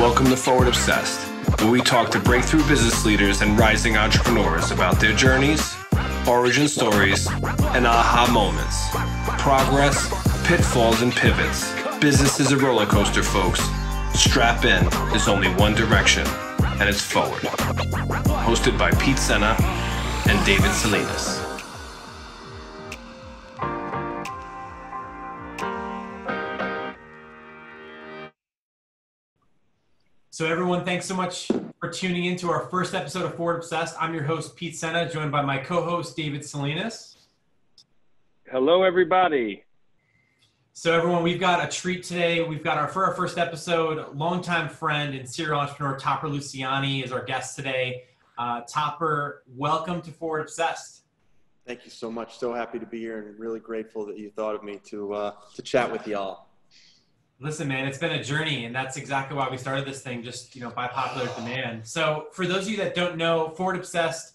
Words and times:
Welcome 0.00 0.30
to 0.30 0.36
Forward 0.36 0.66
Obsessed, 0.66 1.28
where 1.60 1.70
we 1.70 1.82
talk 1.82 2.10
to 2.12 2.18
breakthrough 2.18 2.66
business 2.66 3.04
leaders 3.04 3.42
and 3.42 3.58
rising 3.58 3.98
entrepreneurs 3.98 4.70
about 4.70 4.98
their 4.98 5.14
journeys, 5.14 5.76
origin 6.26 6.68
stories, 6.68 7.26
and 7.30 7.86
aha 7.86 8.26
moments. 8.32 8.88
Progress, 9.42 10.08
pitfalls, 10.46 11.02
and 11.02 11.12
pivots. 11.12 11.70
Business 12.00 12.40
is 12.40 12.50
a 12.50 12.56
roller 12.56 12.86
coaster, 12.86 13.22
folks. 13.22 13.60
Strap 14.14 14.64
in, 14.64 14.88
there's 15.10 15.28
only 15.28 15.48
one 15.56 15.74
direction, 15.74 16.26
and 16.80 16.88
it's 16.88 17.02
forward. 17.02 17.42
Hosted 18.46 18.78
by 18.78 18.92
Pete 18.92 19.18
Senna 19.18 19.54
and 20.30 20.46
David 20.46 20.72
Salinas. 20.72 21.49
So, 30.40 30.46
everyone, 30.46 30.86
thanks 30.86 31.04
so 31.04 31.14
much 31.14 31.50
for 31.80 31.90
tuning 31.90 32.24
in 32.24 32.34
to 32.36 32.48
our 32.48 32.60
first 32.70 32.94
episode 32.94 33.26
of 33.26 33.34
Forward 33.34 33.56
Obsessed. 33.56 33.94
I'm 34.00 34.14
your 34.14 34.22
host, 34.22 34.56
Pete 34.56 34.74
Senna, 34.74 35.06
joined 35.06 35.30
by 35.30 35.42
my 35.42 35.58
co 35.58 35.82
host, 35.82 36.16
David 36.16 36.46
Salinas. 36.46 37.26
Hello, 38.50 38.82
everybody. 38.82 39.64
So, 40.72 40.96
everyone, 40.96 41.22
we've 41.22 41.38
got 41.38 41.62
a 41.62 41.70
treat 41.70 42.04
today. 42.04 42.42
We've 42.42 42.64
got 42.64 42.78
our 42.78 42.88
for 42.88 43.04
our 43.04 43.14
first 43.14 43.36
episode, 43.36 44.16
longtime 44.16 44.70
friend 44.70 45.14
and 45.14 45.28
serial 45.28 45.60
entrepreneur 45.60 45.98
Topper 45.98 46.28
Luciani 46.28 47.04
is 47.04 47.12
our 47.12 47.22
guest 47.22 47.54
today. 47.54 48.04
Uh, 48.38 48.62
Topper, 48.62 49.42
welcome 49.46 50.00
to 50.00 50.10
Forward 50.10 50.40
Obsessed. 50.40 51.02
Thank 51.66 51.84
you 51.84 51.90
so 51.90 52.10
much. 52.10 52.38
So 52.38 52.54
happy 52.54 52.78
to 52.78 52.86
be 52.86 53.00
here, 53.00 53.18
and 53.18 53.38
really 53.38 53.60
grateful 53.60 54.06
that 54.06 54.16
you 54.16 54.30
thought 54.30 54.54
of 54.54 54.64
me 54.64 54.80
to 54.86 55.12
uh, 55.12 55.32
to 55.54 55.60
chat 55.60 55.92
with 55.92 56.06
y'all. 56.06 56.46
Listen, 57.42 57.68
man, 57.68 57.86
it's 57.86 57.96
been 57.96 58.12
a 58.12 58.22
journey, 58.22 58.66
and 58.66 58.74
that's 58.74 58.98
exactly 58.98 59.34
why 59.34 59.48
we 59.48 59.56
started 59.56 59.86
this 59.86 60.02
thing, 60.02 60.22
just 60.22 60.54
you 60.54 60.60
know, 60.60 60.68
by 60.68 60.86
popular 60.86 61.26
demand. 61.34 61.86
So, 61.86 62.26
for 62.32 62.46
those 62.46 62.66
of 62.66 62.70
you 62.70 62.76
that 62.76 62.94
don't 62.94 63.16
know, 63.16 63.48
Forward 63.56 63.76
Obsessed, 63.76 64.34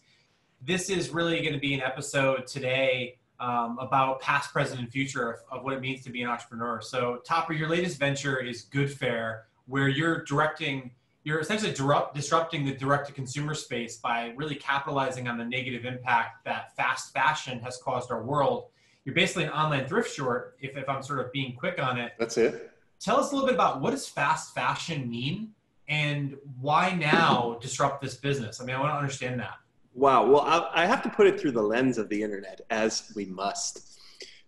this 0.59 0.89
is 0.89 1.11
really 1.11 1.39
going 1.41 1.53
to 1.53 1.59
be 1.59 1.75
an 1.75 1.81
episode 1.81 2.47
today 2.47 3.19
um, 3.39 3.77
about 3.79 4.21
past, 4.21 4.51
present, 4.51 4.79
and 4.79 4.89
future 4.89 5.29
of, 5.29 5.39
of, 5.51 5.63
what 5.63 5.73
it 5.73 5.81
means 5.81 6.03
to 6.05 6.09
be 6.09 6.23
an 6.23 6.29
entrepreneur. 6.29 6.81
So, 6.81 7.21
Topper, 7.23 7.53
your 7.53 7.69
latest 7.69 7.99
venture 7.99 8.39
is 8.39 8.65
Goodfair, 8.73 9.41
where 9.67 9.87
you're 9.87 10.23
directing, 10.23 10.89
you're 11.23 11.39
essentially 11.39 11.69
disrupt, 11.69 12.15
disrupting 12.15 12.65
the 12.65 12.73
direct-to-consumer 12.73 13.53
space 13.53 13.97
by 13.97 14.33
really 14.35 14.55
capitalizing 14.55 15.27
on 15.27 15.37
the 15.37 15.45
negative 15.45 15.85
impact 15.85 16.43
that 16.45 16.75
fast 16.75 17.13
fashion 17.13 17.59
has 17.59 17.77
caused 17.77 18.09
our 18.11 18.23
world. 18.23 18.69
You're 19.03 19.13
basically 19.13 19.43
an 19.43 19.51
online 19.51 19.85
thrift 19.85 20.09
store, 20.09 20.55
if, 20.59 20.75
if 20.75 20.89
I'm 20.89 21.03
sort 21.03 21.19
of 21.19 21.31
being 21.31 21.55
quick 21.55 21.79
on 21.79 21.99
it. 21.99 22.13
That's 22.17 22.39
it 22.39 22.71
tell 22.99 23.17
us 23.17 23.31
a 23.31 23.35
little 23.35 23.47
bit 23.47 23.55
about 23.55 23.81
what 23.81 23.91
does 23.91 24.07
fast 24.07 24.53
fashion 24.53 25.09
mean 25.09 25.51
and 25.87 26.35
why 26.59 26.91
now 26.91 27.57
disrupt 27.61 28.01
this 28.01 28.15
business? 28.15 28.59
I 28.59 28.65
mean, 28.65 28.75
I 28.75 28.79
want 28.79 28.91
to 28.91 28.97
understand 28.97 29.39
that. 29.39 29.55
Wow. 29.93 30.25
Well, 30.25 30.69
I 30.73 30.85
have 30.85 31.01
to 31.03 31.09
put 31.09 31.27
it 31.27 31.39
through 31.39 31.51
the 31.51 31.61
lens 31.63 31.97
of 31.97 32.09
the 32.09 32.21
internet, 32.21 32.61
as 32.69 33.11
we 33.15 33.25
must. 33.25 33.99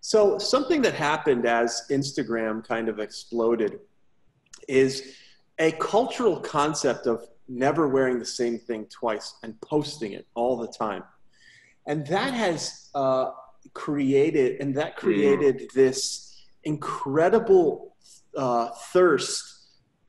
So, 0.01 0.37
something 0.37 0.81
that 0.81 0.93
happened 0.93 1.45
as 1.45 1.83
Instagram 1.89 2.65
kind 2.67 2.89
of 2.89 2.99
exploded 2.99 3.79
is 4.67 5.15
a 5.59 5.71
cultural 5.73 6.39
concept 6.39 7.07
of 7.07 7.25
never 7.47 7.87
wearing 7.87 8.19
the 8.19 8.25
same 8.25 8.59
thing 8.59 8.87
twice 8.89 9.35
and 9.43 9.59
posting 9.61 10.11
it 10.13 10.27
all 10.35 10.57
the 10.57 10.67
time. 10.67 11.03
And 11.87 12.05
that 12.07 12.33
has 12.33 12.89
uh, 12.93 13.31
created, 13.73 14.59
and 14.59 14.75
that 14.75 14.97
created 14.97 15.59
mm. 15.59 15.71
this 15.71 16.45
incredible 16.63 17.95
uh, 18.35 18.69
thirst 18.91 19.53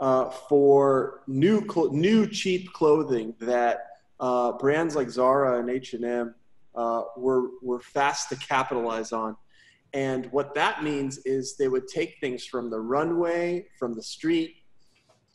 uh, 0.00 0.30
for 0.30 1.22
new 1.27 1.61
cl- 1.69 1.92
new 1.92 2.27
cheap 2.27 2.72
clothing 2.72 3.34
that 3.41 3.86
uh, 4.20 4.52
brands 4.52 4.97
like 4.97 5.11
Zara 5.11 5.58
and 5.61 5.70
H 5.70 5.94
and 5.94 6.05
M 6.05 6.34
uh, 6.74 7.02
were 7.16 7.48
were 7.62 7.80
fast 7.80 8.29
to 8.30 8.36
capitalize 8.36 9.12
on. 9.12 9.36
And 9.95 10.27
what 10.33 10.55
that 10.55 10.83
means 10.83 11.18
is 11.18 11.56
they 11.56 11.68
would 11.68 11.89
take 11.89 12.17
things 12.20 12.45
from 12.45 12.70
the 12.70 12.79
runway, 12.79 13.67
from 13.79 13.95
the 13.95 14.02
street, 14.02 14.56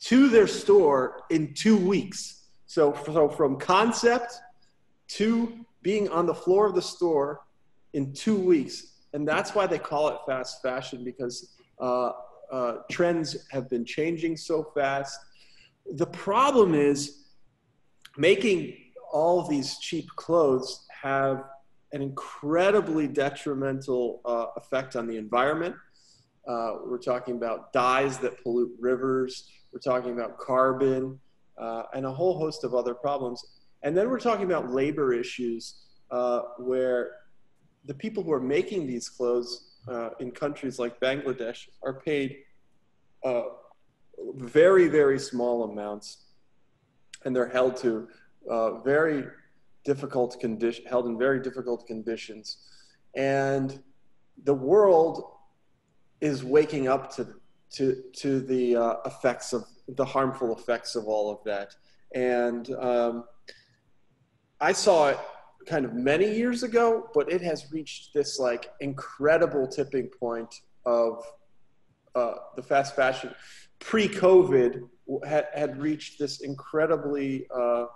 to 0.00 0.28
their 0.28 0.46
store 0.46 1.22
in 1.30 1.54
two 1.54 1.76
weeks. 1.76 2.44
So, 2.66 2.96
so 3.06 3.28
from 3.28 3.58
concept 3.58 4.34
to 5.08 5.52
being 5.82 6.08
on 6.08 6.26
the 6.26 6.34
floor 6.34 6.66
of 6.66 6.74
the 6.74 6.82
store 6.82 7.42
in 7.92 8.12
two 8.12 8.36
weeks. 8.36 8.94
And 9.12 9.26
that's 9.26 9.54
why 9.54 9.66
they 9.66 9.78
call 9.78 10.08
it 10.08 10.16
fast 10.26 10.62
fashion 10.62 11.04
because 11.04 11.54
uh, 11.78 12.12
uh, 12.50 12.76
trends 12.90 13.46
have 13.50 13.68
been 13.68 13.84
changing 13.84 14.36
so 14.36 14.70
fast. 14.74 15.18
The 15.94 16.06
problem 16.06 16.74
is 16.74 17.24
making 18.16 18.76
all 19.12 19.46
these 19.46 19.78
cheap 19.78 20.08
clothes 20.16 20.86
have 21.02 21.44
an 21.92 22.02
incredibly 22.02 23.06
detrimental 23.06 24.20
uh, 24.24 24.46
effect 24.56 24.96
on 24.96 25.06
the 25.06 25.16
environment. 25.16 25.76
Uh, 26.46 26.78
we're 26.84 26.98
talking 26.98 27.36
about 27.36 27.72
dyes 27.72 28.18
that 28.18 28.42
pollute 28.42 28.72
rivers. 28.80 29.48
We're 29.72 29.78
talking 29.78 30.12
about 30.12 30.38
carbon 30.38 31.18
uh, 31.56 31.84
and 31.94 32.04
a 32.04 32.12
whole 32.12 32.38
host 32.38 32.64
of 32.64 32.74
other 32.74 32.94
problems. 32.94 33.44
And 33.82 33.96
then 33.96 34.10
we're 34.10 34.20
talking 34.20 34.44
about 34.44 34.70
labor 34.70 35.12
issues 35.12 35.84
uh, 36.10 36.42
where 36.58 37.12
the 37.84 37.94
people 37.94 38.22
who 38.22 38.32
are 38.32 38.40
making 38.40 38.86
these 38.86 39.08
clothes 39.08 39.73
uh, 39.88 40.10
in 40.20 40.30
countries 40.30 40.78
like 40.78 40.98
Bangladesh 41.00 41.68
are 41.82 42.00
paid 42.00 42.38
uh, 43.24 43.42
very, 44.36 44.88
very 44.88 45.18
small 45.18 45.64
amounts, 45.64 46.26
and 47.24 47.34
they're 47.34 47.48
held 47.48 47.76
to 47.78 48.08
uh, 48.50 48.80
very 48.80 49.24
difficult 49.84 50.38
condition, 50.40 50.84
held 50.86 51.06
in 51.06 51.18
very 51.18 51.40
difficult 51.40 51.86
conditions, 51.86 52.58
and 53.16 53.82
the 54.44 54.54
world 54.54 55.24
is 56.20 56.44
waking 56.44 56.88
up 56.88 57.14
to 57.16 57.34
to 57.70 58.02
to 58.12 58.40
the 58.40 58.76
uh, 58.76 58.94
effects 59.04 59.52
of 59.52 59.64
the 59.88 60.04
harmful 60.04 60.56
effects 60.56 60.94
of 60.94 61.06
all 61.06 61.30
of 61.30 61.38
that, 61.44 61.74
and 62.14 62.70
um, 62.74 63.24
I 64.60 64.72
saw 64.72 65.08
it 65.08 65.18
kind 65.66 65.84
of 65.84 65.94
many 65.94 66.34
years 66.34 66.62
ago, 66.62 67.08
but 67.14 67.30
it 67.30 67.40
has 67.40 67.72
reached 67.72 68.14
this 68.14 68.38
like 68.38 68.70
incredible 68.80 69.66
tipping 69.66 70.08
point 70.08 70.54
of 70.86 71.22
uh, 72.14 72.34
the 72.56 72.62
fast 72.62 72.94
fashion 72.94 73.34
pre-COVID 73.80 74.88
had, 75.26 75.46
had 75.54 75.80
reached 75.80 76.18
this 76.18 76.40
incredibly 76.40 77.46
uh, 77.54 77.86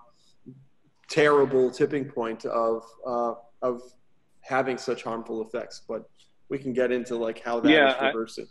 terrible 1.09 1.71
tipping 1.71 2.05
point 2.05 2.45
of 2.45 2.85
uh, 3.07 3.35
of 3.63 3.81
having 4.43 4.79
such 4.79 5.03
harmful 5.03 5.43
effects. 5.43 5.83
But 5.89 6.09
we 6.49 6.59
can 6.59 6.73
get 6.73 6.93
into 6.93 7.17
like 7.17 7.43
how 7.43 7.61
that 7.61 7.71
yeah, 7.71 7.97
is 7.97 8.03
reversing. 8.15 8.49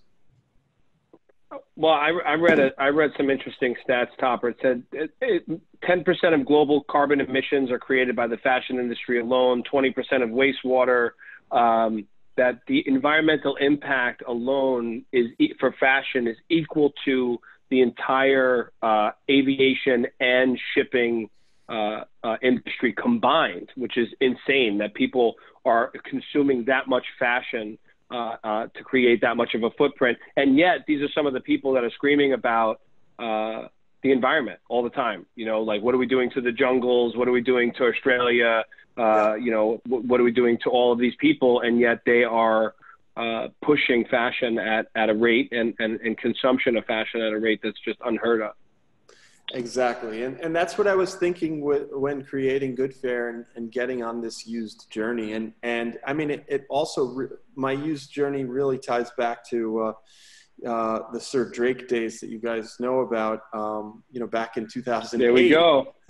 Well, 1.75 1.93
I, 1.93 2.11
I 2.25 2.33
read 2.33 2.59
it. 2.59 2.73
I 2.77 2.87
read 2.87 3.11
some 3.17 3.29
interesting 3.29 3.75
stats. 3.87 4.09
Topper 4.19 4.49
it 4.49 4.57
said 4.61 4.83
ten 5.83 6.03
percent 6.03 6.33
of 6.33 6.45
global 6.45 6.83
carbon 6.89 7.21
emissions 7.21 7.71
are 7.71 7.79
created 7.79 8.15
by 8.15 8.27
the 8.27 8.37
fashion 8.37 8.79
industry 8.79 9.19
alone. 9.19 9.63
Twenty 9.63 9.91
percent 9.91 10.23
of 10.23 10.29
wastewater. 10.29 11.11
Um, 11.51 12.07
that 12.37 12.61
the 12.67 12.83
environmental 12.87 13.55
impact 13.55 14.21
alone 14.27 15.03
is 15.11 15.27
for 15.59 15.73
fashion 15.79 16.27
is 16.27 16.37
equal 16.49 16.93
to 17.03 17.39
the 17.69 17.81
entire 17.81 18.71
uh, 18.81 19.09
aviation 19.29 20.05
and 20.19 20.57
shipping 20.73 21.29
uh, 21.67 22.01
uh, 22.23 22.37
industry 22.41 22.93
combined, 22.93 23.69
which 23.75 23.97
is 23.97 24.07
insane 24.21 24.77
that 24.77 24.93
people 24.93 25.35
are 25.65 25.91
consuming 26.09 26.63
that 26.65 26.87
much 26.87 27.05
fashion 27.19 27.77
uh, 28.11 28.35
uh, 28.43 28.67
to 28.67 28.83
create 28.83 29.21
that 29.21 29.37
much 29.37 29.53
of 29.53 29.63
a 29.63 29.71
footprint. 29.71 30.17
And 30.35 30.57
yet, 30.57 30.85
these 30.87 31.01
are 31.01 31.09
some 31.13 31.25
of 31.25 31.33
the 31.33 31.39
people 31.41 31.73
that 31.73 31.83
are 31.83 31.91
screaming 31.91 32.33
about 32.33 32.81
uh, 33.19 33.67
the 34.03 34.11
environment 34.11 34.59
all 34.69 34.83
the 34.83 34.89
time. 34.89 35.25
You 35.35 35.45
know, 35.45 35.61
like 35.61 35.81
what 35.81 35.93
are 35.93 35.97
we 35.97 36.07
doing 36.07 36.29
to 36.31 36.41
the 36.41 36.51
jungles? 36.51 37.15
What 37.15 37.27
are 37.27 37.31
we 37.31 37.41
doing 37.41 37.73
to 37.73 37.85
Australia? 37.85 38.63
Uh, 38.97 39.35
you 39.35 39.51
know, 39.51 39.81
what 39.87 40.19
are 40.19 40.23
we 40.23 40.31
doing 40.31 40.57
to 40.63 40.69
all 40.69 40.91
of 40.91 40.99
these 40.99 41.15
people? 41.19 41.61
And 41.61 41.79
yet 41.79 41.99
they 42.05 42.23
are 42.23 42.73
uh, 43.15 43.47
pushing 43.63 44.05
fashion 44.05 44.57
at, 44.57 44.87
at 44.95 45.09
a 45.09 45.13
rate 45.13 45.51
and, 45.51 45.73
and, 45.79 45.99
and 46.01 46.17
consumption 46.17 46.77
of 46.77 46.85
fashion 46.85 47.21
at 47.21 47.33
a 47.33 47.39
rate 47.39 47.59
that's 47.63 47.79
just 47.83 47.99
unheard 48.05 48.41
of. 48.41 48.51
Exactly. 49.53 50.23
And, 50.23 50.39
and 50.41 50.55
that's 50.55 50.77
what 50.77 50.87
I 50.87 50.95
was 50.95 51.15
thinking 51.15 51.61
with, 51.61 51.89
when 51.91 52.23
creating 52.23 52.75
Goodfair 52.75 53.29
and, 53.29 53.45
and 53.55 53.71
getting 53.71 54.03
on 54.03 54.21
this 54.21 54.45
used 54.45 54.91
journey. 54.91 55.33
And, 55.33 55.53
and 55.63 55.97
I 56.05 56.13
mean, 56.13 56.31
it, 56.31 56.45
it 56.47 56.65
also, 56.69 57.05
re- 57.05 57.27
my 57.55 57.71
used 57.71 58.11
journey 58.11 58.43
really 58.43 58.77
ties 58.77 59.11
back 59.11 59.47
to, 59.49 59.79
uh, 59.79 59.93
uh, 60.65 61.11
the 61.11 61.19
Sir 61.19 61.49
Drake 61.51 61.87
days 61.87 62.19
that 62.19 62.29
you 62.29 62.39
guys 62.39 62.77
know 62.79 63.01
about, 63.01 63.41
um, 63.53 64.03
you 64.11 64.19
know, 64.19 64.27
back 64.27 64.57
in 64.57 64.67
2008. 64.67 65.23
There 65.23 65.33
we 65.33 65.49
go. 65.49 65.93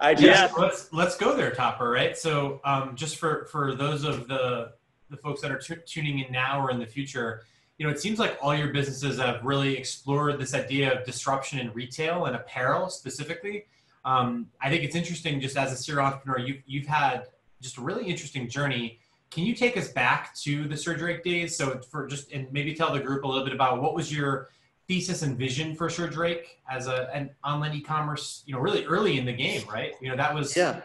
I 0.00 0.14
just, 0.14 0.22
yeah, 0.22 0.50
let's 0.58 0.92
let's 0.92 1.16
go 1.16 1.34
there, 1.34 1.52
Topper. 1.52 1.90
Right. 1.90 2.16
So, 2.16 2.60
um, 2.64 2.94
just 2.96 3.16
for 3.16 3.46
for 3.46 3.74
those 3.74 4.04
of 4.04 4.28
the 4.28 4.72
the 5.08 5.16
folks 5.16 5.40
that 5.40 5.50
are 5.50 5.58
t- 5.58 5.76
tuning 5.86 6.18
in 6.18 6.30
now 6.32 6.60
or 6.60 6.70
in 6.70 6.78
the 6.78 6.86
future, 6.86 7.44
you 7.78 7.86
know, 7.86 7.92
it 7.92 8.00
seems 8.00 8.18
like 8.18 8.38
all 8.40 8.54
your 8.54 8.68
businesses 8.68 9.18
have 9.18 9.42
really 9.44 9.76
explored 9.76 10.38
this 10.38 10.54
idea 10.54 10.92
of 10.92 11.04
disruption 11.04 11.58
in 11.58 11.72
retail 11.72 12.26
and 12.26 12.36
apparel 12.36 12.88
specifically. 12.88 13.64
Um, 14.04 14.48
I 14.60 14.68
think 14.68 14.84
it's 14.84 14.96
interesting 14.96 15.40
just 15.40 15.56
as 15.56 15.72
a 15.72 15.76
serial 15.76 16.06
entrepreneur, 16.06 16.38
you've, 16.38 16.62
you've 16.66 16.86
had 16.86 17.26
just 17.60 17.78
a 17.78 17.80
really 17.80 18.06
interesting 18.06 18.48
journey. 18.48 18.98
Can 19.30 19.44
you 19.44 19.54
take 19.54 19.76
us 19.76 19.88
back 19.88 20.34
to 20.36 20.68
the 20.68 20.76
Drake 20.76 21.24
days? 21.24 21.56
So 21.56 21.80
for 21.90 22.06
just, 22.06 22.30
and 22.32 22.52
maybe 22.52 22.74
tell 22.74 22.92
the 22.92 23.00
group 23.00 23.24
a 23.24 23.26
little 23.26 23.44
bit 23.44 23.54
about 23.54 23.80
what 23.80 23.94
was 23.94 24.14
your 24.14 24.50
thesis 24.88 25.22
and 25.22 25.38
vision 25.38 25.74
for 25.74 25.88
Drake 25.88 26.60
as 26.70 26.86
a, 26.86 27.08
an 27.14 27.30
online 27.44 27.74
e-commerce, 27.74 28.42
you 28.46 28.54
know, 28.54 28.60
really 28.60 28.84
early 28.84 29.18
in 29.18 29.24
the 29.24 29.32
game, 29.32 29.62
right? 29.68 29.94
You 30.00 30.10
know, 30.10 30.16
that 30.16 30.34
was 30.34 30.56
yeah. 30.56 30.80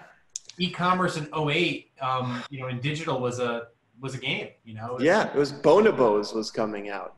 e-commerce 0.58 1.18
in 1.18 1.28
08, 1.36 1.92
um, 2.02 2.44
you 2.50 2.60
know, 2.60 2.68
in 2.68 2.80
digital 2.80 3.20
was 3.20 3.40
a, 3.40 3.68
was 4.02 4.16
a 4.16 4.18
game, 4.18 4.50
you 4.64 4.74
know? 4.74 4.98
It 4.98 5.04
yeah, 5.04 5.28
it 5.28 5.36
was 5.36 5.52
Bonobos 5.52 6.34
was 6.34 6.52
coming 6.52 6.90
out, 6.90 7.16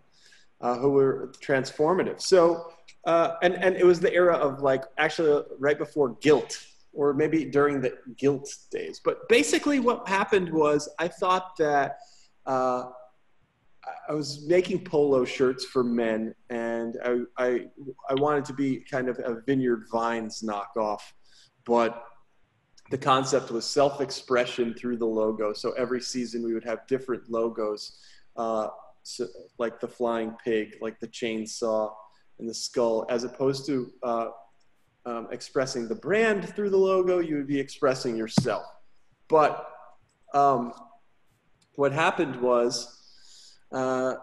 uh, 0.61 0.77
who 0.77 0.91
were 0.91 1.31
transformative. 1.41 2.21
So, 2.21 2.71
uh, 3.05 3.35
and, 3.41 3.55
and 3.55 3.75
it 3.75 3.85
was 3.85 3.99
the 3.99 4.13
era 4.13 4.35
of 4.35 4.61
like 4.61 4.83
actually 4.97 5.43
right 5.57 5.77
before 5.77 6.15
Gilt 6.21 6.65
or 6.93 7.13
maybe 7.13 7.45
during 7.45 7.81
the 7.81 7.97
Gilt 8.17 8.53
days. 8.71 8.99
But 9.03 9.27
basically 9.29 9.79
what 9.79 10.07
happened 10.07 10.51
was 10.51 10.89
I 10.99 11.07
thought 11.07 11.55
that 11.57 11.99
uh, 12.45 12.85
I 14.07 14.13
was 14.13 14.45
making 14.47 14.83
polo 14.83 15.23
shirts 15.25 15.65
for 15.65 15.83
men 15.83 16.33
and 16.49 16.97
I, 17.03 17.19
I, 17.37 17.65
I 18.09 18.13
wanted 18.15 18.45
to 18.45 18.53
be 18.53 18.77
kind 18.77 19.07
of 19.07 19.19
a 19.19 19.41
Vineyard 19.45 19.85
Vines 19.91 20.43
knockoff, 20.43 21.01
but 21.65 22.03
the 22.89 22.97
concept 22.97 23.51
was 23.51 23.65
self-expression 23.65 24.73
through 24.73 24.97
the 24.97 25.05
logo. 25.05 25.53
So 25.53 25.71
every 25.71 26.01
season 26.01 26.43
we 26.43 26.53
would 26.53 26.63
have 26.63 26.87
different 26.87 27.29
logos, 27.29 27.99
uh, 28.35 28.69
so 29.03 29.27
like 29.57 29.79
the 29.79 29.87
flying 29.87 30.35
pig, 30.43 30.77
like 30.81 30.99
the 30.99 31.07
chainsaw, 31.07 31.91
and 32.39 32.49
the 32.49 32.53
skull, 32.53 33.05
as 33.09 33.23
opposed 33.23 33.65
to 33.67 33.91
uh, 34.03 34.27
um, 35.05 35.27
expressing 35.31 35.87
the 35.87 35.95
brand 35.95 36.53
through 36.55 36.69
the 36.69 36.77
logo. 36.77 37.19
You 37.19 37.35
would 37.35 37.47
be 37.47 37.59
expressing 37.59 38.15
yourself. 38.15 38.65
But 39.27 39.67
um, 40.33 40.73
what 41.75 41.91
happened 41.91 42.41
was 42.41 42.97
uh, 43.71 44.15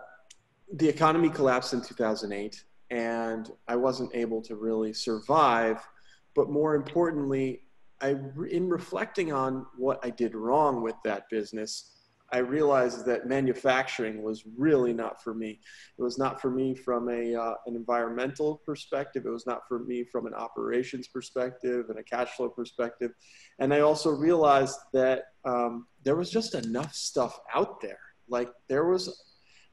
the 0.72 0.88
economy 0.88 1.28
collapsed 1.28 1.72
in 1.72 1.82
2008, 1.82 2.64
and 2.90 3.50
I 3.68 3.76
wasn't 3.76 4.14
able 4.14 4.42
to 4.42 4.56
really 4.56 4.92
survive. 4.92 5.86
But 6.34 6.50
more 6.50 6.74
importantly, 6.74 7.62
I, 8.00 8.16
in 8.50 8.69
reflecting 8.69 9.32
on 9.32 9.66
what 9.76 10.00
I 10.04 10.10
did 10.10 10.34
wrong 10.34 10.82
with 10.82 10.96
that 11.04 11.28
business, 11.31 11.93
I 12.32 12.38
realized 12.38 13.06
that 13.06 13.28
manufacturing 13.28 14.22
was 14.22 14.44
really 14.56 14.93
not 14.93 15.22
for 15.22 15.32
me. 15.32 15.60
It 15.96 16.02
was 16.02 16.19
not 16.19 16.40
for 16.40 16.50
me 16.50 16.75
from 16.75 17.08
a, 17.08 17.34
uh, 17.34 17.54
an 17.66 17.76
environmental 17.76 18.62
perspective. 18.66 19.26
It 19.26 19.31
was 19.31 19.46
not 19.46 19.62
for 19.69 19.78
me 19.78 20.04
from 20.04 20.26
an 20.26 20.34
operations 20.34 21.06
perspective 21.06 21.87
and 21.88 21.98
a 21.98 22.02
cash 22.02 22.31
flow 22.31 22.48
perspective. 22.48 23.12
And 23.60 23.72
I 23.72 23.81
also 23.81 24.10
realized 24.10 24.78
that 24.92 25.22
um, 25.44 25.87
there 26.02 26.16
was 26.16 26.31
just 26.31 26.54
enough 26.54 26.94
stuff 26.94 27.38
out 27.54 27.81
there. 27.81 28.00
Like 28.28 28.50
there 28.69 28.87
was, 28.87 29.22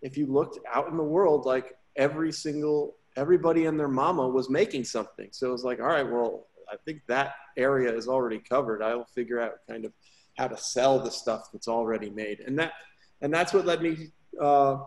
if 0.03 0.15
you 0.15 0.27
looked 0.27 0.59
out 0.71 0.87
in 0.89 0.97
the 0.97 1.03
world, 1.03 1.45
like 1.47 1.73
every 1.95 2.31
single, 2.31 2.97
everybody 3.15 3.65
and 3.65 3.79
their 3.79 3.87
mama 3.87 4.27
was 4.27 4.49
making 4.49 4.83
something. 4.83 5.29
So 5.31 5.49
it 5.49 5.51
was 5.51 5.63
like, 5.63 5.79
all 5.79 5.87
right, 5.87 6.03
well, 6.07 6.45
I 6.73 6.77
think 6.85 7.01
that 7.07 7.35
area 7.55 7.95
is 7.95 8.07
already 8.07 8.39
covered. 8.39 8.81
I'll 8.81 9.05
figure 9.05 9.39
out 9.39 9.59
kind 9.69 9.85
of 9.85 9.93
how 10.37 10.47
to 10.47 10.57
sell 10.57 10.99
the 10.99 11.11
stuff 11.11 11.49
that's 11.53 11.67
already 11.67 12.09
made, 12.09 12.39
and 12.39 12.57
that 12.59 12.73
and 13.21 13.33
that's 13.33 13.53
what 13.53 13.65
led 13.65 13.81
me 13.81 14.11
uh, 14.41 14.77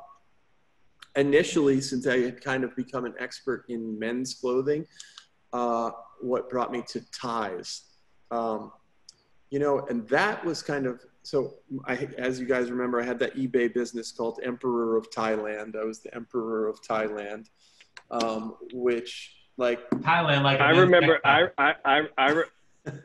initially, 1.15 1.81
since 1.81 2.07
I 2.07 2.19
had 2.19 2.43
kind 2.43 2.65
of 2.65 2.75
become 2.77 3.05
an 3.05 3.15
expert 3.19 3.65
in 3.69 3.99
men's 3.99 4.35
clothing. 4.35 4.87
Uh, 5.53 5.91
what 6.21 6.51
brought 6.51 6.73
me 6.73 6.83
to 6.89 7.01
ties, 7.13 7.83
um, 8.31 8.73
you 9.51 9.59
know, 9.59 9.87
and 9.87 10.07
that 10.09 10.45
was 10.45 10.63
kind 10.63 10.87
of 10.87 11.01
so. 11.23 11.55
I, 11.87 12.09
as 12.19 12.41
you 12.41 12.47
guys 12.47 12.71
remember, 12.71 13.01
I 13.01 13.05
had 13.05 13.19
that 13.21 13.37
eBay 13.37 13.73
business 13.73 14.13
called 14.13 14.41
Emperor 14.43 14.97
of 14.97 15.11
Thailand. 15.11 15.77
I 15.77 15.85
was 15.85 16.01
the 16.01 16.15
Emperor 16.15 16.69
of 16.69 16.83
Thailand, 16.83 17.47
um, 18.11 18.57
which 18.73 19.36
like 19.57 19.89
Thailand, 19.91 20.43
like 20.43 20.61
I 20.61 20.71
remember, 20.71 21.19
I, 21.25 21.47
I, 21.57 21.73
I, 21.85 22.01
I, 22.19 22.43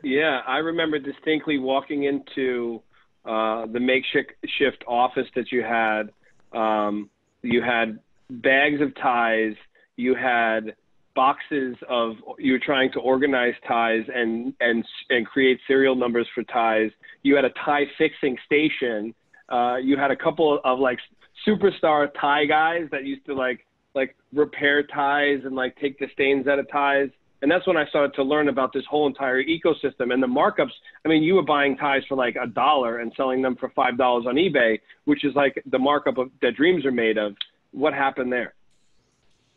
yeah, 0.02 0.40
I 0.46 0.58
remember 0.58 0.98
distinctly 0.98 1.58
walking 1.58 2.04
into 2.04 2.82
uh, 3.24 3.66
the 3.66 3.80
makeshift 3.80 4.32
shift 4.58 4.84
office 4.86 5.26
that 5.34 5.50
you 5.50 5.62
had. 5.62 6.10
Um, 6.52 7.08
you 7.42 7.62
had 7.62 7.98
bags 8.28 8.80
of 8.80 8.94
ties. 8.96 9.54
You 9.96 10.14
had 10.14 10.74
boxes 11.14 11.76
of 11.88 12.14
you 12.38 12.52
were 12.52 12.58
trying 12.58 12.90
to 12.92 13.00
organize 13.00 13.54
ties 13.66 14.04
and 14.14 14.54
and 14.60 14.84
and 15.10 15.26
create 15.26 15.60
serial 15.66 15.94
numbers 15.94 16.26
for 16.34 16.42
ties. 16.44 16.90
You 17.22 17.36
had 17.36 17.44
a 17.44 17.50
tie 17.64 17.86
fixing 17.98 18.36
station. 18.44 19.14
Uh, 19.48 19.76
you 19.76 19.96
had 19.96 20.10
a 20.10 20.16
couple 20.16 20.60
of 20.64 20.78
like 20.78 20.98
superstar 21.46 22.08
tie 22.20 22.44
guys 22.46 22.88
that 22.90 23.04
used 23.04 23.24
to 23.26 23.34
like 23.34 23.66
like 23.94 24.16
repair 24.32 24.82
ties 24.82 25.40
and 25.44 25.54
like 25.54 25.76
take 25.76 25.98
the 25.98 26.08
stains 26.12 26.46
out 26.46 26.58
of 26.58 26.70
ties. 26.70 27.10
And 27.42 27.50
that's 27.50 27.66
when 27.66 27.76
I 27.76 27.86
started 27.86 28.14
to 28.14 28.22
learn 28.22 28.48
about 28.48 28.72
this 28.72 28.84
whole 28.88 29.08
entire 29.08 29.42
ecosystem 29.42 30.12
and 30.14 30.22
the 30.22 30.28
markups. 30.28 30.70
I 31.04 31.08
mean, 31.08 31.24
you 31.24 31.34
were 31.34 31.42
buying 31.42 31.76
ties 31.76 32.02
for 32.08 32.16
like 32.16 32.36
a 32.36 32.46
dollar 32.46 32.98
and 32.98 33.12
selling 33.16 33.42
them 33.42 33.56
for 33.56 33.68
five 33.70 33.98
dollars 33.98 34.26
on 34.28 34.36
eBay, 34.36 34.78
which 35.06 35.24
is 35.24 35.34
like 35.34 35.60
the 35.66 35.78
markup 35.78 36.18
of, 36.18 36.30
that 36.40 36.54
dreams 36.54 36.86
are 36.86 36.92
made 36.92 37.18
of. 37.18 37.34
What 37.72 37.94
happened 37.94 38.32
there? 38.32 38.54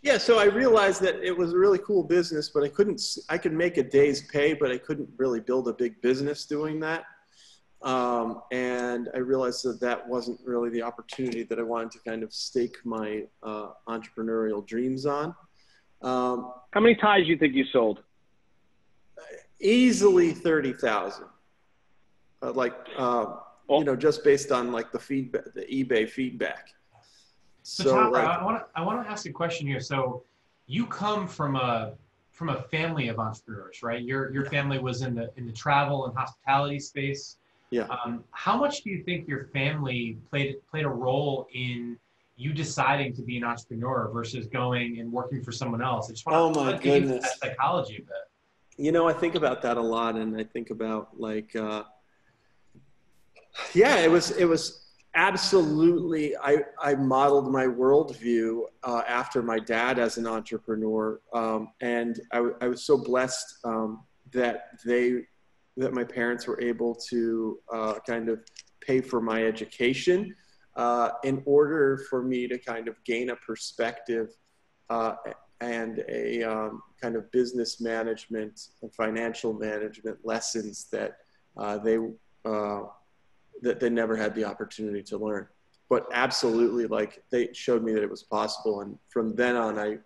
Yeah, 0.01 0.17
so 0.17 0.39
I 0.39 0.45
realized 0.45 1.01
that 1.01 1.15
it 1.23 1.35
was 1.35 1.53
a 1.53 1.57
really 1.57 1.79
cool 1.79 2.03
business, 2.03 2.49
but 2.49 2.63
I 2.63 2.69
couldn't. 2.69 3.01
I 3.29 3.37
could 3.37 3.53
make 3.53 3.77
a 3.77 3.83
day's 3.83 4.21
pay, 4.21 4.53
but 4.53 4.71
I 4.71 4.77
couldn't 4.77 5.09
really 5.17 5.39
build 5.39 5.67
a 5.67 5.73
big 5.73 5.99
business 6.01 6.45
doing 6.45 6.79
that. 6.81 7.05
Um, 7.85 8.41
and 8.51 9.09
I 9.13 9.19
realized 9.19 9.63
that 9.65 9.79
that 9.81 10.07
wasn't 10.07 10.39
really 10.43 10.71
the 10.71 10.81
opportunity 10.81 11.43
that 11.43 11.59
I 11.59 11.61
wanted 11.61 11.91
to 11.91 11.99
kind 11.99 12.23
of 12.23 12.33
stake 12.33 12.77
my 12.83 13.25
uh, 13.43 13.69
entrepreneurial 13.87 14.65
dreams 14.65 15.05
on. 15.05 15.35
Um, 16.01 16.51
How 16.71 16.79
many 16.79 16.95
ties 16.95 17.25
do 17.25 17.29
you 17.29 17.37
think 17.37 17.53
you 17.53 17.63
sold? 17.71 17.99
Easily 19.59 20.33
thirty 20.33 20.73
thousand. 20.73 21.27
Uh, 22.41 22.51
like 22.53 22.73
uh, 22.97 23.25
oh. 23.69 23.79
you 23.79 23.85
know, 23.85 23.95
just 23.95 24.23
based 24.23 24.51
on 24.51 24.71
like 24.71 24.91
the 24.91 24.99
feedback, 24.99 25.53
the 25.53 25.61
eBay 25.61 26.09
feedback. 26.09 26.69
So, 27.61 27.83
so 27.83 27.95
Topper, 27.95 28.11
like, 28.11 28.27
I 28.27 28.43
want 28.43 28.57
to 28.59 28.79
I 28.79 28.83
want 28.83 29.05
to 29.05 29.09
ask 29.09 29.27
a 29.27 29.31
question 29.31 29.67
here. 29.67 29.79
So 29.79 30.23
you 30.65 30.87
come 30.87 31.27
from 31.27 31.55
a 31.55 31.93
from 32.31 32.49
a 32.49 32.63
family 32.63 33.07
of 33.07 33.19
entrepreneurs, 33.19 33.81
right? 33.83 34.01
Your 34.01 34.33
your 34.33 34.45
family 34.45 34.79
was 34.79 35.03
in 35.03 35.15
the 35.15 35.31
in 35.37 35.45
the 35.45 35.53
travel 35.53 36.05
and 36.07 36.17
hospitality 36.17 36.79
space. 36.79 37.37
Yeah. 37.71 37.87
Um, 38.05 38.23
how 38.31 38.57
much 38.57 38.83
do 38.83 38.89
you 38.89 39.03
think 39.03 39.27
your 39.27 39.45
family 39.45 40.17
played 40.29 40.55
played 40.69 40.85
a 40.85 40.89
role 40.89 41.47
in 41.53 41.97
you 42.37 42.53
deciding 42.53 43.13
to 43.13 43.21
be 43.21 43.37
an 43.37 43.43
entrepreneur 43.43 44.09
versus 44.13 44.47
going 44.47 44.99
and 44.99 45.11
working 45.11 45.41
for 45.41 45.51
someone 45.51 45.81
else? 45.81 46.09
I 46.09 46.13
just 46.13 46.25
want 46.25 46.57
oh 46.57 46.63
my 46.63 46.77
goodness. 46.77 47.23
that 47.23 47.39
psychology 47.39 47.97
a 47.97 48.01
bit. 48.01 48.07
You 48.77 48.91
know, 48.91 49.07
I 49.07 49.13
think 49.13 49.35
about 49.35 49.61
that 49.61 49.77
a 49.77 49.81
lot, 49.81 50.15
and 50.15 50.39
I 50.39 50.43
think 50.43 50.69
about 50.69 51.19
like, 51.19 51.55
uh, 51.55 51.83
yeah, 53.73 53.97
it 53.97 54.11
was 54.11 54.31
it 54.31 54.45
was 54.45 54.85
absolutely. 55.15 56.35
I 56.37 56.57
I 56.81 56.95
modeled 56.95 57.51
my 57.51 57.65
worldview 57.65 58.63
uh, 58.83 59.01
after 59.07 59.41
my 59.41 59.59
dad 59.59 59.97
as 59.97 60.17
an 60.17 60.27
entrepreneur, 60.27 61.21
um, 61.33 61.69
and 61.81 62.19
I, 62.33 62.49
I 62.61 62.67
was 62.67 62.83
so 62.83 62.97
blessed 62.97 63.59
um, 63.63 64.03
that 64.31 64.71
they 64.85 65.23
that 65.77 65.93
my 65.93 66.03
parents 66.03 66.47
were 66.47 66.61
able 66.61 66.95
to 66.95 67.59
uh, 67.71 67.95
kind 68.07 68.29
of 68.29 68.39
pay 68.81 69.01
for 69.01 69.19
my 69.21 69.43
education 69.43 70.35
uh, 70.75 71.09
in 71.23 71.41
order 71.45 72.01
for 72.09 72.21
me 72.21 72.47
to 72.47 72.57
kind 72.57 72.87
of 72.87 72.95
gain 73.03 73.29
a 73.29 73.35
perspective 73.37 74.29
uh, 74.89 75.15
and 75.61 76.03
a 76.09 76.43
um, 76.43 76.81
kind 77.01 77.15
of 77.15 77.31
business 77.31 77.79
management 77.79 78.69
and 78.81 78.93
financial 78.93 79.53
management 79.53 80.17
lessons 80.23 80.87
that 80.91 81.17
uh, 81.57 81.77
they 81.77 81.97
uh, 82.45 82.81
that 83.61 83.79
they 83.79 83.89
never 83.89 84.15
had 84.15 84.35
the 84.35 84.43
opportunity 84.43 85.01
to 85.01 85.17
learn. 85.17 85.47
But 85.89 86.07
absolutely, 86.11 86.87
like 86.87 87.23
they 87.31 87.49
showed 87.53 87.83
me 87.83 87.93
that 87.93 88.03
it 88.03 88.09
was 88.09 88.23
possible, 88.23 88.81
and 88.81 88.97
from 89.09 89.35
then 89.35 89.55
on, 89.55 89.79
I 89.79 89.97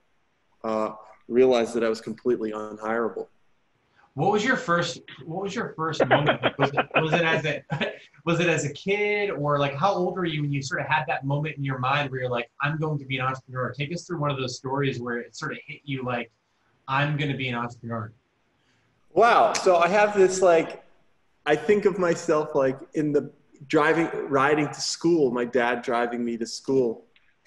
uh, 0.63 0.93
realized 1.27 1.73
that 1.73 1.83
I 1.83 1.89
was 1.89 2.01
completely 2.01 2.51
unhireable. 2.51 3.27
What 4.19 4.33
was 4.33 4.43
your 4.43 4.57
first? 4.57 4.99
What 5.23 5.43
was 5.43 5.55
your 5.55 5.73
first 5.77 6.05
moment? 6.05 6.41
was, 6.59 6.71
it, 6.73 6.87
was 6.95 7.13
it 7.13 7.21
as 7.21 7.45
a 7.45 7.63
was 8.25 8.41
it 8.41 8.47
as 8.47 8.65
a 8.65 8.73
kid 8.73 9.29
or 9.29 9.57
like 9.57 9.73
how 9.73 9.93
old 9.93 10.17
were 10.17 10.25
you 10.25 10.41
when 10.41 10.51
you 10.51 10.61
sort 10.61 10.81
of 10.81 10.87
had 10.87 11.05
that 11.07 11.23
moment 11.23 11.55
in 11.55 11.63
your 11.63 11.77
mind 11.79 12.11
where 12.11 12.19
you're 12.19 12.29
like, 12.29 12.51
I'm 12.61 12.77
going 12.77 12.99
to 12.99 13.05
be 13.05 13.17
an 13.17 13.25
entrepreneur? 13.25 13.71
Take 13.71 13.93
us 13.93 14.05
through 14.05 14.19
one 14.19 14.29
of 14.29 14.35
those 14.35 14.57
stories 14.57 14.99
where 14.99 15.19
it 15.19 15.37
sort 15.37 15.53
of 15.53 15.59
hit 15.65 15.79
you 15.85 16.03
like, 16.03 16.29
I'm 16.85 17.15
going 17.15 17.31
to 17.31 17.37
be 17.37 17.47
an 17.47 17.55
entrepreneur. 17.55 18.11
Wow. 19.13 19.53
So 19.53 19.77
I 19.77 19.87
have 19.87 20.17
this 20.17 20.41
like, 20.41 20.83
I 21.45 21.55
think 21.55 21.85
of 21.85 21.97
myself 21.97 22.55
like 22.55 22.77
in 22.95 23.13
the 23.13 23.31
driving, 23.67 24.09
riding 24.27 24.67
to 24.67 24.81
school. 24.81 25.31
My 25.31 25.45
dad 25.45 25.81
driving 25.81 26.25
me 26.25 26.35
to 26.35 26.45
school, 26.45 27.05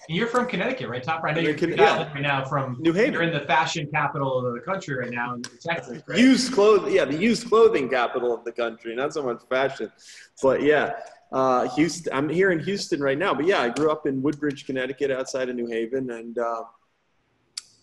You're 0.09 0.27
from 0.27 0.47
Connecticut, 0.47 0.89
right, 0.89 1.01
Topper? 1.01 1.29
I 1.29 1.33
know 1.33 1.41
you're 1.41 1.57
Con- 1.57 1.73
traveling 1.73 2.13
right 2.13 2.21
now 2.21 2.43
from 2.45 2.77
New 2.79 2.93
Haven. 2.93 3.13
You're 3.13 3.23
in 3.23 3.33
the 3.33 3.41
fashion 3.41 3.87
capital 3.91 4.45
of 4.45 4.53
the 4.53 4.59
country 4.59 4.95
right 4.95 5.11
now 5.11 5.33
in 5.35 5.41
Texas, 5.61 6.03
right? 6.07 6.19
Used 6.19 6.51
clothing, 6.53 6.93
yeah, 6.93 7.05
the 7.05 7.15
used 7.15 7.47
clothing 7.47 7.89
capital 7.89 8.33
of 8.33 8.43
the 8.43 8.51
country, 8.51 8.95
not 8.95 9.13
so 9.13 9.23
much 9.23 9.41
fashion, 9.49 9.91
but 10.41 10.61
yeah, 10.61 10.93
uh, 11.31 11.69
Houston. 11.75 12.13
I'm 12.13 12.29
here 12.29 12.51
in 12.51 12.59
Houston 12.59 13.01
right 13.01 13.17
now, 13.17 13.33
but 13.33 13.45
yeah, 13.45 13.61
I 13.61 13.69
grew 13.69 13.91
up 13.91 14.05
in 14.05 14.21
Woodbridge, 14.21 14.65
Connecticut, 14.65 15.09
outside 15.09 15.49
of 15.49 15.55
New 15.55 15.67
Haven, 15.67 16.11
and 16.11 16.37
uh, 16.37 16.63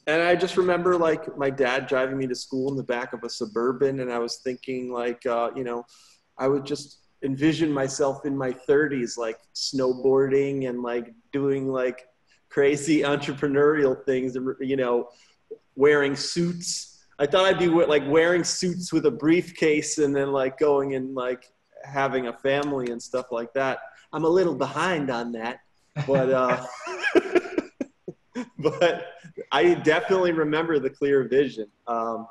and 0.06 0.22
I 0.22 0.36
just 0.36 0.56
remember 0.56 0.96
like 0.96 1.36
my 1.38 1.50
dad 1.50 1.86
driving 1.86 2.18
me 2.18 2.26
to 2.26 2.34
school 2.34 2.70
in 2.70 2.76
the 2.76 2.82
back 2.82 3.12
of 3.12 3.24
a 3.24 3.30
suburban, 3.30 4.00
and 4.00 4.12
I 4.12 4.18
was 4.18 4.40
thinking 4.44 4.92
like, 4.92 5.24
uh, 5.26 5.50
you 5.56 5.64
know, 5.64 5.84
I 6.38 6.48
would 6.48 6.66
just 6.66 6.98
envision 7.22 7.72
myself 7.72 8.24
in 8.24 8.36
my 8.36 8.50
30s, 8.50 9.18
like 9.18 9.38
snowboarding 9.54 10.68
and 10.68 10.82
like 10.82 11.12
doing 11.32 11.68
like 11.68 12.06
crazy 12.50 13.00
entrepreneurial 13.00 14.04
things, 14.04 14.36
you 14.60 14.76
know, 14.76 15.08
wearing 15.76 16.16
suits. 16.16 16.98
I 17.18 17.26
thought 17.26 17.46
I'd 17.46 17.58
be 17.58 17.68
like 17.68 18.02
wearing 18.06 18.44
suits 18.44 18.92
with 18.92 19.06
a 19.06 19.10
briefcase 19.10 19.98
and 19.98 20.14
then 20.14 20.32
like 20.32 20.58
going 20.58 20.94
and 20.94 21.14
like 21.14 21.46
having 21.84 22.26
a 22.26 22.32
family 22.32 22.90
and 22.90 23.00
stuff 23.02 23.26
like 23.30 23.52
that. 23.54 23.78
I'm 24.12 24.24
a 24.24 24.28
little 24.28 24.54
behind 24.54 25.10
on 25.10 25.32
that, 25.32 25.60
but 26.06 26.30
uh, 26.30 26.66
but 28.58 29.06
I 29.52 29.74
definitely 29.74 30.32
remember 30.32 30.78
the 30.78 30.90
clear 30.90 31.28
vision. 31.28 31.68
Um, 31.86 32.26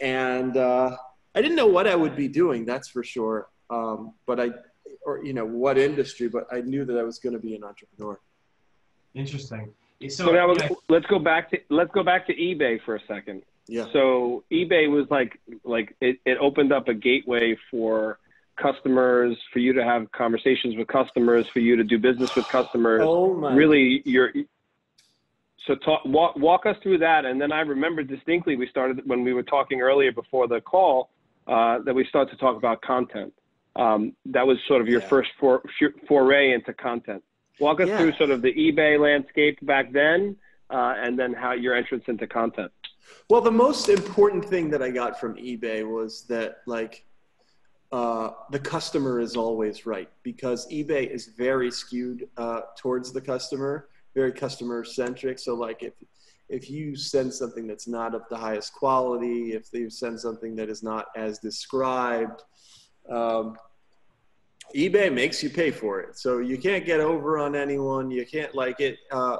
and 0.00 0.56
uh, 0.56 0.96
I 1.34 1.42
didn't 1.42 1.56
know 1.56 1.66
what 1.66 1.86
I 1.86 1.96
would 1.96 2.16
be 2.16 2.28
doing, 2.28 2.64
that's 2.66 2.88
for 2.88 3.02
sure. 3.02 3.48
Um, 3.70 4.14
but 4.26 4.40
I, 4.40 4.50
or 5.04 5.24
you 5.24 5.32
know, 5.32 5.46
what 5.46 5.78
industry, 5.78 6.28
but 6.28 6.46
I 6.52 6.60
knew 6.60 6.84
that 6.84 6.98
I 6.98 7.02
was 7.02 7.18
going 7.18 7.34
to 7.34 7.38
be 7.38 7.54
an 7.54 7.64
entrepreneur. 7.64 8.20
Interesting. 9.18 9.72
So, 10.02 10.08
So 10.26 10.32
now 10.32 10.52
yeah, 10.54 10.68
let's 10.88 11.06
go 11.06 11.18
back 11.18 11.50
to 11.50 11.58
let's 11.70 11.90
go 11.92 12.04
back 12.04 12.26
to 12.28 12.34
eBay 12.34 12.78
for 12.84 12.94
a 12.96 13.00
second. 13.08 13.42
Yeah. 13.66 13.86
So 13.92 14.44
eBay 14.52 14.88
was 14.90 15.06
like 15.10 15.40
like 15.64 15.96
it, 16.00 16.18
it 16.24 16.38
opened 16.40 16.72
up 16.72 16.88
a 16.88 16.94
gateway 16.94 17.56
for 17.70 18.18
customers 18.56 19.36
for 19.52 19.58
you 19.58 19.72
to 19.72 19.84
have 19.84 20.10
conversations 20.12 20.76
with 20.76 20.88
customers 20.88 21.46
for 21.52 21.58
you 21.60 21.76
to 21.76 21.84
do 21.84 21.98
business 21.98 22.30
with 22.36 22.46
customers 22.48 23.02
Oh 23.04 23.34
my. 23.34 23.54
really 23.54 24.02
you're 24.04 24.30
so 25.66 25.76
talk 25.76 26.04
walk, 26.04 26.34
walk 26.36 26.66
us 26.66 26.74
through 26.82 26.98
that 26.98 27.24
and 27.24 27.40
then 27.40 27.52
i 27.52 27.60
remember 27.60 28.02
distinctly 28.02 28.56
we 28.56 28.66
started 28.68 29.00
when 29.06 29.22
we 29.22 29.32
were 29.32 29.44
talking 29.44 29.80
earlier 29.80 30.10
before 30.10 30.48
the 30.48 30.60
call 30.60 31.08
uh, 31.46 31.78
that 31.84 31.94
we 31.94 32.04
started 32.06 32.32
to 32.32 32.36
talk 32.36 32.56
about 32.56 32.80
content 32.82 33.32
um, 33.76 34.12
that 34.26 34.44
was 34.44 34.58
sort 34.66 34.80
of 34.80 34.88
your 34.88 35.02
Yeah. 35.02 35.08
first 35.08 35.30
for, 35.38 35.62
foray 36.08 36.52
into 36.52 36.72
content 36.72 37.22
walk 37.60 37.80
us 37.80 37.88
Yeah. 37.88 37.98
through 37.98 38.12
sort 38.14 38.30
of 38.30 38.42
the 38.42 38.52
ebay 38.54 38.98
landscape 38.98 39.58
back 39.62 39.92
then 39.92 40.36
uh, 40.70 40.94
and 40.98 41.18
then 41.18 41.32
how 41.32 41.52
your 41.52 41.74
entrance 41.74 42.04
into 42.08 42.26
content 42.26 42.70
Well, 43.30 43.40
the 43.40 43.50
most 43.66 43.88
important 43.88 44.44
thing 44.44 44.70
that 44.70 44.82
I 44.82 44.90
got 44.90 45.18
from 45.20 45.34
eBay 45.36 45.80
was 45.96 46.24
that 46.28 46.58
like 46.66 47.04
uh, 47.90 48.30
the 48.50 48.58
customer 48.58 49.18
is 49.20 49.34
always 49.36 49.86
right 49.86 50.10
because 50.22 50.66
eBay 50.70 51.08
is 51.10 51.28
very 51.46 51.70
skewed 51.70 52.28
uh, 52.36 52.60
towards 52.76 53.12
the 53.12 53.20
customer, 53.20 53.88
very 54.14 54.32
customer 54.32 54.84
centric. 54.84 55.38
So 55.38 55.54
like 55.54 55.82
if 55.82 55.94
if 56.50 56.70
you 56.70 56.96
send 56.96 57.32
something 57.32 57.66
that's 57.66 57.88
not 57.88 58.14
of 58.14 58.22
the 58.30 58.36
highest 58.36 58.72
quality, 58.74 59.52
if 59.52 59.64
you 59.72 59.90
send 59.90 60.18
something 60.20 60.56
that 60.56 60.68
is 60.68 60.82
not 60.82 61.06
as 61.16 61.38
described, 61.38 62.42
um, 63.10 63.56
eBay 64.74 65.12
makes 65.12 65.42
you 65.42 65.48
pay 65.48 65.70
for 65.70 66.00
it. 66.00 66.18
So 66.18 66.38
you 66.38 66.58
can't 66.58 66.84
get 66.84 67.00
over 67.00 67.38
on 67.38 67.56
anyone. 67.56 68.10
You 68.10 68.26
can't 68.26 68.54
like 68.54 68.80
it. 68.80 68.98
Uh, 69.10 69.38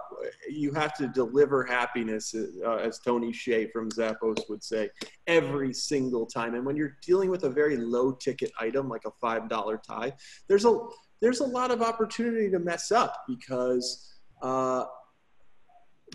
you 0.49 0.73
have 0.73 0.95
to 0.95 1.09
deliver 1.09 1.65
happiness, 1.65 2.35
uh, 2.35 2.77
as 2.77 2.99
Tony 2.99 3.33
Hsieh 3.33 3.71
from 3.71 3.91
Zappos 3.91 4.49
would 4.49 4.65
say, 4.65 4.89
every 5.27 5.75
single 5.75 6.25
time. 6.25 6.55
And 6.55 6.65
when 6.65 6.77
you're 6.77 6.97
dealing 7.03 7.31
with 7.31 7.45
a 7.45 7.51
very 7.51 7.77
low 7.77 8.13
ticket 8.13 8.51
item 8.59 8.89
like 8.89 9.05
a 9.05 9.11
five 9.21 9.49
dollar 9.49 9.81
tie, 9.87 10.13
there's 10.49 10.65
a 10.65 10.79
there's 11.21 11.41
a 11.41 11.47
lot 11.47 11.71
of 11.71 11.83
opportunity 11.83 12.49
to 12.51 12.59
mess 12.59 12.91
up 12.91 13.25
because 13.27 14.15
uh, 14.41 14.85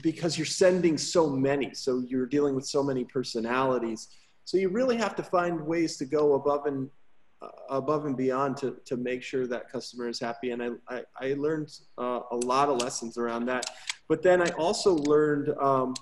because 0.01 0.37
you're 0.37 0.45
sending 0.45 0.97
so 0.97 1.29
many. 1.29 1.73
So 1.75 2.03
you're 2.07 2.25
dealing 2.25 2.55
with 2.55 2.65
so 2.65 2.81
many 2.81 3.03
personalities. 3.05 4.07
So 4.45 4.57
you 4.57 4.69
really 4.69 4.97
have 4.97 5.15
to 5.17 5.23
find 5.23 5.61
ways 5.61 5.97
to 5.97 6.05
go 6.05 6.33
above 6.33 6.65
and 6.65 6.89
above 7.69 8.05
and 8.05 8.15
beyond 8.15 8.57
to, 8.57 8.77
to 8.85 8.97
make 8.97 9.23
sure 9.23 9.47
that 9.47 9.69
customer 9.71 10.07
is 10.07 10.19
happy. 10.19 10.51
And 10.51 10.61
I, 10.61 10.69
I, 10.89 11.03
I 11.19 11.33
learned 11.33 11.69
uh, 11.97 12.21
a 12.31 12.35
lot 12.35 12.69
of 12.69 12.81
lessons 12.81 13.17
around 13.17 13.45
that. 13.45 13.65
But 14.07 14.21
then 14.21 14.41
I 14.41 14.49
also 14.51 14.95
learned 14.95 15.49
um, 15.59 15.95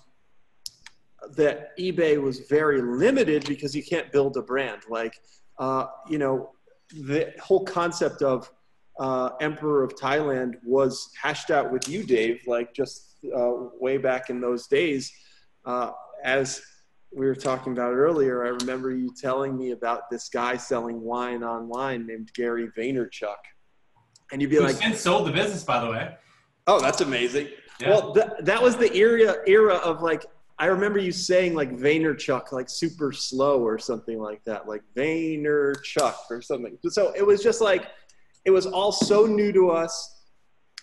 that 1.35 1.77
eBay 1.77 2.21
was 2.21 2.39
very 2.41 2.81
limited 2.81 3.45
because 3.47 3.75
you 3.75 3.83
can't 3.83 4.11
build 4.11 4.37
a 4.37 4.41
brand. 4.41 4.81
Like, 4.89 5.15
uh, 5.59 5.87
you 6.09 6.17
know, 6.17 6.51
the 6.89 7.33
whole 7.41 7.63
concept 7.63 8.21
of 8.21 8.51
uh, 8.99 9.29
Emperor 9.39 9.83
of 9.83 9.95
Thailand 9.95 10.55
was 10.63 11.11
hashed 11.21 11.51
out 11.51 11.71
with 11.71 11.87
you, 11.87 12.03
Dave, 12.03 12.41
like 12.47 12.73
just 12.73 13.15
uh, 13.35 13.51
way 13.79 13.97
back 13.97 14.29
in 14.29 14.41
those 14.41 14.67
days. 14.67 15.11
Uh, 15.65 15.91
as 16.23 16.61
we 17.13 17.25
were 17.25 17.35
talking 17.35 17.73
about 17.73 17.93
earlier, 17.93 18.45
I 18.45 18.49
remember 18.49 18.91
you 18.91 19.13
telling 19.13 19.57
me 19.57 19.71
about 19.71 20.09
this 20.09 20.29
guy 20.29 20.57
selling 20.57 21.01
wine 21.01 21.43
online 21.43 22.07
named 22.07 22.31
Gary 22.33 22.69
Vaynerchuk. 22.77 23.35
And 24.31 24.41
you'd 24.41 24.49
be 24.49 24.57
who 24.57 24.63
like, 24.63 24.75
since 24.75 25.01
sold 25.01 25.27
the 25.27 25.31
business, 25.31 25.63
by 25.63 25.83
the 25.83 25.91
way. 25.91 26.15
oh, 26.67 26.79
that's 26.79 27.01
amazing. 27.01 27.49
Yeah. 27.79 27.89
Well, 27.89 28.13
th- 28.13 28.27
that 28.41 28.61
was 28.61 28.77
the 28.77 28.95
era 28.95 29.37
era 29.45 29.75
of 29.75 30.01
like 30.01 30.25
I 30.57 30.67
remember 30.67 30.99
you 30.99 31.11
saying 31.11 31.55
like 31.55 31.71
Vaynerchuk 31.71 32.51
like 32.51 32.69
super 32.69 33.11
slow 33.11 33.59
or 33.59 33.77
something 33.77 34.19
like 34.19 34.43
that, 34.45 34.67
like 34.67 34.83
Vaynerchuk 34.95 36.15
or 36.29 36.41
something. 36.41 36.77
So 36.89 37.11
it 37.15 37.25
was 37.25 37.43
just 37.43 37.59
like 37.59 37.87
it 38.45 38.51
was 38.51 38.67
all 38.67 38.91
so 38.91 39.25
new 39.25 39.51
to 39.51 39.69
us, 39.71 40.23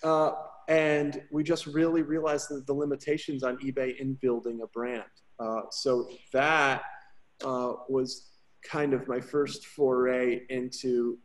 uh, 0.02 0.32
and 0.68 1.22
we 1.30 1.42
just 1.42 1.66
really 1.66 2.02
realized 2.02 2.50
the, 2.50 2.62
the 2.66 2.74
limitations 2.74 3.42
on 3.42 3.56
eBay 3.58 3.96
in 3.98 4.14
building 4.14 4.60
a 4.62 4.66
brand. 4.66 5.04
Uh, 5.38 5.62
so 5.70 6.08
that 6.32 6.82
uh, 7.44 7.72
was 7.88 8.30
kind 8.62 8.92
of 8.92 9.06
my 9.06 9.20
first 9.20 9.66
foray 9.66 10.42
into 10.50 11.18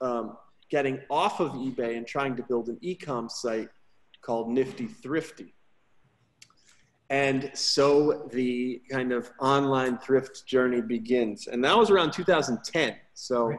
um, 0.00 0.36
getting 0.70 1.00
off 1.10 1.40
of 1.40 1.52
eBay 1.52 1.96
and 1.96 2.06
trying 2.06 2.36
to 2.36 2.42
build 2.42 2.68
an 2.68 2.78
e-com 2.80 3.28
site 3.28 3.68
called 4.22 4.50
Nifty 4.50 4.86
Thrifty. 4.86 5.54
And 7.10 7.50
so 7.54 8.28
the 8.32 8.82
kind 8.90 9.12
of 9.12 9.30
online 9.40 9.98
thrift 9.98 10.46
journey 10.46 10.82
begins. 10.82 11.46
And 11.46 11.64
that 11.64 11.76
was 11.76 11.90
around 11.90 12.12
2010. 12.12 12.96
So 13.14 13.50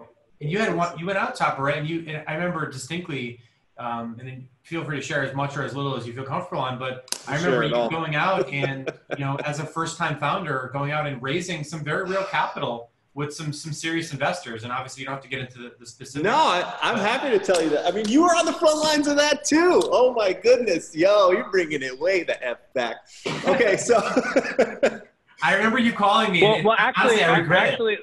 And 0.42 0.52
you 0.52 0.60
had 0.60 0.76
one, 0.76 0.98
you 1.00 1.06
went 1.08 1.18
out 1.18 1.36
Topper, 1.36 1.64
right? 1.64 1.78
And 1.78 1.88
you, 1.88 2.06
and 2.08 2.24
I 2.28 2.36
remember 2.36 2.70
distinctly, 2.70 3.40
um, 3.80 4.18
and 4.20 4.28
then 4.28 4.48
feel 4.62 4.84
free 4.84 4.98
to 4.98 5.02
share 5.02 5.24
as 5.24 5.34
much 5.34 5.58
or 5.58 5.64
as 5.64 5.76
little 5.76 5.96
as 5.96 6.06
you 6.06 6.14
feel 6.14 6.26
comfortable 6.26 6.62
on. 6.62 6.78
But 6.78 7.10
I 7.28 7.38
remember 7.38 7.64
you 7.64 7.76
all. 7.76 7.90
going 7.90 8.16
out 8.16 8.48
and, 8.52 8.92
you 9.18 9.24
know, 9.24 9.38
as 9.46 9.60
a 9.60 9.66
first-time 9.66 10.20
founder, 10.20 10.70
going 10.74 10.92
out 10.92 11.08
and 11.08 11.22
raising 11.24 11.64
some 11.64 11.84
very 11.84 12.04
real 12.04 12.24
capital 12.26 12.90
with 13.16 13.34
some 13.34 13.52
some 13.52 13.74
serious 13.74 14.12
investors. 14.12 14.64
And 14.64 14.72
obviously, 14.72 15.02
you 15.02 15.08
don't 15.08 15.16
have 15.16 15.24
to 15.24 15.30
get 15.30 15.40
into 15.40 15.60
the, 15.60 15.74
the 15.80 15.86
specifics. 15.86 16.24
no, 16.24 16.36
I, 16.36 16.76
I'm 16.82 16.98
happy 16.98 17.30
to 17.38 17.44
tell 17.44 17.62
you 17.62 17.70
that. 17.70 17.88
I 17.88 17.92
mean, 17.92 18.08
you 18.08 18.22
were 18.22 18.36
on 18.36 18.46
the 18.46 18.54
front 18.54 18.78
lines 18.80 19.08
of 19.08 19.16
that 19.18 19.44
too. 19.46 19.82
Oh 19.86 20.14
my 20.14 20.34
goodness. 20.34 20.96
Yo, 20.96 21.32
you're 21.32 21.50
bringing 21.50 21.82
it 21.82 21.98
way 22.00 22.24
the 22.24 22.42
F 22.46 22.58
back. 22.74 22.98
Okay, 23.46 23.78
so 23.78 23.98
I 25.42 25.56
remember 25.56 25.80
you 25.80 25.94
calling 25.94 26.32
me. 26.34 26.44
well, 26.44 26.56
and 26.56 26.66
well 26.66 26.76
actually 26.78 27.24
honestly, 27.24 27.24
I 27.24 27.38
regret 27.40 27.64
it. 27.64 27.72
actually 27.72 27.98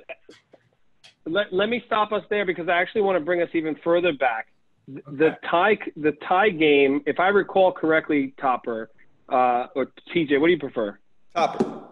let, 1.27 1.53
let 1.53 1.69
me 1.69 1.83
stop 1.87 2.13
us 2.13 2.23
there 2.31 2.47
because 2.47 2.69
I 2.69 2.81
actually 2.81 3.03
want 3.03 3.19
to 3.19 3.25
bring 3.25 3.43
us 3.43 3.49
even 3.53 3.77
further 3.85 4.13
back. 4.13 4.49
The 4.89 5.37
tie 5.51 5.77
the 5.97 6.13
tie 6.29 6.51
game, 6.51 7.03
if 7.07 7.19
I 7.19 7.29
recall 7.29 7.73
correctly, 7.73 8.35
Topper 8.41 8.91
uh, 9.29 9.67
or 9.75 9.87
TJ, 10.15 10.41
what 10.41 10.47
do 10.47 10.53
you 10.53 10.59
prefer? 10.59 10.97
Topper. 11.35 11.83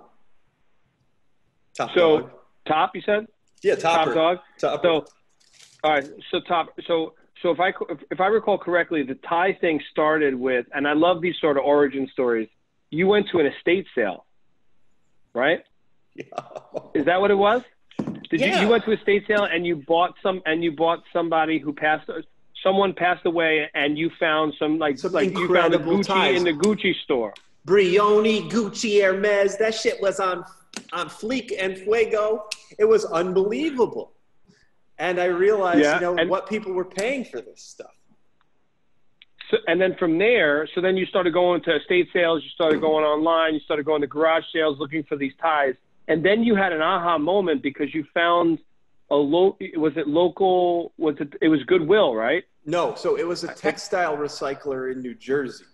Top 1.76 1.90
So 1.94 2.20
dog. 2.20 2.30
top, 2.68 2.90
you 2.94 3.02
said 3.04 3.26
Yeah, 3.64 3.74
topper. 3.74 4.14
top 4.14 4.14
dog. 4.14 4.38
Topper. 4.60 4.80
So, 4.84 5.06
all 5.82 5.90
right. 5.92 6.04
So 6.30 6.38
top. 6.46 6.68
So 6.86 7.14
so 7.42 7.50
if 7.50 7.58
I 7.58 7.70
if, 7.90 7.98
if 8.12 8.20
I 8.20 8.26
recall 8.28 8.58
correctly, 8.58 9.02
the 9.02 9.16
tie 9.28 9.54
thing 9.60 9.80
started 9.90 10.34
with, 10.36 10.66
and 10.72 10.86
I 10.86 10.92
love 10.92 11.20
these 11.20 11.34
sort 11.40 11.56
of 11.56 11.64
origin 11.64 12.08
stories. 12.12 12.48
You 12.90 13.08
went 13.08 13.26
to 13.32 13.40
an 13.40 13.46
estate 13.46 13.86
sale, 13.96 14.24
right? 15.34 15.64
Yeah. 16.14 16.24
Is 16.94 17.06
that 17.06 17.20
what 17.20 17.32
it 17.32 17.34
was? 17.34 17.62
Did 18.30 18.40
Yeah. 18.40 18.54
you 18.60 18.66
you 18.66 18.68
went 18.68 18.84
to 18.84 18.92
a 18.92 18.94
estate 18.94 19.24
sale 19.26 19.48
and 19.52 19.66
you 19.66 19.82
bought 19.84 20.14
some 20.22 20.42
and 20.46 20.62
you 20.62 20.70
bought 20.70 21.00
somebody 21.12 21.58
who 21.58 21.72
passed 21.72 22.08
someone 22.64 22.92
passed 22.94 23.24
away 23.26 23.70
and 23.74 23.96
you 23.96 24.10
found 24.18 24.54
some 24.58 24.78
like 24.78 24.98
Some 24.98 25.12
like 25.12 25.30
you 25.30 25.54
found 25.54 25.74
a 25.74 25.78
Gucci 25.78 26.06
ties. 26.06 26.36
in 26.38 26.44
the 26.44 26.52
Gucci 26.52 26.94
store. 27.04 27.32
Brioni, 27.68 28.50
Gucci, 28.50 29.00
Hermes, 29.02 29.56
that 29.58 29.74
shit 29.74 30.00
was 30.02 30.18
on 30.18 30.44
on 30.92 31.08
fleek 31.08 31.52
and 31.56 31.78
fuego. 31.78 32.48
It 32.78 32.86
was 32.86 33.04
unbelievable. 33.04 34.10
And 34.98 35.20
I 35.20 35.26
realized, 35.26 35.80
Yeah, 35.80 35.94
you 35.96 36.00
know, 36.00 36.16
and- 36.16 36.28
what 36.28 36.48
people 36.48 36.72
were 36.72 36.84
paying 36.84 37.24
for 37.24 37.40
this 37.40 37.60
stuff. 37.62 37.94
so, 39.50 39.58
and 39.68 39.80
then 39.80 39.94
from 39.96 40.18
there, 40.18 40.68
so 40.74 40.80
then 40.80 40.96
you 40.96 41.06
started 41.06 41.32
going 41.32 41.62
to 41.62 41.76
estate 41.76 42.08
sales, 42.12 42.42
you 42.42 42.50
started 42.50 42.80
going 42.80 43.04
online, 43.04 43.54
you 43.54 43.60
started 43.60 43.84
going 43.86 44.00
to 44.00 44.06
garage 44.06 44.44
sales 44.52 44.78
looking 44.78 45.02
for 45.04 45.16
these 45.16 45.32
ties. 45.40 45.74
And 46.08 46.24
then 46.24 46.42
you 46.42 46.54
had 46.54 46.72
an 46.72 46.82
aha 46.82 47.18
moment 47.18 47.62
because 47.62 47.94
you 47.94 48.04
found 48.14 48.58
a 49.10 49.16
low, 49.16 49.56
was 49.76 49.92
it 49.96 50.08
local, 50.08 50.92
was 50.96 51.16
it, 51.20 51.34
it 51.40 51.48
was 51.48 51.62
Goodwill, 51.64 52.14
right? 52.14 52.44
No, 52.66 52.94
so 52.94 53.16
it 53.16 53.26
was 53.26 53.44
a 53.44 53.54
textile 53.54 54.16
recycler 54.16 54.92
in 54.92 55.00
New 55.00 55.14
Jersey. 55.14 55.64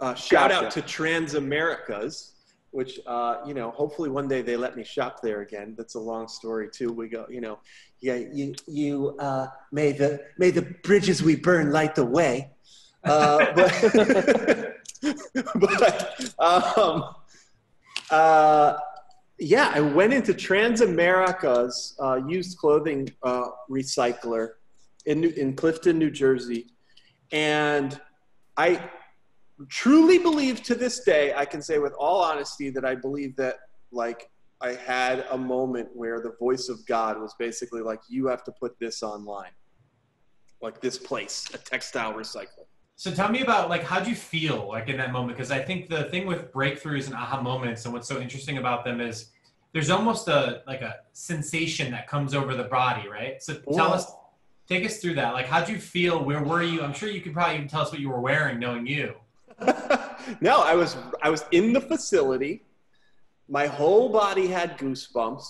Uh, 0.00 0.14
shout 0.14 0.50
Gotcha. 0.50 0.66
out 0.66 0.72
to 0.72 0.82
Transamerica's, 0.82 2.32
which 2.70 2.98
uh, 3.06 3.36
you 3.46 3.54
know, 3.54 3.70
hopefully 3.70 4.10
one 4.10 4.26
day 4.26 4.42
they 4.42 4.56
let 4.56 4.76
me 4.76 4.82
shop 4.82 5.20
there 5.22 5.42
again. 5.42 5.74
That's 5.76 5.94
a 5.94 6.00
long 6.00 6.26
story 6.26 6.68
too. 6.72 6.92
We 6.92 7.08
go, 7.08 7.26
you 7.30 7.40
know, 7.40 7.58
yeah, 8.00 8.16
you 8.16 8.54
you 8.66 9.16
uh, 9.18 9.46
may 9.70 9.92
the 9.92 10.24
may 10.38 10.50
the 10.50 10.62
bridges 10.82 11.22
we 11.22 11.36
burn 11.36 11.70
light 11.70 11.94
the 11.94 12.04
way. 12.04 12.50
Uh, 13.04 13.52
but 13.54 14.74
but 15.54 16.34
um, 16.38 17.14
uh, 18.10 18.76
yeah, 19.38 19.72
I 19.74 19.80
went 19.80 20.12
into 20.12 20.32
Transamerica's 20.32 21.96
uh, 22.00 22.20
used 22.26 22.58
clothing 22.58 23.12
uh, 23.22 23.48
recycler 23.70 24.50
in 25.06 25.20
New, 25.20 25.30
in 25.30 25.54
Clifton, 25.54 25.98
New 25.98 26.10
Jersey, 26.10 26.66
and 27.32 28.00
I 28.56 28.90
truly 29.68 30.18
believe 30.18 30.62
to 30.64 30.74
this 30.74 31.00
day 31.00 31.32
I 31.34 31.44
can 31.44 31.62
say 31.62 31.78
with 31.78 31.92
all 31.98 32.22
honesty 32.22 32.70
that 32.70 32.84
I 32.84 32.94
believe 32.94 33.36
that 33.36 33.56
like 33.92 34.30
I 34.60 34.74
had 34.74 35.26
a 35.30 35.38
moment 35.38 35.88
where 35.94 36.20
the 36.20 36.32
voice 36.40 36.68
of 36.68 36.84
God 36.86 37.20
was 37.20 37.34
basically 37.38 37.82
like 37.82 38.00
you 38.08 38.26
have 38.26 38.44
to 38.44 38.52
put 38.52 38.78
this 38.78 39.02
online, 39.02 39.50
like 40.62 40.80
this 40.80 40.96
place, 40.96 41.46
a 41.52 41.58
textile 41.58 42.14
recycler. 42.14 42.66
So 42.96 43.10
tell 43.10 43.28
me 43.28 43.42
about 43.42 43.68
like 43.68 43.82
how'd 43.82 44.06
you 44.06 44.14
feel 44.14 44.68
like 44.68 44.88
in 44.88 44.96
that 44.98 45.12
moment? 45.12 45.36
Because 45.36 45.50
I 45.50 45.60
think 45.60 45.88
the 45.88 46.04
thing 46.04 46.26
with 46.26 46.52
breakthroughs 46.52 47.06
and 47.06 47.14
aha 47.14 47.40
moments 47.40 47.84
and 47.84 47.92
what's 47.92 48.08
so 48.08 48.20
interesting 48.20 48.58
about 48.58 48.84
them 48.84 49.00
is 49.00 49.30
there's 49.72 49.90
almost 49.90 50.28
a 50.28 50.62
like 50.66 50.82
a 50.82 50.96
sensation 51.12 51.90
that 51.90 52.06
comes 52.06 52.34
over 52.34 52.54
the 52.54 52.64
body, 52.64 53.08
right? 53.08 53.42
So 53.42 53.54
tell 53.74 53.92
us, 53.92 54.10
take 54.68 54.84
us 54.86 54.98
through 54.98 55.14
that. 55.14 55.34
Like 55.34 55.46
how'd 55.46 55.68
you 55.68 55.78
feel? 55.78 56.22
Where 56.22 56.42
were 56.42 56.62
you? 56.62 56.82
I'm 56.82 56.94
sure 56.94 57.10
you 57.10 57.20
could 57.20 57.32
probably 57.32 57.56
even 57.56 57.68
tell 57.68 57.82
us 57.82 57.90
what 57.90 58.00
you 58.00 58.08
were 58.08 58.20
wearing, 58.20 58.60
knowing 58.60 58.86
you. 58.86 59.14
no, 60.40 60.62
I 60.62 60.74
was 60.74 60.96
I 61.20 61.30
was 61.30 61.44
in 61.50 61.72
the 61.72 61.80
facility. 61.80 62.62
My 63.48 63.66
whole 63.66 64.08
body 64.08 64.46
had 64.46 64.78
goosebumps, 64.78 65.44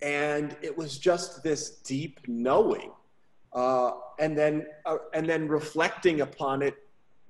and 0.00 0.56
it 0.62 0.76
was 0.76 0.96
just 0.98 1.42
this 1.42 1.70
deep 1.70 2.20
knowing, 2.26 2.92
uh, 3.52 3.92
and 4.18 4.36
then 4.36 4.66
uh, 4.86 4.98
and 5.12 5.28
then 5.28 5.48
reflecting 5.48 6.20
upon 6.20 6.62
it 6.62 6.74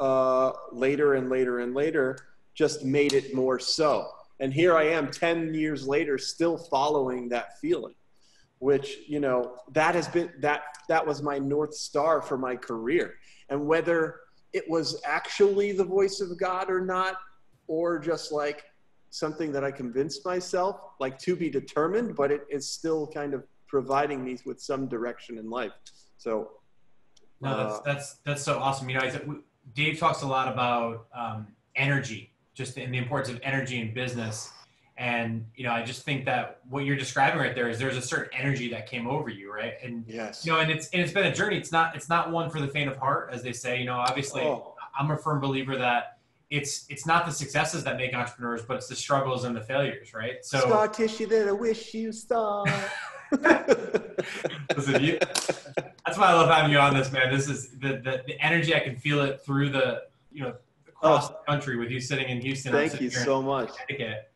uh, 0.00 0.53
later 0.73 1.14
and 1.14 1.29
later 1.31 1.61
and 1.61 1.75
later 1.75 2.17
just 2.55 2.85
made 2.85 3.12
it 3.12 3.35
more 3.35 3.59
so. 3.59 4.09
And 4.41 4.53
here 4.53 4.76
I 4.76 4.85
am, 4.85 5.11
ten 5.11 5.55
years 5.55 5.87
later, 5.87 6.19
still 6.19 6.59
following 6.59 7.29
that 7.31 7.59
feeling, 7.61 7.95
which 8.59 8.99
you 9.07 9.21
know 9.21 9.57
that 9.73 9.95
has 9.95 10.09
been 10.09 10.31
that 10.41 10.62
that 10.88 11.07
was 11.07 11.23
my 11.23 11.38
north 11.38 11.75
star 11.75 12.21
for 12.21 12.37
my 12.37 12.57
career, 12.57 13.14
and 13.49 13.67
whether 13.67 14.21
it 14.53 14.69
was 14.69 15.00
actually 15.05 15.73
the 15.73 15.85
voice 15.85 16.21
of 16.21 16.38
God 16.38 16.71
or 16.71 16.81
not, 16.81 17.17
or 17.67 17.99
just 17.99 18.33
like 18.33 18.64
something 19.11 19.53
that 19.53 19.64
I 19.64 19.71
convinced 19.71 20.25
myself, 20.25 20.81
like 20.99 21.19
to 21.21 21.37
be 21.37 21.49
determined, 21.49 22.17
but 22.17 22.33
it 22.33 22.43
is 22.50 22.69
still 22.69 23.07
kind 23.07 23.33
of 23.33 23.45
providing 23.69 24.25
me 24.25 24.37
with 24.45 24.61
some 24.61 24.88
direction 24.88 25.38
in 25.38 25.49
life. 25.49 25.73
So, 26.17 26.50
No, 27.45 27.57
that's 27.57 27.75
uh, 27.75 27.83
that's 27.85 28.15
that's 28.25 28.43
so 28.43 28.59
awesome. 28.59 28.89
You 28.89 28.99
know, 28.99 29.05
I 29.05 29.11
said, 29.11 29.29
Dave 29.75 29.99
talks 29.99 30.23
a 30.23 30.27
lot 30.27 30.53
about 30.53 31.07
um, 31.15 31.47
energy, 31.77 32.33
just 32.55 32.79
in 32.79 32.91
the 32.91 32.99
importance 32.99 33.35
of 33.35 33.41
energy 33.43 33.81
in 33.81 33.93
business. 33.95 34.51
And 34.97 35.45
you 35.57 35.65
know, 35.65 35.73
I 35.73 35.83
just 35.83 36.05
think 36.05 36.25
that 36.27 36.61
what 36.69 36.85
you're 36.85 36.97
describing 36.97 37.41
right 37.41 37.55
there 37.55 37.69
is 37.69 37.78
there's 37.80 37.97
a 37.97 38.02
certain 38.02 38.30
energy 38.39 38.69
that 38.71 38.87
came 38.87 39.09
over 39.09 39.28
you, 39.28 39.52
right? 39.52 39.75
And 39.83 40.04
yes. 40.07 40.47
you 40.47 40.52
know, 40.52 40.61
and 40.61 40.71
it's 40.71 40.89
and 40.91 41.02
it's 41.02 41.13
been 41.13 41.26
a 41.26 41.35
journey. 41.35 41.57
It's 41.57 41.73
not 41.73 41.97
it's 41.97 42.09
not 42.09 42.30
one 42.30 42.49
for 42.49 42.61
the 42.61 42.69
faint 42.69 42.89
of 42.89 42.97
heart, 42.97 43.30
as 43.33 43.43
they 43.43 43.52
say. 43.52 43.78
You 43.78 43.87
know, 43.87 43.97
obviously, 43.97 44.43
Oh. 44.43 44.75
I'm 44.99 45.11
a 45.11 45.17
firm 45.17 45.41
believer 45.41 45.76
that 45.76 46.19
it's 46.50 46.87
it's 46.89 47.07
not 47.07 47.26
the 47.26 47.33
successes 47.33 47.83
that 47.85 47.97
make 47.97 48.15
entrepreneurs, 48.15 48.63
but 48.63 48.76
it's 48.76 48.87
the 48.87 48.97
struggles 48.97 49.45
and 49.45 49.57
the 49.57 49.61
failures, 49.61 50.15
right? 50.15 50.45
So 50.45 50.61
Scar 50.61 50.89
tissue 50.89 51.26
that 51.26 51.49
I 51.49 51.52
wish 51.52 51.95
you 51.95 52.13
saw. 52.13 52.65
Listen, 54.76 55.02
you, 55.02 55.19
that's 56.06 56.19
why 56.19 56.26
I 56.26 56.34
love 56.34 56.50
having 56.50 56.71
you 56.71 56.78
on 56.78 56.95
this, 56.95 57.10
man. 57.12 57.32
This 57.32 57.49
is 57.49 57.71
the, 57.71 57.95
the, 57.97 58.23
the 58.26 58.40
energy. 58.40 58.75
I 58.75 58.80
can 58.80 58.97
feel 58.97 59.23
it 59.23 59.40
through 59.45 59.71
the, 59.71 60.04
you 60.32 60.43
know, 60.43 60.54
across 60.86 61.28
the 61.28 61.36
country 61.47 61.76
with 61.76 61.90
you 61.90 62.00
sitting 62.00 62.28
in 62.28 62.40
Houston. 62.40 62.75
Oh. 62.75 62.78
Thank 62.78 63.00
you 63.00 63.10
so 63.10 63.40
much. 63.43 63.71
Connecticut. 63.86 64.30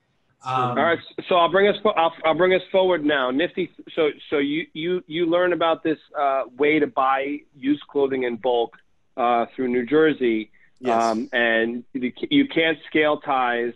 Um, 0.45 0.55
All 0.55 0.77
right, 0.77 0.99
so 1.29 1.35
I'll 1.35 1.51
bring 1.51 1.67
us 1.67 1.75
I'll, 1.97 2.13
I'll 2.25 2.35
bring 2.35 2.55
us 2.55 2.63
forward 2.71 3.05
now. 3.05 3.33
Nifty. 3.33 3.71
So 3.97 4.11
so 4.31 4.39
you 4.39 4.67
you 4.73 5.03
you 5.09 5.27
learn 5.27 5.53
about 5.53 5.83
this 5.83 5.99
uh, 6.17 6.45
way 6.57 6.79
to 6.79 6.87
buy 6.87 7.39
used 7.57 7.83
clothing 7.89 8.23
in 8.23 8.37
bulk 8.37 8.77
uh, 9.17 9.47
through 9.55 9.69
New 9.69 9.85
Jersey, 9.85 10.51
Yes. 10.79 11.03
um, 11.03 11.29
and 11.33 11.83
you 11.93 12.13
you 12.31 12.47
can't 12.47 12.79
scale 12.87 13.19
ties, 13.19 13.73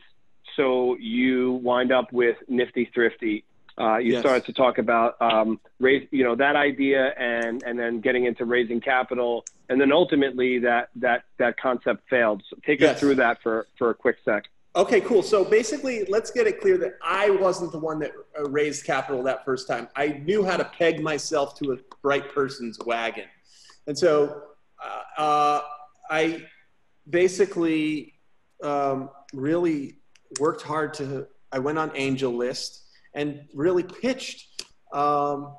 so 0.54 0.96
you 1.00 1.54
wind 1.64 1.90
up 1.90 2.12
with 2.12 2.36
Nifty 2.48 2.88
Thrifty. 2.94 3.44
Uh, 3.80 3.96
you 3.96 4.12
Yes. 4.12 4.20
started 4.20 4.44
to 4.46 4.52
talk 4.52 4.78
about 4.78 5.20
um, 5.20 5.58
raise, 5.80 6.06
you 6.10 6.24
know, 6.24 6.34
that 6.36 6.56
idea, 6.56 7.14
and 7.18 7.62
and 7.62 7.78
then 7.78 8.00
getting 8.00 8.26
into 8.26 8.44
raising 8.44 8.80
capital, 8.80 9.44
and 9.68 9.80
then 9.80 9.92
ultimately 9.92 10.58
that 10.58 10.90
that 10.96 11.24
that 11.38 11.58
concept 11.58 12.08
failed. 12.10 12.42
So 12.50 12.56
take 12.66 12.80
Yes. 12.80 12.94
us 12.96 13.00
through 13.00 13.16
that 13.16 13.40
for 13.42 13.66
for 13.78 13.90
a 13.90 13.94
quick 13.94 14.16
sec. 14.24 14.44
Okay, 14.74 15.00
cool. 15.02 15.22
So 15.22 15.44
basically, 15.44 16.04
let's 16.06 16.30
get 16.30 16.46
it 16.46 16.60
clear 16.60 16.78
that 16.78 16.96
I 17.02 17.28
wasn't 17.30 17.72
the 17.72 17.78
one 17.78 17.98
that 18.00 18.12
uh, 18.38 18.48
raised 18.48 18.84
capital 18.86 19.22
that 19.24 19.44
first 19.44 19.68
time. 19.68 19.88
I 19.96 20.08
knew 20.24 20.44
how 20.44 20.56
to 20.56 20.64
peg 20.64 21.02
myself 21.02 21.58
to 21.58 21.72
a 21.72 21.76
bright 22.02 22.32
person's 22.34 22.78
wagon. 22.86 23.26
And 23.86 23.98
so 23.98 24.44
uh, 24.82 25.20
uh, 25.20 25.60
I 26.08 26.46
basically 27.10 28.14
um, 28.62 29.10
really 29.34 29.96
worked 30.40 30.62
hard 30.62 30.94
to, 30.94 31.26
I 31.50 31.58
went 31.58 31.76
on 31.78 31.90
AngelList 31.90 32.81
and 33.14 33.42
really 33.54 33.82
pitched 33.82 34.64
um, 34.92 35.54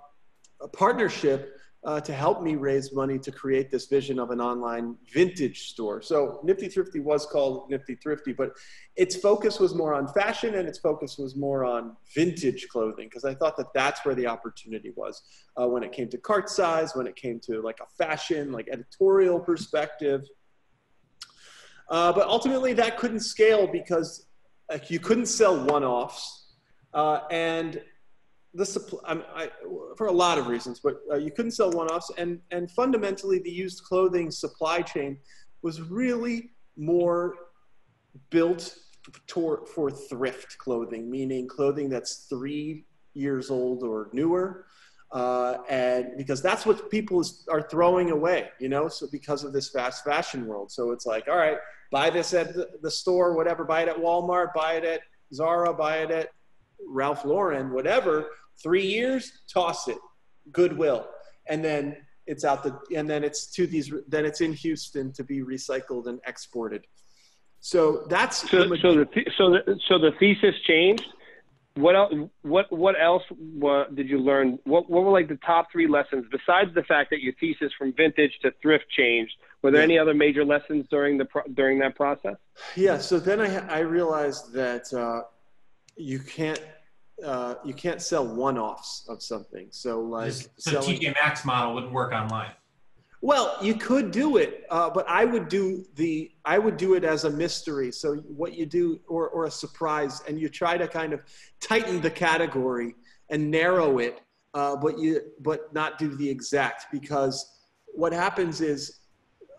a 0.61 0.67
partnership 0.67 1.57
uh, 1.85 1.99
to 1.99 2.13
help 2.13 2.41
me 2.41 2.55
raise 2.55 2.93
money 2.93 3.19
to 3.19 3.31
create 3.31 3.69
this 3.69 3.87
vision 3.87 4.17
of 4.17 4.31
an 4.31 4.39
online 4.39 4.95
vintage 5.11 5.69
store. 5.69 6.01
So 6.01 6.39
Nifty 6.43 6.69
Thrifty 6.69 7.01
was 7.01 7.25
called 7.25 7.69
Nifty 7.69 7.95
Thrifty, 7.95 8.31
but 8.31 8.51
its 8.95 9.17
focus 9.17 9.59
was 9.59 9.75
more 9.75 9.93
on 9.93 10.07
fashion 10.07 10.55
and 10.55 10.67
its 10.67 10.79
focus 10.79 11.17
was 11.17 11.35
more 11.35 11.65
on 11.65 11.97
vintage 12.15 12.67
clothing 12.69 13.07
because 13.07 13.25
I 13.25 13.35
thought 13.35 13.57
that 13.57 13.73
that's 13.73 14.05
where 14.05 14.15
the 14.15 14.27
opportunity 14.27 14.93
was 14.95 15.23
uh, 15.57 15.67
when 15.67 15.83
it 15.83 15.91
came 15.91 16.07
to 16.09 16.17
cart 16.17 16.49
size, 16.49 16.95
when 16.95 17.05
it 17.05 17.17
came 17.17 17.41
to 17.41 17.61
like 17.61 17.79
a 17.81 18.03
fashion, 18.03 18.53
like 18.53 18.69
editorial 18.71 19.39
perspective. 19.39 20.25
Uh, 21.89 22.13
but 22.13 22.25
ultimately, 22.27 22.71
that 22.71 22.97
couldn't 22.97 23.19
scale 23.19 23.67
because 23.67 24.25
you 24.87 24.99
couldn't 24.99 25.25
sell 25.25 25.65
one-offs, 25.65 26.42
uh, 26.93 27.21
and 27.31 27.81
the 28.53 28.65
supply 28.65 28.99
I, 29.05 29.43
I, 29.43 29.49
for 29.97 30.07
a 30.07 30.11
lot 30.11 30.37
of 30.37 30.47
reasons. 30.47 30.79
But 30.79 30.97
uh, 31.11 31.15
you 31.15 31.31
couldn't 31.31 31.51
sell 31.51 31.71
one-offs, 31.71 32.11
and 32.17 32.39
and 32.51 32.69
fundamentally, 32.71 33.39
the 33.39 33.51
used 33.51 33.83
clothing 33.83 34.31
supply 34.31 34.81
chain 34.81 35.17
was 35.61 35.81
really 35.81 36.51
more 36.77 37.35
built 38.29 38.75
for, 39.27 39.65
for 39.65 39.89
thrift 39.89 40.57
clothing, 40.57 41.09
meaning 41.09 41.47
clothing 41.47 41.89
that's 41.89 42.25
three 42.29 42.85
years 43.13 43.49
old 43.49 43.83
or 43.83 44.09
newer. 44.13 44.65
Uh, 45.11 45.57
and 45.69 46.17
because 46.17 46.41
that's 46.41 46.65
what 46.65 46.89
people 46.89 47.21
is, 47.21 47.45
are 47.47 47.61
throwing 47.61 48.09
away, 48.09 48.49
you 48.59 48.67
know, 48.67 48.87
so 48.87 49.05
because 49.11 49.43
of 49.43 49.53
this 49.53 49.69
fast 49.69 50.03
fashion 50.03 50.47
world. 50.47 50.71
So 50.71 50.91
it's 50.91 51.05
like, 51.05 51.27
all 51.27 51.37
right, 51.37 51.57
buy 51.91 52.09
this 52.09 52.33
at 52.33 52.55
the, 52.55 52.67
the 52.81 52.89
store, 52.89 53.35
whatever, 53.35 53.63
buy 53.63 53.83
it 53.83 53.89
at 53.89 53.97
Walmart, 53.97 54.55
buy 54.55 54.73
it 54.73 54.83
at 54.83 55.01
Zara, 55.31 55.71
buy 55.71 55.97
it 55.97 56.09
at 56.09 56.29
Ralph 56.87 57.25
Lauren, 57.25 57.71
whatever. 57.71 58.27
Three 58.61 58.85
years, 58.85 59.31
toss 59.51 59.87
it, 59.87 59.97
Goodwill, 60.51 61.07
and 61.47 61.63
then 61.65 61.97
it's 62.27 62.45
out 62.45 62.63
the, 62.63 62.77
and 62.95 63.09
then 63.09 63.23
it's 63.23 63.47
to 63.53 63.65
these, 63.67 63.91
then 64.07 64.25
it's 64.25 64.41
in 64.41 64.53
Houston 64.53 65.11
to 65.13 65.23
be 65.23 65.41
recycled 65.41 66.07
and 66.07 66.19
exported. 66.27 66.85
So 67.59 68.05
that's 68.09 68.49
So, 68.49 68.67
the- 68.67 68.77
so 68.77 68.93
the 68.93 69.25
so 69.37 69.49
the 69.51 69.79
so 69.87 69.97
the 69.97 70.11
thesis 70.19 70.55
changed. 70.67 71.05
What 71.75 71.95
else? 71.95 72.13
What 72.43 72.71
what 72.71 72.95
else 73.01 73.23
wa- 73.31 73.85
did 73.85 74.07
you 74.07 74.19
learn? 74.19 74.59
What 74.65 74.87
what 74.89 75.03
were 75.03 75.11
like 75.11 75.27
the 75.27 75.37
top 75.37 75.71
three 75.71 75.87
lessons 75.87 76.25
besides 76.31 76.71
the 76.75 76.83
fact 76.83 77.09
that 77.09 77.21
your 77.23 77.33
thesis 77.39 77.71
from 77.77 77.91
vintage 77.93 78.37
to 78.43 78.51
thrift 78.61 78.85
changed? 78.91 79.33
Were 79.63 79.71
there 79.71 79.79
Yeah. 79.81 79.85
any 79.85 79.97
other 79.97 80.13
major 80.13 80.45
lessons 80.45 80.85
during 80.91 81.17
the 81.17 81.27
during 81.55 81.79
that 81.79 81.95
process? 81.95 82.35
Yeah. 82.75 82.99
So 82.99 83.17
then 83.19 83.39
I, 83.41 83.77
I 83.77 83.79
realized 83.79 84.53
that 84.53 84.93
uh, 84.93 85.21
you 85.95 86.19
can't 86.19 86.61
uh, 87.23 87.55
you 87.63 87.73
can't 87.73 88.01
sell 88.01 88.25
one-offs 88.25 89.05
of 89.07 89.21
something. 89.21 89.67
So 89.71 90.01
like 90.01 90.31
so 90.31 90.47
selling, 90.57 90.99
TJ 90.99 91.13
Maxx 91.13 91.45
model 91.45 91.75
wouldn't 91.75 91.93
work 91.93 92.11
online. 92.11 92.51
Well, 93.21 93.57
you 93.61 93.75
could 93.75 94.11
do 94.11 94.35
it, 94.35 94.65
uh, 94.69 94.89
but 94.89 95.07
I 95.07 95.23
would 95.23 95.47
do 95.47 95.85
the 95.95 96.31
I 96.43 96.59
would 96.59 96.75
do 96.75 96.95
it 96.95 97.05
as 97.05 97.23
a 97.23 97.29
mystery. 97.29 97.91
So 97.91 98.15
what 98.15 98.53
you 98.53 98.65
do, 98.65 98.99
or 99.07 99.29
or 99.29 99.45
a 99.45 99.51
surprise, 99.51 100.21
and 100.27 100.39
you 100.39 100.49
try 100.49 100.77
to 100.77 100.87
kind 100.87 101.13
of 101.13 101.21
tighten 101.61 102.01
the 102.01 102.11
category 102.11 102.95
and 103.29 103.49
narrow 103.49 103.99
it, 103.99 104.19
uh, 104.53 104.75
but 104.75 104.99
you 104.99 105.21
but 105.39 105.73
not 105.73 105.97
do 105.97 106.15
the 106.15 106.29
exact 106.29 106.87
because 106.91 107.49
what 107.93 108.11
happens 108.11 108.59
is 108.59 108.99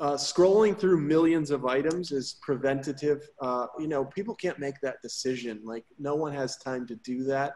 uh, 0.01 0.15
scrolling 0.15 0.79
through 0.79 1.01
millions 1.01 1.51
of 1.51 1.67
items 1.67 2.13
is 2.13 2.37
preventative. 2.43 3.29
Uh, 3.41 3.67
you 3.79 3.89
know, 3.89 4.05
people 4.05 4.35
can't 4.35 4.59
make 4.59 4.75
that 4.83 5.01
decision. 5.03 5.61
Like 5.65 5.85
no 5.99 6.15
one 6.15 6.33
has 6.33 6.57
time 6.57 6.87
to 6.89 6.97
do 6.97 7.25
that. 7.25 7.55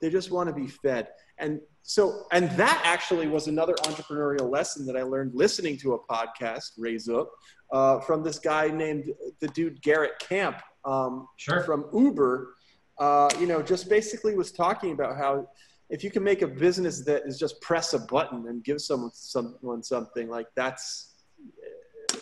They 0.00 0.10
just 0.10 0.30
want 0.30 0.48
to 0.48 0.54
be 0.54 0.66
fed. 0.68 1.08
And 1.38 1.60
so, 1.82 2.26
and 2.32 2.50
that 2.52 2.80
actually 2.84 3.26
was 3.26 3.46
another 3.48 3.74
entrepreneurial 3.82 4.50
lesson 4.50 4.86
that 4.86 4.96
I 4.96 5.02
learned 5.02 5.32
listening 5.34 5.76
to 5.78 5.94
a 5.94 5.98
podcast, 5.98 6.72
Raise 6.78 7.08
Up, 7.08 7.30
uh, 7.72 8.00
from 8.00 8.22
this 8.22 8.38
guy 8.38 8.68
named 8.68 9.12
the 9.40 9.48
dude 9.48 9.82
Garrett 9.82 10.18
Camp 10.18 10.62
um, 10.84 11.28
sure. 11.36 11.62
from 11.64 11.86
Uber. 11.92 12.54
Uh, 12.98 13.28
you 13.40 13.46
know, 13.46 13.60
just 13.60 13.88
basically 13.88 14.36
was 14.36 14.52
talking 14.52 14.92
about 14.92 15.16
how 15.16 15.48
if 15.90 16.02
you 16.02 16.10
can 16.10 16.22
make 16.22 16.42
a 16.42 16.46
business 16.46 17.04
that 17.04 17.22
is 17.26 17.38
just 17.38 17.60
press 17.60 17.92
a 17.92 17.98
button 17.98 18.48
and 18.48 18.64
give 18.64 18.80
someone 18.80 19.10
someone 19.12 19.82
something 19.82 20.28
like 20.28 20.46
that's 20.56 21.13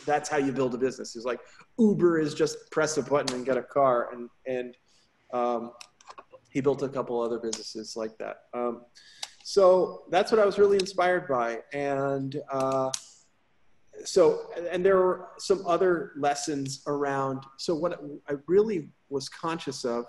that's 0.04 0.28
how 0.28 0.36
you 0.36 0.52
build 0.52 0.74
a 0.74 0.78
business. 0.78 1.14
He's 1.14 1.24
like 1.24 1.40
Uber 1.78 2.18
is 2.18 2.34
just 2.34 2.70
press 2.70 2.96
a 2.96 3.02
button 3.02 3.36
and 3.36 3.46
get 3.46 3.56
a 3.56 3.62
car, 3.62 4.10
and 4.12 4.28
and 4.46 4.76
um, 5.32 5.72
he 6.50 6.60
built 6.60 6.82
a 6.82 6.88
couple 6.88 7.20
other 7.20 7.38
businesses 7.38 7.96
like 7.96 8.16
that. 8.18 8.36
Um, 8.54 8.82
so 9.44 10.04
that's 10.10 10.30
what 10.30 10.40
I 10.40 10.44
was 10.44 10.58
really 10.58 10.76
inspired 10.76 11.26
by. 11.26 11.60
And 11.72 12.40
uh, 12.52 12.90
so, 14.04 14.50
and 14.70 14.84
there 14.84 14.96
were 14.96 15.28
some 15.38 15.64
other 15.66 16.12
lessons 16.16 16.82
around. 16.86 17.44
So, 17.58 17.74
what 17.74 18.00
I 18.28 18.34
really 18.46 18.90
was 19.08 19.28
conscious 19.28 19.84
of. 19.84 20.04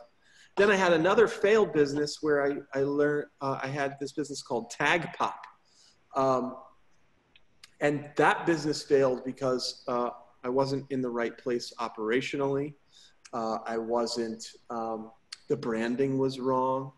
Then 0.55 0.69
I 0.69 0.75
had 0.75 0.93
another 0.93 1.27
failed 1.27 1.73
business 1.73 2.19
where 2.21 2.45
I, 2.45 2.79
I 2.79 2.83
learned, 2.83 3.25
uh, 3.41 3.59
I 3.63 3.67
had 3.67 3.97
this 3.99 4.11
business 4.11 4.43
called 4.43 4.69
Tag 4.69 5.07
Pop. 5.17 5.41
Um, 6.15 6.55
and 7.81 8.09
that 8.15 8.45
business 8.45 8.83
failed 8.83 9.23
because 9.25 9.83
uh, 9.87 10.09
I 10.43 10.49
wasn't 10.49 10.85
in 10.91 11.01
the 11.01 11.09
right 11.09 11.37
place 11.37 11.73
operationally. 11.79 12.73
Uh, 13.33 13.57
I 13.65 13.77
wasn't, 13.77 14.45
um, 14.69 15.11
the 15.49 15.57
branding 15.57 16.17
was 16.17 16.39
wrong 16.39 16.91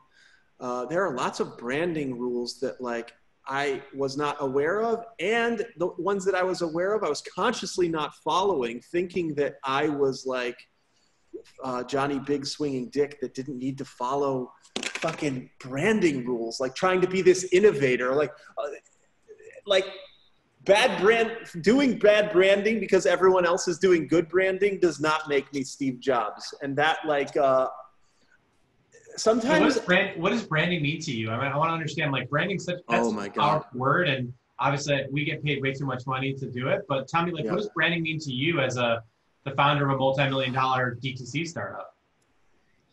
uh, 0.60 0.86
there 0.86 1.06
are 1.06 1.16
lots 1.16 1.40
of 1.40 1.58
branding 1.58 2.18
rules 2.18 2.60
that 2.60 2.80
like 2.80 3.14
I 3.48 3.82
was 3.94 4.18
not 4.18 4.38
aware 4.40 4.82
of, 4.82 5.06
and 5.20 5.66
the 5.78 5.88
ones 5.98 6.26
that 6.26 6.34
I 6.34 6.44
was 6.44 6.62
aware 6.62 6.96
of, 6.96 7.04
I 7.04 7.10
was 7.10 7.22
consciously 7.22 7.88
not 7.88 8.16
following, 8.24 8.82
thinking 8.92 9.36
that 9.36 9.56
I 9.64 9.90
was 9.90 10.26
like 10.26 10.58
uh, 11.64 11.84
Johnny 11.84 12.20
Big 12.20 12.46
Swinging 12.46 12.90
Dick 12.90 13.20
that 13.22 13.34
didn't 13.34 13.60
need 13.60 13.78
to 13.78 13.86
follow 13.86 14.52
fucking 14.82 15.50
branding 15.60 16.26
rules, 16.26 16.60
like 16.60 16.74
trying 16.74 17.02
to 17.02 17.08
be 17.08 17.22
this 17.22 17.50
innovator, 17.52 18.16
like 18.16 18.32
uh, 18.58 18.70
like 19.68 19.86
bad 20.66 21.02
brand 21.02 21.32
doing 21.62 21.98
bad 21.98 22.32
branding 22.32 22.80
because 22.80 23.06
everyone 23.06 23.46
else 23.46 23.68
is 23.68 23.78
doing 23.78 24.08
good 24.08 24.28
branding 24.28 24.80
does 24.80 25.00
not 25.00 25.30
make 25.30 25.52
me 25.54 25.64
Steve 25.64 26.00
Jobs, 26.00 26.54
and 26.62 26.76
that 26.78 27.00
like 27.06 27.36
uh, 27.38 27.68
sometimes 29.18 29.62
what, 29.62 29.74
does 29.74 29.80
brand, 29.80 30.22
what 30.22 30.32
does 30.32 30.44
branding 30.44 30.82
mean 30.82 31.00
to 31.02 31.12
you? 31.12 31.30
I 31.32 31.38
mean, 31.38 31.52
I 31.52 31.58
want 31.58 31.70
to 31.70 31.74
understand 31.74 32.12
like 32.12 32.30
branding 32.30 32.60
such 32.60 32.80
that's 32.88 33.08
oh 33.08 33.12
my 33.12 33.30
God. 33.30 33.44
our 33.44 33.66
word, 33.74 34.08
and 34.08 34.34
obviously 34.60 35.06
we 35.12 35.26
get 35.26 35.44
paid 35.44 35.62
way 35.62 35.74
too 35.74 35.86
much 35.86 36.06
money 36.06 36.34
to 36.34 36.50
do 36.50 36.68
it. 36.68 36.82
But 36.88 37.08
tell 37.08 37.26
me, 37.26 37.32
like, 37.32 37.46
yeah. 37.46 37.52
what 37.52 37.58
does 37.58 37.70
branding 37.70 38.04
mean 38.04 38.20
to 38.20 38.32
you 38.32 38.60
as 38.60 38.78
a 38.78 39.04
the 39.44 39.52
founder 39.52 39.88
of 39.88 39.96
a 39.96 39.98
multi-million 39.98 40.54
dollar 40.54 40.98
DTC 41.02 41.48
startup? 41.48 41.96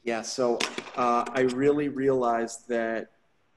Yeah, 0.04 0.22
so 0.22 0.58
uh, 0.96 1.24
I 1.32 1.42
really 1.54 1.88
realized 1.88 2.68
that 2.68 3.12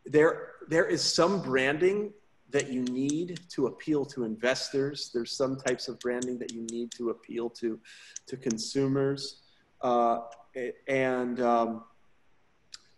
there 0.05 0.49
there 0.67 0.85
is 0.85 1.01
some 1.01 1.41
branding 1.41 2.13
that 2.55 2.71
you 2.71 2.83
need 2.83 3.37
to 3.49 3.67
appeal 3.67 4.05
to 4.05 4.23
investors. 4.23 5.11
There's 5.13 5.33
some 5.35 5.57
types 5.57 5.89
of 5.89 5.99
branding 5.99 6.37
that 6.39 6.53
you 6.53 6.61
need 6.71 6.89
to 6.91 7.09
appeal 7.09 7.49
to 7.49 7.77
to 8.27 8.37
consumers, 8.37 9.41
uh, 9.81 10.19
and 10.87 11.41
um, 11.41 11.83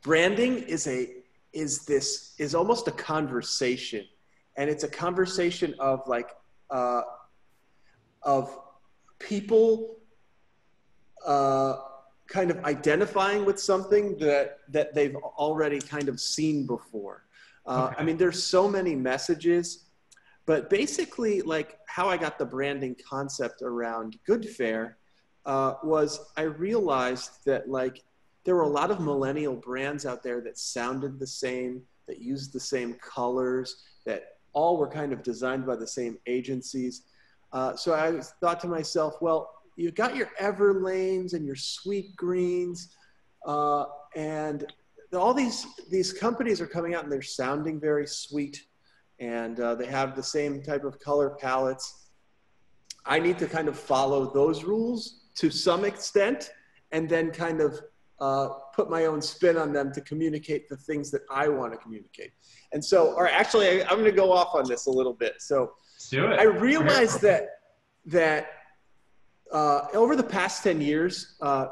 branding 0.03 0.59
is 0.59 0.85
a 0.85 1.09
is 1.53 1.85
this 1.85 2.35
is 2.37 2.53
almost 2.53 2.87
a 2.87 2.91
conversation. 2.91 4.05
And 4.57 4.69
it's 4.69 4.83
a 4.83 4.87
conversation 5.05 5.73
of 5.79 6.07
like 6.07 6.29
uh, 6.69 7.01
of 8.21 8.55
people 9.17 9.97
uh, 11.25 11.77
kind 12.27 12.51
of 12.51 12.63
identifying 12.63 13.43
with 13.43 13.59
something 13.59 14.19
that 14.19 14.59
that 14.69 14.93
they've 14.93 15.15
already 15.15 15.79
kind 15.79 16.09
of 16.09 16.19
seen 16.19 16.67
before 16.67 17.26
uh, 17.67 17.91
i 17.97 18.03
mean 18.03 18.17
there's 18.17 18.43
so 18.43 18.67
many 18.67 18.95
messages 18.95 19.85
but 20.45 20.69
basically 20.69 21.41
like 21.41 21.79
how 21.87 22.07
i 22.07 22.17
got 22.17 22.39
the 22.39 22.45
branding 22.45 22.95
concept 23.07 23.61
around 23.61 24.17
Goodfair 24.27 24.93
uh, 25.45 25.75
was 25.83 26.31
i 26.37 26.41
realized 26.41 27.45
that 27.45 27.69
like 27.69 28.03
there 28.47 28.55
were 28.55 28.61
a 28.61 28.69
lot 28.69 28.91
of 28.91 29.01
millennial 29.01 29.55
brands 29.55 30.05
out 30.05 30.23
there 30.23 30.39
that 30.39 30.57
sounded 30.57 31.19
the 31.19 31.27
same, 31.27 31.81
that 32.07 32.21
used 32.21 32.53
the 32.53 32.59
same 32.61 32.93
colors, 32.93 33.83
that 34.05 34.37
all 34.53 34.77
were 34.77 34.87
kind 34.87 35.11
of 35.11 35.21
designed 35.21 35.65
by 35.65 35.75
the 35.75 35.85
same 35.85 36.17
agencies. 36.27 37.01
Uh, 37.51 37.75
so 37.75 37.93
I 37.93 38.21
thought 38.39 38.61
to 38.61 38.69
myself, 38.69 39.15
well, 39.19 39.53
you've 39.75 39.95
got 39.95 40.15
your 40.15 40.29
Everlanes 40.39 41.33
and 41.33 41.45
your 41.45 41.57
Sweetgreens, 41.57 42.87
uh, 43.45 43.87
and 44.15 44.71
all 45.13 45.33
these 45.33 45.65
these 45.89 46.11
companies 46.11 46.59
are 46.61 46.67
coming 46.67 46.93
out 46.93 47.03
and 47.03 47.11
they're 47.11 47.21
sounding 47.21 47.79
very 47.79 48.07
sweet, 48.07 48.65
and 49.19 49.59
uh, 49.59 49.75
they 49.75 49.85
have 49.85 50.15
the 50.15 50.23
same 50.23 50.61
type 50.61 50.83
of 50.83 50.99
color 50.99 51.31
palettes. 51.39 52.09
I 53.05 53.19
need 53.19 53.37
to 53.39 53.47
kind 53.47 53.67
of 53.67 53.79
follow 53.79 54.33
those 54.33 54.63
rules 54.63 55.21
to 55.35 55.49
some 55.49 55.85
extent, 55.85 56.51
and 56.91 57.07
then 57.07 57.31
kind 57.31 57.61
of 57.61 57.79
uh, 58.19 58.49
put 58.73 58.89
my 58.89 59.05
own 59.05 59.21
spin 59.21 59.57
on 59.57 59.71
them 59.71 59.91
to 59.93 60.01
communicate 60.01 60.67
the 60.67 60.75
things 60.75 61.11
that 61.11 61.21
I 61.29 61.47
want 61.47 61.71
to 61.73 61.77
communicate. 61.77 62.31
And 62.73 62.83
so, 62.83 63.13
or 63.13 63.27
actually, 63.27 63.83
I, 63.83 63.91
am 63.91 63.99
going 63.99 64.05
to 64.05 64.11
go 64.11 64.31
off 64.31 64.55
on 64.55 64.67
this 64.67 64.87
a 64.87 64.91
little 64.91 65.13
bit. 65.13 65.35
So, 65.39 65.73
I 66.39 66.43
realized 66.43 67.21
that 67.21 67.49
that 68.05 68.47
uh, 69.51 69.81
over 69.93 70.15
the 70.15 70.23
past 70.23 70.63
ten 70.63 70.81
years, 70.81 71.35
uh, 71.41 71.67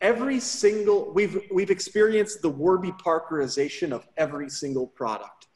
every 0.00 0.40
single 0.40 1.12
we've 1.12 1.40
we've 1.52 1.70
experienced 1.70 2.42
the 2.42 2.48
Warby 2.48 2.92
Parkerization 2.92 3.92
of 3.92 4.06
every 4.16 4.48
single 4.48 4.86
product. 4.86 5.48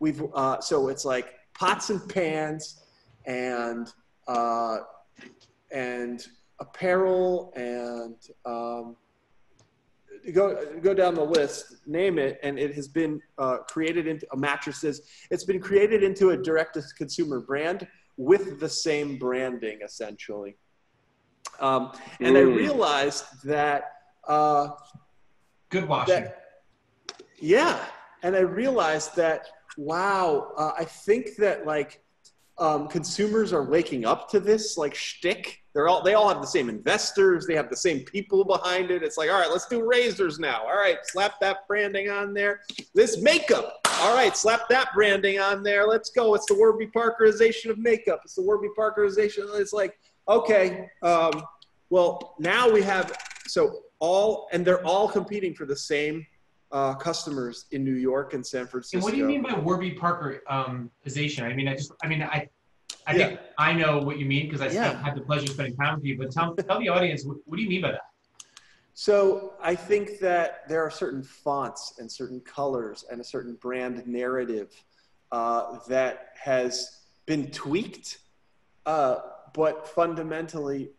We've 0.00 0.22
uh, 0.34 0.60
so 0.60 0.88
it's 0.88 1.04
like 1.04 1.34
pots 1.54 1.90
and 1.90 2.06
pans 2.08 2.82
and 3.26 3.92
uh, 4.26 4.78
and 5.70 6.26
apparel 6.60 7.52
and 7.56 8.16
um, 8.44 8.96
go 10.32 10.64
go 10.80 10.94
down 10.94 11.14
the 11.14 11.24
list, 11.24 11.86
name 11.86 12.18
it, 12.18 12.38
and 12.42 12.58
it 12.58 12.74
has 12.74 12.88
been 12.88 13.20
uh, 13.38 13.58
created 13.68 14.06
into 14.06 14.26
mattresses. 14.34 15.02
It's 15.30 15.44
been 15.44 15.60
created 15.60 16.02
into 16.02 16.30
a 16.30 16.36
direct-to-consumer 16.36 17.40
brand 17.40 17.86
with 18.16 18.60
the 18.60 18.68
same 18.68 19.18
branding, 19.18 19.80
essentially. 19.84 20.56
Um, 21.60 21.92
and 22.20 22.36
mm. 22.36 22.38
I 22.38 22.42
realized 22.42 23.24
that. 23.44 23.92
Uh, 24.26 24.70
Good 25.70 25.88
washing. 25.88 26.24
That, 26.24 26.42
yeah, 27.38 27.84
and 28.22 28.36
I 28.36 28.40
realized 28.40 29.16
that. 29.16 29.48
Wow, 29.78 30.52
uh, 30.58 30.72
I 30.78 30.84
think 30.84 31.36
that 31.36 31.66
like 31.66 32.02
um, 32.58 32.88
consumers 32.88 33.54
are 33.54 33.64
waking 33.64 34.04
up 34.04 34.28
to 34.30 34.40
this 34.40 34.76
like 34.76 34.94
shtick 34.94 35.62
they're 35.72 35.88
all 35.88 36.02
they 36.02 36.14
all 36.14 36.28
have 36.28 36.40
the 36.40 36.46
same 36.46 36.68
investors. 36.68 37.46
They 37.46 37.54
have 37.54 37.70
the 37.70 37.76
same 37.76 38.00
people 38.00 38.44
behind 38.44 38.90
it. 38.90 39.02
It's 39.02 39.16
like, 39.16 39.30
all 39.30 39.40
right, 39.40 39.50
let's 39.50 39.66
do 39.66 39.88
razors 39.88 40.38
now. 40.38 40.62
All 40.62 40.76
right, 40.76 40.98
slap 41.04 41.40
that 41.40 41.66
branding 41.66 42.10
on 42.10 42.34
there. 42.34 42.60
This 42.94 43.22
makeup. 43.22 43.78
All 44.00 44.14
right, 44.14 44.36
slap 44.36 44.68
that 44.68 44.88
branding 44.94 45.38
on 45.38 45.62
there. 45.62 45.86
Let's 45.86 46.10
go. 46.10 46.34
It's 46.34 46.46
the 46.46 46.54
Warby 46.54 46.88
Parkerization 46.88 47.70
of 47.70 47.78
makeup. 47.78 48.20
It's 48.24 48.34
the 48.34 48.42
Warby 48.42 48.68
Parkerization. 48.76 49.58
It's 49.58 49.72
like, 49.72 49.98
okay, 50.28 50.88
um, 51.02 51.42
well 51.90 52.34
now 52.38 52.70
we 52.70 52.82
have 52.82 53.16
so 53.46 53.80
all 53.98 54.48
and 54.52 54.64
they're 54.64 54.84
all 54.84 55.08
competing 55.08 55.54
for 55.54 55.66
the 55.66 55.76
same 55.76 56.26
uh, 56.72 56.94
customers 56.94 57.66
in 57.72 57.84
New 57.84 57.94
York 57.94 58.34
and 58.34 58.44
San 58.44 58.66
Francisco. 58.66 58.96
And 58.96 59.04
what 59.04 59.12
do 59.12 59.18
you 59.18 59.26
mean 59.26 59.42
by 59.42 59.54
Warby 59.58 59.92
Parkerization? 59.92 61.42
I 61.42 61.52
mean, 61.52 61.68
I 61.68 61.74
just, 61.74 61.92
I 62.02 62.08
mean, 62.08 62.22
I 62.22 62.48
I 63.06 63.14
yeah. 63.14 63.26
think 63.26 63.40
I 63.58 63.72
know 63.72 63.98
what 63.98 64.18
you 64.18 64.26
mean 64.26 64.46
because 64.46 64.60
I 64.60 64.68
yeah. 64.68 65.02
had 65.02 65.14
the 65.14 65.20
pleasure 65.20 65.44
of 65.44 65.50
spending 65.50 65.76
time 65.76 65.96
with 65.96 66.04
you. 66.04 66.16
But 66.16 66.30
tell, 66.30 66.54
tell 66.54 66.78
the 66.78 66.88
audience, 66.88 67.24
what, 67.24 67.38
what 67.44 67.56
do 67.56 67.62
you 67.62 67.68
mean 67.68 67.82
by 67.82 67.92
that? 67.92 68.02
So 68.94 69.54
I 69.62 69.74
think 69.74 70.18
that 70.20 70.68
there 70.68 70.82
are 70.82 70.90
certain 70.90 71.22
fonts 71.22 71.94
and 71.98 72.10
certain 72.10 72.40
colors 72.40 73.04
and 73.10 73.20
a 73.20 73.24
certain 73.24 73.54
brand 73.54 74.06
narrative 74.06 74.70
uh, 75.32 75.78
that 75.88 76.28
has 76.40 77.00
been 77.26 77.50
tweaked, 77.50 78.18
uh, 78.84 79.16
but 79.54 79.86
fundamentally 79.88 80.90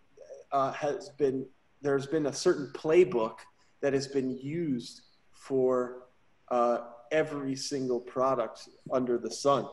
uh, 0.51 0.71
has 0.73 1.09
been 1.09 1.45
there's 1.81 2.05
been 2.07 2.27
a 2.27 2.33
certain 2.33 2.71
playbook 2.73 3.37
that 3.81 3.93
has 3.93 4.07
been 4.07 4.31
used 4.37 5.01
for 5.31 6.03
uh, 6.49 6.77
every 7.11 7.55
single 7.55 7.99
product 7.99 8.69
under 8.91 9.17
the 9.17 9.29
sun. 9.29 9.67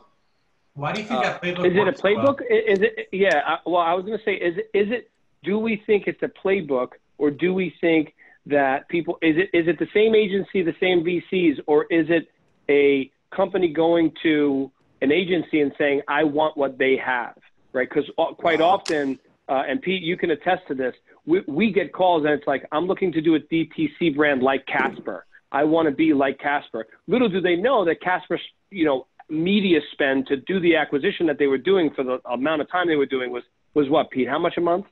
Why 0.75 0.93
do 0.93 1.03
you 1.03 1.07
think 1.07 1.21
Uh, 1.21 1.23
that 1.23 1.43
playbook? 1.43 1.67
Is 1.67 1.73
it 1.73 1.77
a 1.77 1.81
works 1.81 2.01
so 2.01 2.15
well? 2.15 2.35
playbook? 2.35 2.43
I- 2.51 2.55
Is 2.73 2.81
it? 2.81 3.09
Yeah. 3.13 3.43
I- 3.47 3.59
Well, 3.67 3.83
I 3.83 3.95
was 3.95 4.05
going 4.05 4.19
to 4.19 4.25
say, 4.25 4.35
is 4.35 4.57
it? 4.59 4.71
Is 4.75 4.91
it? 4.91 5.11
Do 5.45 5.59
we 5.59 5.83
think 5.87 6.07
it's 6.07 6.23
a 6.23 6.29
playbook, 6.29 6.91
or 7.19 7.31
do 7.31 7.55
we 7.55 7.75
think 7.81 8.15
that 8.47 8.89
people? 8.89 9.19
Is 9.23 9.37
it? 9.37 9.51
Is 9.57 9.69
it 9.69 9.79
the 9.79 9.89
same 9.95 10.15
agency, 10.15 10.63
the 10.63 10.77
same 10.81 11.05
VCs, 11.05 11.61
or 11.67 11.85
is 11.91 12.07
it 12.11 12.29
a 12.69 13.11
company 13.31 13.69
going 13.73 14.13
to 14.23 14.71
an 15.03 15.13
agency 15.13 15.61
and 15.61 15.73
saying, 15.79 16.03
"I 16.09 16.25
want 16.25 16.57
what 16.57 16.79
they 16.79 16.97
have"? 16.97 17.37
Right? 17.73 17.89
Because 17.89 18.11
quite 18.39 18.61
often, 18.61 19.19
uh, 19.49 19.63
and 19.69 19.81
Pete, 19.81 20.03
you 20.03 20.17
can 20.17 20.31
attest 20.31 20.63
to 20.69 20.75
this. 20.75 20.95
We, 21.27 21.43
we 21.47 21.73
get 21.73 21.93
calls 21.93 22.25
and 22.25 22.33
it's 22.33 22.47
like, 22.47 22.67
"I'm 22.73 22.87
looking 22.87 23.13
to 23.13 23.21
do 23.21 23.35
a 23.35 23.41
DTC 23.41 24.17
brand 24.17 24.43
like 24.43 24.67
Casper. 24.67 25.27
I 25.53 25.65
want 25.65 25.87
to 25.87 25.95
be 25.95 26.15
like 26.15 26.39
Casper." 26.39 26.87
Little 27.07 27.29
do 27.29 27.41
they 27.41 27.57
know 27.57 27.85
that 27.85 28.01
Casper's, 28.01 28.41
you 28.71 28.85
know, 28.85 29.07
media 29.29 29.81
spend 29.93 30.27
to 30.27 30.37
do 30.37 30.61
the 30.61 30.77
acquisition 30.77 31.27
that 31.27 31.39
they 31.39 31.47
were 31.47 31.59
doing 31.59 31.91
for 31.95 32.03
the 32.03 32.19
amount 32.31 32.61
of 32.61 32.71
time 32.71 32.89
they 32.89 32.97
were 32.97 33.07
doing 33.07 33.31
was 33.31 33.45
was 33.75 33.89
what 33.89 34.11
Pete? 34.11 34.29
How 34.29 34.39
much 34.39 34.57
a 34.57 34.61
month? 34.61 34.87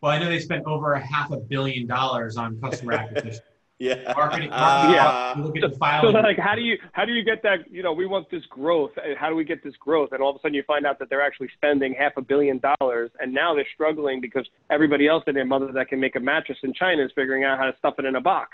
Well, 0.00 0.10
I 0.10 0.18
know 0.18 0.28
they 0.28 0.40
spent 0.40 0.66
over 0.66 0.94
a 0.94 1.00
half 1.00 1.30
a 1.30 1.36
billion 1.36 1.86
dollars 1.86 2.36
on 2.36 2.60
customer 2.60 2.92
acquisition, 2.94 3.42
Yeah. 3.82 4.12
marketing. 4.16 4.50
marketing 4.50 4.94
Yeah. 4.94 5.34
Look 5.38 5.56
at 5.56 5.62
the 5.62 5.70
So 5.70 5.78
filing. 5.78 6.12
they're 6.12 6.22
like, 6.22 6.38
how 6.38 6.54
do 6.54 6.60
you 6.62 6.76
how 6.92 7.04
do 7.04 7.12
you 7.12 7.24
get 7.24 7.42
that? 7.42 7.58
You 7.70 7.82
know, 7.82 7.92
we 7.92 8.06
want 8.06 8.30
this 8.30 8.44
growth. 8.46 8.92
and 9.04 9.16
How 9.18 9.28
do 9.28 9.34
we 9.34 9.44
get 9.44 9.62
this 9.64 9.74
growth? 9.76 10.10
And 10.12 10.22
all 10.22 10.30
of 10.30 10.36
a 10.36 10.38
sudden, 10.40 10.54
you 10.54 10.62
find 10.66 10.86
out 10.86 10.98
that 11.00 11.10
they're 11.10 11.20
actually 11.22 11.48
spending 11.56 11.94
half 11.98 12.12
a 12.16 12.22
billion 12.22 12.60
dollars, 12.60 13.10
and 13.20 13.32
now 13.34 13.54
they're 13.54 13.66
struggling 13.74 14.20
because 14.20 14.46
everybody 14.70 15.08
else 15.08 15.24
and 15.26 15.36
their 15.36 15.44
mother 15.44 15.70
that 15.72 15.88
can 15.88 15.98
make 15.98 16.14
a 16.16 16.20
mattress 16.20 16.58
in 16.62 16.72
China 16.74 17.04
is 17.04 17.10
figuring 17.16 17.42
out 17.44 17.58
how 17.58 17.64
to 17.70 17.76
stuff 17.78 17.94
it 17.98 18.04
in 18.04 18.14
a 18.16 18.20
box. 18.20 18.50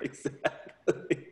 Exactly. 0.00 1.26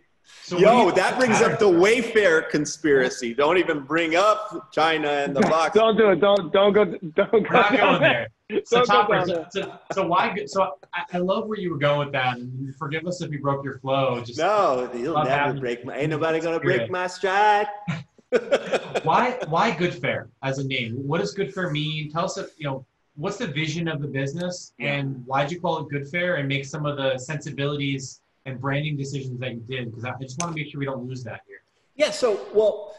So 0.44 0.58
Yo, 0.58 0.86
you- 0.86 0.92
that 0.92 1.18
brings 1.18 1.40
up 1.40 1.58
the 1.58 1.66
Wayfair 1.70 2.48
conspiracy. 2.50 3.32
Don't 3.34 3.58
even 3.58 3.80
bring 3.80 4.14
up 4.16 4.72
China 4.72 5.08
and 5.08 5.34
the 5.34 5.40
box. 5.54 5.74
Don't 5.74 5.96
do 5.96 6.10
it. 6.10 6.20
Don't 6.20 6.52
don't 6.52 6.72
go. 6.72 6.84
Don't 6.84 7.14
go. 7.14 7.28
We're 7.32 7.50
not 7.50 7.72
down 7.72 7.98
going 8.00 8.00
there. 8.02 8.28
So, 8.64 8.84
Don't 8.84 9.08
go 9.08 9.24
so, 9.24 9.46
so, 9.50 9.78
so 9.92 10.06
why? 10.06 10.32
good- 10.34 10.50
So 10.50 10.74
I, 10.94 11.04
I 11.14 11.18
love 11.18 11.46
where 11.46 11.58
you 11.58 11.70
were 11.70 11.78
going 11.78 11.98
with 12.00 12.12
that, 12.12 12.36
and 12.38 12.74
forgive 12.76 13.06
us 13.06 13.20
if 13.22 13.30
we 13.30 13.36
broke 13.38 13.64
your 13.64 13.78
flow. 13.78 14.20
Just 14.24 14.38
No, 14.38 14.90
you'll 14.94 15.14
never 15.14 15.30
having- 15.30 15.60
break 15.60 15.84
my. 15.84 15.96
Ain't 15.96 16.10
nobody 16.10 16.40
gonna 16.40 16.60
break 16.60 16.90
my 16.90 17.06
stride. 17.06 17.66
why? 19.02 19.38
Why 19.48 19.70
Goodfair 19.72 20.28
as 20.42 20.58
a 20.58 20.64
name? 20.66 20.96
What 21.06 21.20
does 21.20 21.34
Goodfair 21.34 21.70
mean? 21.70 22.10
Tell 22.10 22.24
us, 22.24 22.38
if, 22.38 22.50
you 22.58 22.66
know, 22.66 22.86
what's 23.16 23.36
the 23.36 23.46
vision 23.46 23.88
of 23.88 24.00
the 24.00 24.08
business, 24.08 24.72
and 24.78 25.24
why'd 25.26 25.50
you 25.52 25.60
call 25.60 25.78
it 25.78 25.92
Goodfair, 25.92 26.38
and 26.38 26.48
make 26.48 26.64
some 26.64 26.86
of 26.86 26.96
the 26.96 27.18
sensibilities 27.18 28.20
and 28.46 28.60
branding 28.60 28.96
decisions 28.96 29.38
that 29.40 29.52
you 29.52 29.60
did? 29.68 29.90
Because 29.90 30.04
I 30.04 30.10
I 30.10 30.22
just 30.22 30.40
want 30.40 30.54
to 30.54 30.60
make 30.60 30.70
sure 30.70 30.78
we 30.78 30.86
don't 30.86 31.06
lose 31.06 31.22
that 31.24 31.40
here. 31.46 31.62
Yeah. 31.96 32.10
So, 32.10 32.46
well, 32.54 32.96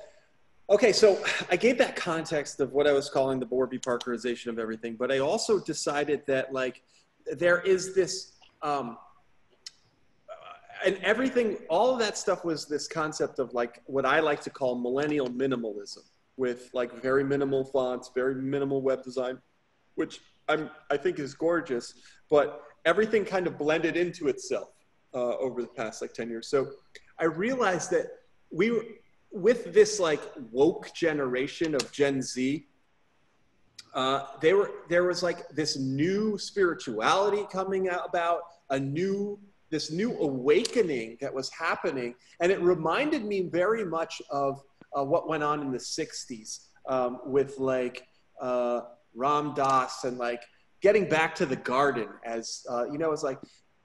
okay. 0.74 0.92
So 0.92 1.24
I 1.50 1.56
gave 1.56 1.78
that 1.78 1.96
context 1.96 2.60
of 2.60 2.74
what 2.74 2.88
I 2.88 2.92
was 2.92 3.10
calling 3.10 3.40
the 3.40 3.46
Warby 3.46 3.80
Parkerization 3.80 4.48
of 4.48 4.60
everything, 4.60 4.96
but 4.96 5.12
I 5.12 5.20
also 5.20 5.60
decided 5.60 6.26
that 6.28 6.52
like 6.52 6.82
there 7.32 7.62
is 7.62 7.96
this, 7.96 8.34
um, 8.62 8.98
and 10.86 10.98
everything, 10.98 11.58
all 11.70 11.94
of 11.94 12.00
that 12.00 12.18
stuff 12.18 12.44
was 12.44 12.66
this 12.66 12.88
concept 12.88 13.40
of 13.40 13.54
like 13.54 13.82
what 13.86 14.06
I 14.06 14.20
like 14.20 14.42
to 14.42 14.50
call 14.50 14.78
millennial 14.78 15.30
minimalism, 15.30 16.00
with 16.36 16.70
like 16.74 17.02
very 17.02 17.24
minimal 17.24 17.64
fonts, 17.64 18.10
very 18.14 18.36
minimal 18.36 18.82
web 18.82 19.04
design, 19.04 19.40
which 19.96 20.20
I'm 20.50 20.70
I 20.90 20.98
think 20.98 21.20
is 21.20 21.34
gorgeous, 21.36 21.94
but 22.30 22.64
everything 22.86 23.24
kind 23.24 23.48
of 23.48 23.58
blended 23.58 23.96
into 23.96 24.28
itself 24.28 24.70
uh, 25.14 25.38
over 25.38 25.62
the 25.62 25.70
past 25.70 26.02
like 26.02 26.14
10 26.14 26.30
years. 26.30 26.48
So 26.48 26.72
I 27.20 27.26
realized 27.26 27.92
that 27.92 28.08
we 28.52 28.72
were 28.72 28.84
with 29.34 29.74
this 29.74 30.00
like 30.00 30.22
woke 30.52 30.94
generation 30.94 31.74
of 31.74 31.92
Gen 31.92 32.22
Z. 32.22 32.66
Uh, 33.94 34.26
they 34.42 34.54
were 34.54 34.72
there 34.90 35.04
was 35.04 35.22
like 35.24 35.50
this 35.50 35.78
new 35.78 36.38
spirituality 36.38 37.46
coming 37.52 37.90
out 37.90 38.08
about 38.08 38.42
a 38.70 38.80
new 38.80 39.40
this 39.70 39.92
new 39.92 40.16
awakening 40.20 41.18
that 41.20 41.34
was 41.34 41.50
happening, 41.50 42.16
and 42.40 42.52
it 42.52 42.62
reminded 42.62 43.26
me 43.26 43.42
very 43.42 43.84
much 43.84 44.22
of 44.30 44.62
uh, 44.98 45.04
what 45.04 45.28
went 45.28 45.44
on 45.44 45.62
in 45.62 45.72
the 45.72 45.80
'60s 45.80 46.68
um, 46.88 47.20
with 47.26 47.58
like 47.58 48.08
uh, 48.40 48.82
Ram 49.16 49.54
Dass 49.56 50.04
and 50.04 50.18
like 50.18 50.44
getting 50.82 51.10
back 51.10 51.34
to 51.36 51.46
the 51.46 51.56
garden 51.56 52.10
as 52.24 52.66
uh, 52.70 52.86
you 52.92 53.00
know 53.00 53.12
it's 53.12 53.24
like 53.24 53.40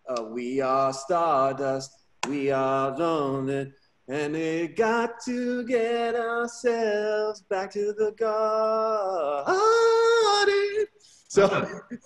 uh, 0.08 0.24
we 0.24 0.60
are 0.60 0.92
stardust, 0.92 1.96
we 2.28 2.50
are 2.50 2.96
lonely, 2.96 3.72
and 4.08 4.32
we 4.32 4.68
got 4.68 5.20
to 5.26 5.64
get 5.64 6.14
ourselves 6.14 7.42
back 7.42 7.70
to 7.72 7.92
the 7.92 8.12
garden. 8.12 9.46
So, 11.28 11.46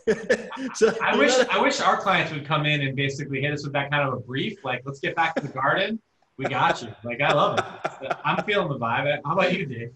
so 0.74 0.92
I 1.00 1.16
wish 1.16 1.32
I 1.48 1.62
wish 1.62 1.80
our 1.80 1.96
clients 1.96 2.32
would 2.32 2.44
come 2.44 2.66
in 2.66 2.80
and 2.80 2.96
basically 2.96 3.40
hit 3.40 3.52
us 3.52 3.62
with 3.62 3.72
that 3.74 3.88
kind 3.92 4.06
of 4.06 4.14
a 4.14 4.20
brief, 4.20 4.64
like 4.64 4.82
let's 4.84 4.98
get 4.98 5.14
back 5.14 5.36
to 5.36 5.42
the 5.42 5.52
garden. 5.52 6.00
We 6.38 6.46
got 6.46 6.82
you. 6.82 6.88
Like 7.04 7.20
I 7.20 7.32
love 7.32 7.60
it. 7.60 8.12
I'm 8.24 8.42
feeling 8.44 8.68
the 8.68 8.78
vibe. 8.78 9.20
How 9.24 9.34
about 9.34 9.56
you, 9.56 9.66
Dave? 9.66 9.92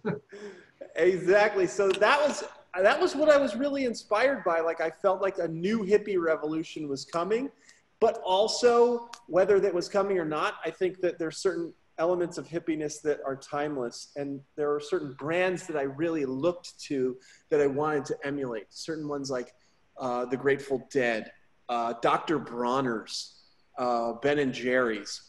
exactly. 0.95 1.67
So 1.67 1.89
that 1.89 2.21
was 2.21 2.45
that 2.81 3.01
was 3.01 3.17
what 3.17 3.29
I 3.29 3.37
was 3.37 3.57
really 3.57 3.85
inspired 3.85 4.45
by. 4.45 4.61
Like 4.61 4.81
I 4.81 4.91
felt 4.91 5.21
like 5.21 5.39
a 5.39 5.49
new 5.49 5.81
hippie 5.85 6.21
revolution 6.21 6.87
was 6.87 7.05
coming, 7.05 7.51
but 7.99 8.21
also 8.25 9.09
whether 9.27 9.59
that 9.59 9.75
was 9.75 9.89
coming 9.89 10.21
or 10.21 10.25
not, 10.25 10.55
I 10.65 10.71
think 10.71 11.01
that 11.01 11.19
there's 11.19 11.39
certain 11.39 11.73
elements 11.99 12.39
of 12.39 12.47
hippiness 12.47 13.01
that 13.03 13.21
are 13.25 13.37
timeless, 13.37 14.13
and 14.17 14.41
there 14.57 14.73
are 14.75 14.81
certain 14.81 15.15
brands 15.19 15.67
that 15.67 15.77
I 15.77 15.83
really 15.83 16.25
looked 16.25 16.79
to 16.85 17.17
that 17.51 17.61
I 17.61 17.67
wanted 17.67 18.05
to 18.07 18.17
emulate. 18.25 18.67
Certain 18.71 19.09
ones 19.09 19.31
like 19.31 19.53
uh, 19.99 20.27
the 20.27 20.37
Grateful 20.37 20.87
Dead, 20.93 21.33
uh, 21.69 21.95
Dr. 22.03 22.39
Bronner's, 22.39 23.41
uh, 23.79 24.13
Ben 24.15 24.39
and 24.39 24.53
Jerry's. 24.53 25.23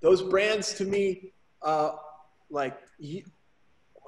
Those 0.00 0.22
brands 0.22 0.74
to 0.74 0.84
me, 0.84 1.32
uh, 1.62 1.92
like 2.50 2.78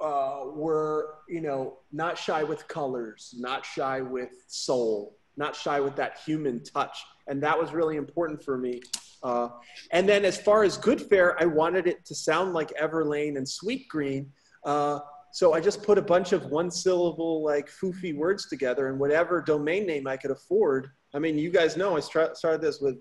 uh, 0.01 0.41
were 0.53 1.15
you 1.27 1.41
know 1.41 1.79
not 1.91 2.17
shy 2.17 2.43
with 2.43 2.67
colors, 2.67 3.33
not 3.37 3.65
shy 3.65 4.01
with 4.01 4.29
soul, 4.47 5.17
not 5.37 5.55
shy 5.55 5.79
with 5.79 5.95
that 5.95 6.19
human 6.25 6.63
touch, 6.63 6.97
and 7.27 7.41
that 7.41 7.57
was 7.57 7.71
really 7.73 7.97
important 7.97 8.43
for 8.43 8.57
me. 8.57 8.81
Uh, 9.23 9.49
and 9.91 10.07
then 10.07 10.25
as 10.25 10.37
far 10.39 10.63
as 10.63 10.77
Good 10.77 11.01
Fare, 11.01 11.41
I 11.41 11.45
wanted 11.45 11.87
it 11.87 12.05
to 12.05 12.15
sound 12.15 12.53
like 12.53 12.69
Everlane 12.81 13.37
and 13.37 13.47
Sweet 13.47 13.87
Green. 13.89 14.31
Uh, 14.63 14.99
so 15.31 15.53
I 15.53 15.59
just 15.59 15.83
put 15.83 15.97
a 15.97 16.01
bunch 16.01 16.33
of 16.33 16.45
one 16.45 16.71
syllable 16.71 17.43
like 17.43 17.69
foofy 17.69 18.15
words 18.15 18.47
together 18.49 18.87
and 18.89 18.99
whatever 18.99 19.41
domain 19.41 19.85
name 19.85 20.07
I 20.07 20.17
could 20.17 20.31
afford. 20.31 20.89
I 21.13 21.19
mean, 21.19 21.37
you 21.37 21.51
guys 21.51 21.77
know 21.77 21.97
I 21.97 21.99
started 21.99 22.61
this 22.61 22.79
with 22.79 22.97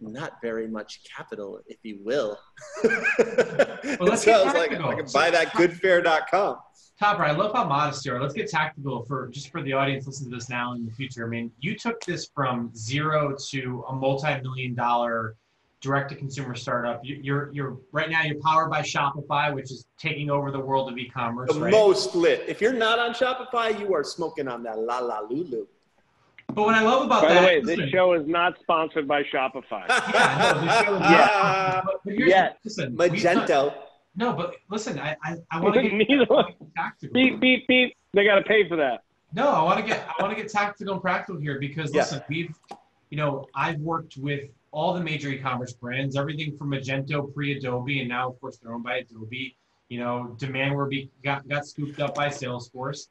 not 0.00 0.32
very 0.42 0.68
much 0.68 1.00
capital, 1.04 1.60
if 1.66 1.78
you 1.82 2.00
will. 2.02 2.38
well, 2.84 3.00
let's 4.00 4.24
so 4.24 4.26
get 4.26 4.40
I 4.40 4.44
was 4.44 4.54
like. 4.54 4.72
I 4.72 4.94
can 4.94 5.06
buy 5.12 5.30
that 5.30 5.48
goodfair.com. 5.48 6.56
Topper, 6.98 7.24
I 7.24 7.32
love 7.32 7.54
how 7.54 7.64
modest 7.64 8.06
you 8.06 8.14
are. 8.14 8.20
Let's 8.20 8.32
get 8.32 8.48
tactical 8.48 9.04
for 9.04 9.28
just 9.28 9.50
for 9.50 9.62
the 9.62 9.74
audience 9.74 10.06
listening 10.06 10.30
to 10.30 10.36
this 10.36 10.48
now 10.48 10.72
and 10.72 10.80
in 10.80 10.86
the 10.86 10.92
future. 10.92 11.26
I 11.26 11.28
mean, 11.28 11.50
you 11.60 11.76
took 11.76 12.00
this 12.00 12.30
from 12.34 12.70
zero 12.74 13.36
to 13.50 13.84
a 13.88 13.92
multi-million 13.94 14.74
dollar 14.74 15.36
direct-to-consumer 15.80 16.54
startup. 16.54 17.00
You, 17.04 17.18
you're 17.22 17.52
you're 17.52 17.76
right 17.92 18.10
now 18.10 18.22
you're 18.22 18.40
powered 18.40 18.70
by 18.70 18.80
Shopify, 18.82 19.52
which 19.54 19.70
is 19.70 19.86
taking 19.98 20.30
over 20.30 20.50
the 20.50 20.58
world 20.60 20.90
of 20.90 20.98
e-commerce. 20.98 21.52
The 21.52 21.60
right? 21.60 21.70
most 21.70 22.14
lit. 22.14 22.44
If 22.48 22.60
you're 22.60 22.72
not 22.72 22.98
on 22.98 23.12
Shopify, 23.14 23.78
you 23.78 23.94
are 23.94 24.04
smoking 24.04 24.48
on 24.48 24.62
that 24.64 24.78
la 24.78 24.98
la 24.98 25.20
lulu. 25.20 25.66
But 26.48 26.62
what 26.64 26.74
I 26.74 26.82
love 26.82 27.04
about 27.04 27.22
By 27.22 27.34
that, 27.34 27.40
the 27.40 27.46
way, 27.46 27.60
listen, 27.60 27.80
this 27.84 27.90
show 27.90 28.12
is 28.14 28.26
not 28.26 28.58
sponsored 28.60 29.06
by 29.08 29.22
Shopify. 29.24 29.86
yeah, 29.88 30.52
no, 30.54 30.60
this 30.64 30.84
show 30.84 30.94
is 30.94 31.00
Yeah. 31.00 31.16
not- 31.74 31.84
but, 31.84 32.00
but 32.04 32.14
Yeah. 32.18 32.52
listen, 32.64 32.96
we've 32.96 33.12
Magento. 33.12 33.74
no, 34.16 34.32
but 34.32 34.54
listen, 34.70 34.98
I 34.98 35.16
I, 35.22 35.36
I 35.50 35.60
want 35.60 35.74
to 35.74 35.82
get 35.88 35.92
Neither 35.92 36.22
I 36.30 36.32
wanna 36.34 36.48
get 36.58 36.74
tactical. 36.76 37.14
beep 37.14 37.40
beep 37.40 37.66
beep. 37.68 37.96
They 38.14 38.24
got 38.24 38.36
to 38.36 38.42
pay 38.44 38.66
for 38.66 38.76
that. 38.76 39.02
No, 39.34 39.48
I 39.48 39.62
want 39.62 39.78
to 39.80 39.84
get 39.84 40.08
I 40.08 40.22
want 40.22 40.34
to 40.34 40.40
get 40.42 40.50
tactical 40.50 40.94
and 40.94 41.02
practical 41.02 41.38
here 41.40 41.58
because 41.60 41.92
Yeah. 41.92 42.02
listen, 42.02 42.22
we've 42.28 42.54
you 43.10 43.18
know 43.18 43.46
I've 43.54 43.78
worked 43.80 44.16
with 44.16 44.48
all 44.76 44.92
the 44.92 45.00
major 45.00 45.30
e-commerce 45.30 45.72
brands, 45.72 46.16
everything 46.16 46.54
from 46.58 46.70
Magento 46.70 47.32
pre-Adobe, 47.32 48.00
and 48.00 48.08
now 48.10 48.28
of 48.28 48.38
course 48.38 48.58
they're 48.58 48.74
owned 48.74 48.84
by 48.84 48.98
Adobe. 48.98 49.56
You 49.88 50.00
know, 50.00 50.36
Demandware 50.38 50.90
be, 50.90 51.10
got 51.24 51.48
got 51.48 51.64
scooped 51.64 51.98
up 51.98 52.14
by 52.14 52.28
Salesforce, 52.28 53.06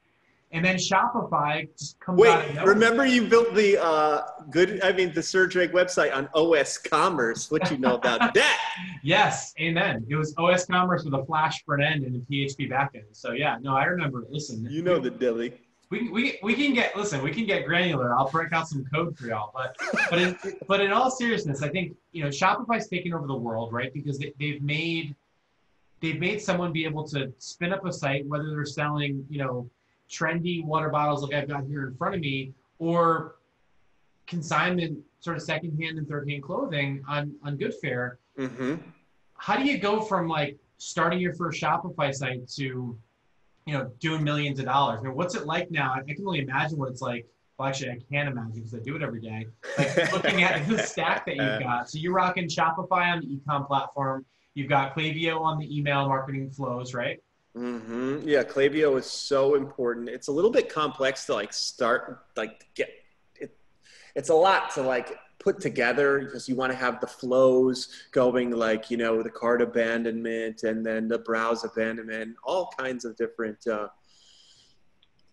And 0.51 0.63
then 0.63 0.75
Shopify 0.75 1.67
just 1.79 1.99
comes 1.99 2.19
Wait, 2.19 2.61
remember 2.63 3.03
you 3.07 3.27
built 3.27 3.55
the 3.55 3.83
uh, 3.83 4.21
good, 4.51 4.79
I 4.83 4.91
mean, 4.91 5.11
the 5.13 5.23
Serge 5.23 5.55
website 5.55 6.15
on 6.15 6.29
OS 6.35 6.77
Commerce. 6.77 7.49
What 7.49 7.71
you 7.71 7.79
know 7.79 7.95
about 7.95 8.33
that? 8.35 8.77
Yes, 9.01 9.53
amen. 9.59 10.05
It 10.07 10.15
was 10.15 10.35
OS 10.37 10.65
Commerce 10.65 11.03
with 11.03 11.15
a 11.15 11.25
Flash 11.25 11.63
front 11.63 11.81
end 11.81 12.03
and 12.03 12.15
a 12.15 12.19
PHP 12.31 12.69
backend. 12.69 13.05
So 13.13 13.31
yeah, 13.31 13.57
no, 13.59 13.75
I 13.75 13.85
remember. 13.85 14.23
Listen, 14.29 14.67
You 14.69 14.83
know 14.83 14.99
the 14.99 15.09
dilly. 15.09 15.53
We, 15.95 16.09
we, 16.09 16.39
we 16.43 16.53
can 16.53 16.73
get 16.73 16.95
listen 16.95 17.21
we 17.23 17.31
can 17.31 17.45
get 17.45 17.65
granular. 17.65 18.15
I'll 18.15 18.29
break 18.29 18.51
out 18.53 18.67
some 18.67 18.85
code 18.93 19.17
for 19.17 19.27
y'all 19.27 19.51
but 19.53 19.75
but 20.09 20.19
in, 20.19 20.37
but 20.67 20.81
in 20.81 20.91
all 20.91 21.09
seriousness 21.09 21.61
i 21.61 21.69
think 21.69 21.95
you 22.11 22.23
know 22.23 22.29
shopify's 22.29 22.87
taken 22.87 23.13
over 23.13 23.27
the 23.27 23.35
world 23.35 23.71
right? 23.73 23.93
Because 23.93 24.19
they, 24.19 24.33
they've 24.39 24.61
made 24.61 25.15
they've 26.01 26.19
made 26.19 26.41
someone 26.41 26.71
be 26.71 26.85
able 26.85 27.07
to 27.07 27.31
spin 27.37 27.71
up 27.73 27.85
a 27.85 27.93
site 27.93 28.25
whether 28.27 28.49
they're 28.49 28.65
selling 28.65 29.25
you 29.29 29.39
know 29.39 29.69
trendy 30.09 30.63
water 30.63 30.89
bottles 30.89 31.23
like 31.23 31.33
i've 31.33 31.47
got 31.47 31.65
here 31.65 31.87
in 31.87 31.95
front 31.95 32.15
of 32.15 32.21
me 32.21 32.53
or 32.79 33.35
consignment 34.27 34.99
sort 35.19 35.37
of 35.37 35.43
secondhand 35.43 35.97
and 35.97 36.07
third 36.07 36.29
hand 36.29 36.43
clothing 36.43 37.03
on 37.07 37.33
on 37.43 37.57
goodfair 37.57 38.17
Mm-hmm. 38.37 38.75
how 39.37 39.55
do 39.55 39.63
you 39.63 39.77
go 39.77 40.01
from 40.01 40.27
like 40.27 40.57
starting 40.77 41.19
your 41.19 41.33
first 41.33 41.61
Shopify 41.61 42.13
site 42.13 42.47
to, 42.49 42.97
you 43.65 43.73
know, 43.73 43.91
doing 43.99 44.23
millions 44.23 44.59
of 44.59 44.65
dollars? 44.65 44.99
I 44.99 45.03
mean, 45.03 45.15
what's 45.15 45.35
it 45.35 45.45
like 45.45 45.71
now? 45.71 45.93
I 45.93 46.01
can 46.13 46.25
only 46.25 46.39
imagine 46.39 46.77
what 46.77 46.89
it's 46.89 47.01
like. 47.01 47.25
Well, 47.57 47.69
actually, 47.69 47.91
I 47.91 47.99
can't 48.11 48.27
imagine 48.27 48.53
because 48.55 48.75
I 48.75 48.79
do 48.79 48.95
it 48.95 49.01
every 49.01 49.21
day. 49.21 49.47
Like 49.77 50.11
looking 50.13 50.43
at 50.43 50.67
the 50.67 50.77
stack 50.79 51.25
that 51.25 51.35
you've 51.37 51.61
got. 51.61 51.89
So 51.89 51.97
you're 51.97 52.13
rocking 52.13 52.47
Shopify 52.47 53.13
on 53.13 53.21
the 53.21 53.27
ecom 53.27 53.65
platform. 53.65 54.25
You've 54.55 54.69
got 54.69 54.95
Klaviyo 54.95 55.39
on 55.39 55.57
the 55.59 55.77
email 55.77 56.07
marketing 56.07 56.49
flows, 56.49 56.93
right? 56.93 57.19
Mm-hmm. 57.57 58.27
Yeah, 58.27 58.43
Klaviyo 58.43 58.97
is 58.97 59.05
so 59.05 59.55
important. 59.55 60.09
It's 60.09 60.27
a 60.27 60.31
little 60.31 60.51
bit 60.51 60.69
complex 60.69 61.25
to 61.27 61.33
like 61.33 61.53
start, 61.53 62.25
like 62.35 62.67
get 62.75 62.89
it. 63.39 63.57
It's 64.15 64.29
a 64.29 64.35
lot 64.35 64.71
to 64.75 64.81
like 64.81 65.17
put 65.45 65.61
together 65.61 66.21
because 66.21 66.49
you 66.49 66.55
want 66.55 66.71
to 66.71 66.77
have 66.77 66.99
the 66.99 67.07
flows 67.07 68.07
going, 68.11 68.49
like 68.49 68.89
you 68.89 68.97
know 68.97 69.21
the 69.21 69.29
cart 69.29 69.61
abandonment 69.61 70.63
and 70.63 70.83
then 70.83 71.07
the 71.07 71.19
browse 71.19 71.63
abandonment, 71.63 72.35
all 72.43 72.73
kinds 72.77 73.05
of 73.05 73.15
different, 73.15 73.59
uh, 73.67 73.87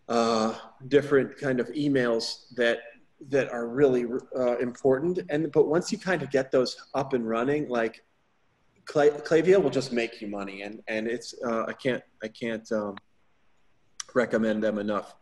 uh, 0.08 0.54
different 0.88 1.38
kind 1.38 1.58
of 1.58 1.68
emails 1.68 2.54
that 2.56 2.80
that 3.30 3.50
are 3.50 3.66
really 3.68 4.04
uh, 4.36 4.58
important. 4.58 5.18
And 5.30 5.50
but 5.50 5.66
once 5.66 5.90
you 5.90 5.96
kind 5.96 6.22
of 6.22 6.30
get 6.30 6.52
those 6.52 6.76
up 6.94 7.14
and 7.14 7.26
running, 7.26 7.70
like 7.70 8.04
Cla- 8.84 9.22
Klaviyo 9.28 9.62
will 9.62 9.70
just 9.70 9.92
make 9.92 10.20
you 10.20 10.28
money, 10.28 10.60
and 10.60 10.82
and 10.88 11.08
it's 11.08 11.34
uh, 11.42 11.64
I 11.66 11.72
can't 11.72 12.02
I 12.22 12.28
can't 12.28 12.70
um, 12.70 12.96
recommend 14.14 14.62
them 14.62 14.78
enough. 14.78 15.14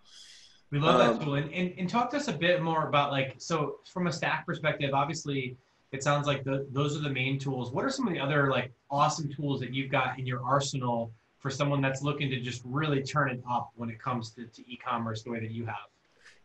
We 0.70 0.78
love 0.78 1.00
Um, 1.00 1.18
that 1.18 1.24
tool. 1.24 1.35
And, 1.35 1.52
and, 1.52 1.74
and 1.78 1.88
talk 1.88 2.11
to 2.11 2.16
us 2.16 2.28
a 2.28 2.33
bit 2.33 2.62
more 2.62 2.88
about 2.88 3.11
like, 3.11 3.35
so 3.38 3.76
from 3.92 4.06
a 4.06 4.12
stack 4.12 4.46
perspective, 4.46 4.90
obviously 4.94 5.56
it 5.92 6.02
sounds 6.02 6.26
like 6.26 6.44
the, 6.44 6.66
those 6.70 6.96
are 6.96 7.00
the 7.00 7.11
main 7.11 7.38
tools. 7.38 7.72
What 7.72 7.85
are 7.85 7.90
some 7.90 8.06
of 8.06 8.12
the 8.12 8.20
other 8.20 8.50
like 8.50 8.72
awesome 8.90 9.33
tools 9.33 9.61
that 9.61 9.74
you've 9.74 9.90
got 9.90 10.18
in 10.18 10.26
your 10.26 10.42
arsenal 10.44 11.12
for 11.38 11.50
someone 11.50 11.80
that's 11.80 12.02
looking 12.02 12.30
to 12.30 12.40
just 12.40 12.62
really 12.64 13.02
turn 13.02 13.30
it 13.30 13.42
up 13.50 13.72
when 13.74 13.90
it 13.90 14.00
comes 14.00 14.30
to, 14.33 14.44
to 14.46 14.72
e-commerce 14.72 15.22
the 15.22 15.30
way 15.30 15.40
that 15.40 15.50
you 15.50 15.66
have? 15.66 15.88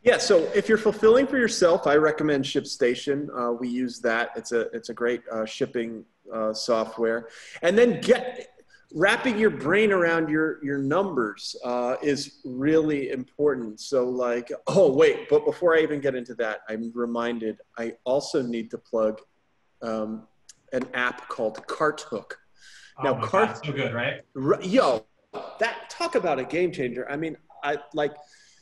Yeah, 0.01 0.19
so 0.19 0.49
if 0.53 0.69
you're 0.69 0.77
fulfilling 0.77 1.25
for 1.27 1.37
yourself, 1.37 1.87
I 1.87 1.95
recommend 1.95 2.45
ShipStation. 2.45 3.27
Uh, 3.35 3.53
we 3.53 3.67
use 3.67 3.99
that. 4.01 4.29
It's 4.35 4.51
a 4.51 4.61
it's 4.71 4.89
a 4.89 4.93
great 4.93 5.21
uh, 5.31 5.45
shipping 5.45 6.05
uh, 6.31 6.53
software. 6.53 7.29
And 7.63 7.75
then 7.77 8.01
get 8.01 8.54
wrapping 8.95 9.37
your 9.37 9.49
brain 9.49 9.91
around 9.91 10.29
your 10.29 10.63
your 10.63 10.77
numbers 10.77 11.55
uh, 11.63 11.97
is 12.01 12.39
really 12.45 13.11
important. 13.11 13.79
So 13.79 14.09
like, 14.09 14.51
oh 14.67 14.91
wait, 14.91 15.29
but 15.29 15.45
before 15.45 15.75
I 15.75 15.81
even 15.81 15.99
get 15.99 16.15
into 16.15 16.33
that, 16.35 16.61
I'm 16.67 16.91
reminded 16.95 17.57
I 17.77 17.93
also 18.05 18.41
need 18.41 18.71
to 18.71 18.77
plug 18.77 19.21
um, 19.81 20.23
an 20.73 20.87
app 20.93 21.27
called 21.27 21.57
CartHook. 21.67 22.31
Now, 23.03 23.15
oh 23.15 23.17
my 23.17 23.27
cart- 23.27 23.53
God, 23.55 23.65
so 23.65 23.73
good, 23.73 23.93
right? 23.93 24.21
R- 24.41 24.61
Yo, 24.63 25.05
that 25.59 25.89
talk 25.89 26.15
about 26.15 26.39
a 26.39 26.45
game 26.45 26.71
changer. 26.71 27.09
I 27.11 27.17
mean, 27.17 27.35
I 27.63 27.77
like 27.93 28.15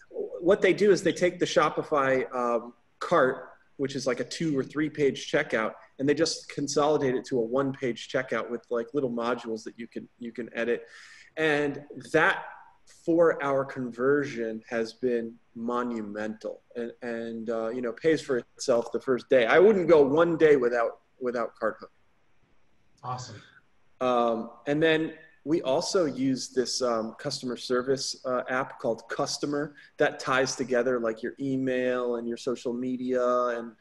what 0.09 0.61
they 0.61 0.73
do 0.73 0.91
is 0.91 1.03
they 1.03 1.13
take 1.13 1.39
the 1.39 1.45
Shopify 1.45 2.25
um, 2.35 2.73
cart, 2.99 3.49
which 3.77 3.95
is 3.95 4.07
like 4.07 4.19
a 4.19 4.23
two 4.23 4.57
or 4.57 4.63
three 4.63 4.89
page 4.89 5.31
checkout, 5.31 5.73
and 6.03 6.09
they 6.09 6.13
just 6.13 6.49
consolidate 6.49 7.15
it 7.15 7.23
to 7.23 7.39
a 7.39 7.41
one 7.41 7.71
page 7.71 8.09
checkout 8.09 8.49
with 8.49 8.65
like 8.69 8.87
little 8.93 9.09
modules 9.09 9.63
that 9.63 9.73
you 9.79 9.87
can 9.87 10.05
you 10.19 10.33
can 10.33 10.49
edit, 10.53 10.83
and 11.37 11.81
that 12.11 12.43
four 13.05 13.41
hour 13.41 13.63
conversion 13.63 14.61
has 14.69 14.91
been 14.91 15.33
monumental 15.55 16.59
and 16.75 16.91
and 17.03 17.49
uh, 17.49 17.69
you 17.69 17.81
know 17.81 17.93
pays 17.93 18.21
for 18.21 18.39
itself 18.39 18.91
the 18.91 18.99
first 18.99 19.29
day. 19.29 19.45
I 19.45 19.59
wouldn't 19.59 19.87
go 19.87 20.01
one 20.01 20.35
day 20.35 20.57
without 20.57 20.99
without 21.21 21.53
CartHook. 21.55 21.93
Awesome. 23.01 23.41
Um, 24.01 24.49
and 24.67 24.83
then 24.83 25.13
we 25.45 25.61
also 25.61 26.03
use 26.03 26.49
this 26.49 26.81
um, 26.81 27.15
customer 27.17 27.55
service 27.55 28.17
uh, 28.25 28.41
app 28.49 28.77
called 28.77 29.03
Kustomer 29.09 29.71
that 29.99 30.19
ties 30.19 30.57
together 30.57 30.99
like 30.99 31.23
your 31.23 31.35
email 31.39 32.17
and 32.17 32.27
your 32.27 32.35
social 32.35 32.73
media 32.73 33.25
and 33.57 33.71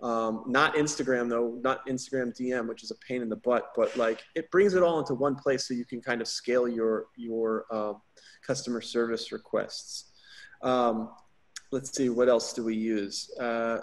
um, 0.00 0.44
not 0.46 0.74
Instagram 0.76 1.28
though, 1.28 1.58
not 1.62 1.86
Instagram 1.86 2.36
DM, 2.38 2.68
which 2.68 2.84
is 2.84 2.90
a 2.90 2.94
pain 2.96 3.20
in 3.20 3.28
the 3.28 3.36
butt, 3.36 3.72
but 3.74 3.96
like 3.96 4.22
it 4.36 4.50
brings 4.50 4.74
it 4.74 4.82
all 4.82 5.00
into 5.00 5.14
one 5.14 5.34
place 5.34 5.66
so 5.66 5.74
you 5.74 5.84
can 5.84 6.00
kind 6.00 6.20
of 6.20 6.28
scale 6.28 6.68
your 6.68 7.06
your 7.16 7.64
um, 7.72 8.00
customer 8.46 8.80
service 8.80 9.32
requests. 9.32 10.12
Um, 10.62 11.10
let's 11.72 11.96
see, 11.96 12.08
what 12.08 12.28
else 12.28 12.52
do 12.52 12.64
we 12.64 12.76
use? 12.76 13.30
Uh, 13.40 13.78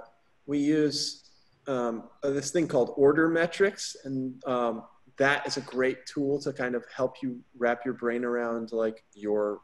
we 0.46 0.60
use 0.60 1.30
um, 1.68 2.04
this 2.24 2.52
thing 2.52 2.68
called 2.68 2.94
Order 2.96 3.28
Metrics, 3.28 3.98
and 4.06 4.42
um, 4.46 4.84
that 5.18 5.46
is 5.48 5.58
a 5.58 5.62
great 5.62 6.06
tool 6.06 6.40
to 6.42 6.54
kind 6.54 6.76
of 6.76 6.86
help 6.96 7.16
you 7.22 7.40
wrap 7.58 7.84
your 7.84 7.94
brain 7.94 8.24
around 8.24 8.72
like 8.72 9.04
your 9.14 9.60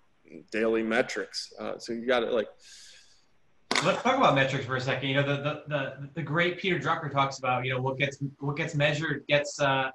daily 0.51 0.83
metrics. 0.83 1.53
Uh, 1.59 1.77
so 1.77 1.93
you 1.93 2.05
got 2.05 2.21
to 2.21 2.31
like 2.31 2.47
Let's 3.83 4.03
talk 4.03 4.15
about 4.17 4.35
metrics 4.35 4.65
for 4.65 4.75
a 4.75 4.81
second. 4.81 5.09
You 5.09 5.15
know, 5.15 5.23
the, 5.23 5.41
the, 5.41 5.63
the, 5.67 6.09
the 6.13 6.21
great 6.21 6.59
Peter 6.59 6.77
Drucker 6.77 7.11
talks 7.11 7.39
about, 7.39 7.65
you 7.65 7.73
know, 7.73 7.81
what 7.81 7.97
gets 7.97 8.19
what 8.39 8.55
gets 8.55 8.75
measured 8.75 9.25
gets 9.27 9.59
uh, 9.59 9.89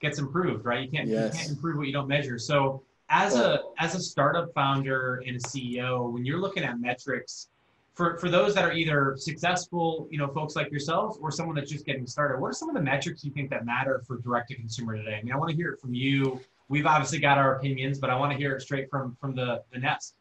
gets 0.00 0.18
improved, 0.18 0.66
right? 0.66 0.84
You 0.84 0.90
can't 0.90 1.08
Yes. 1.08 1.32
you 1.32 1.38
can't 1.38 1.50
improve 1.52 1.78
what 1.78 1.86
you 1.86 1.92
don't 1.92 2.08
measure. 2.08 2.38
So 2.38 2.82
as 3.08 3.36
a 3.36 3.60
as 3.78 3.94
a 3.94 4.00
startup 4.00 4.52
founder 4.54 5.22
and 5.26 5.36
a 5.36 5.40
CEO, 5.40 6.12
when 6.12 6.26
you're 6.26 6.38
looking 6.38 6.64
at 6.64 6.80
metrics, 6.80 7.48
for 7.94 8.18
for 8.18 8.28
those 8.28 8.54
that 8.56 8.64
are 8.64 8.72
either 8.72 9.14
successful, 9.16 10.06
you 10.10 10.18
know, 10.18 10.28
folks 10.28 10.54
like 10.54 10.70
yourselves, 10.70 11.18
or 11.20 11.30
someone 11.30 11.56
that's 11.56 11.70
just 11.70 11.86
getting 11.86 12.06
started, 12.06 12.40
what 12.40 12.48
are 12.48 12.52
some 12.52 12.68
of 12.68 12.74
the 12.74 12.82
metrics 12.82 13.24
you 13.24 13.30
think 13.30 13.48
that 13.50 13.64
matter 13.64 14.02
for 14.06 14.18
direct 14.18 14.48
to 14.48 14.54
consumer 14.54 14.96
today? 14.96 15.16
I 15.16 15.22
mean, 15.22 15.32
I 15.32 15.36
want 15.36 15.50
to 15.50 15.56
hear 15.56 15.72
it 15.72 15.80
from 15.80 15.94
you. 15.94 16.40
We've 16.68 16.86
obviously 16.86 17.18
got 17.18 17.38
our 17.38 17.56
opinions, 17.56 17.98
but 17.98 18.10
I 18.10 18.16
want 18.16 18.32
to 18.32 18.38
hear 18.38 18.54
it 18.54 18.60
straight 18.60 18.90
from 18.90 19.16
from 19.18 19.34
the 19.34 19.62
the 19.72 19.78
nest. 19.78 20.14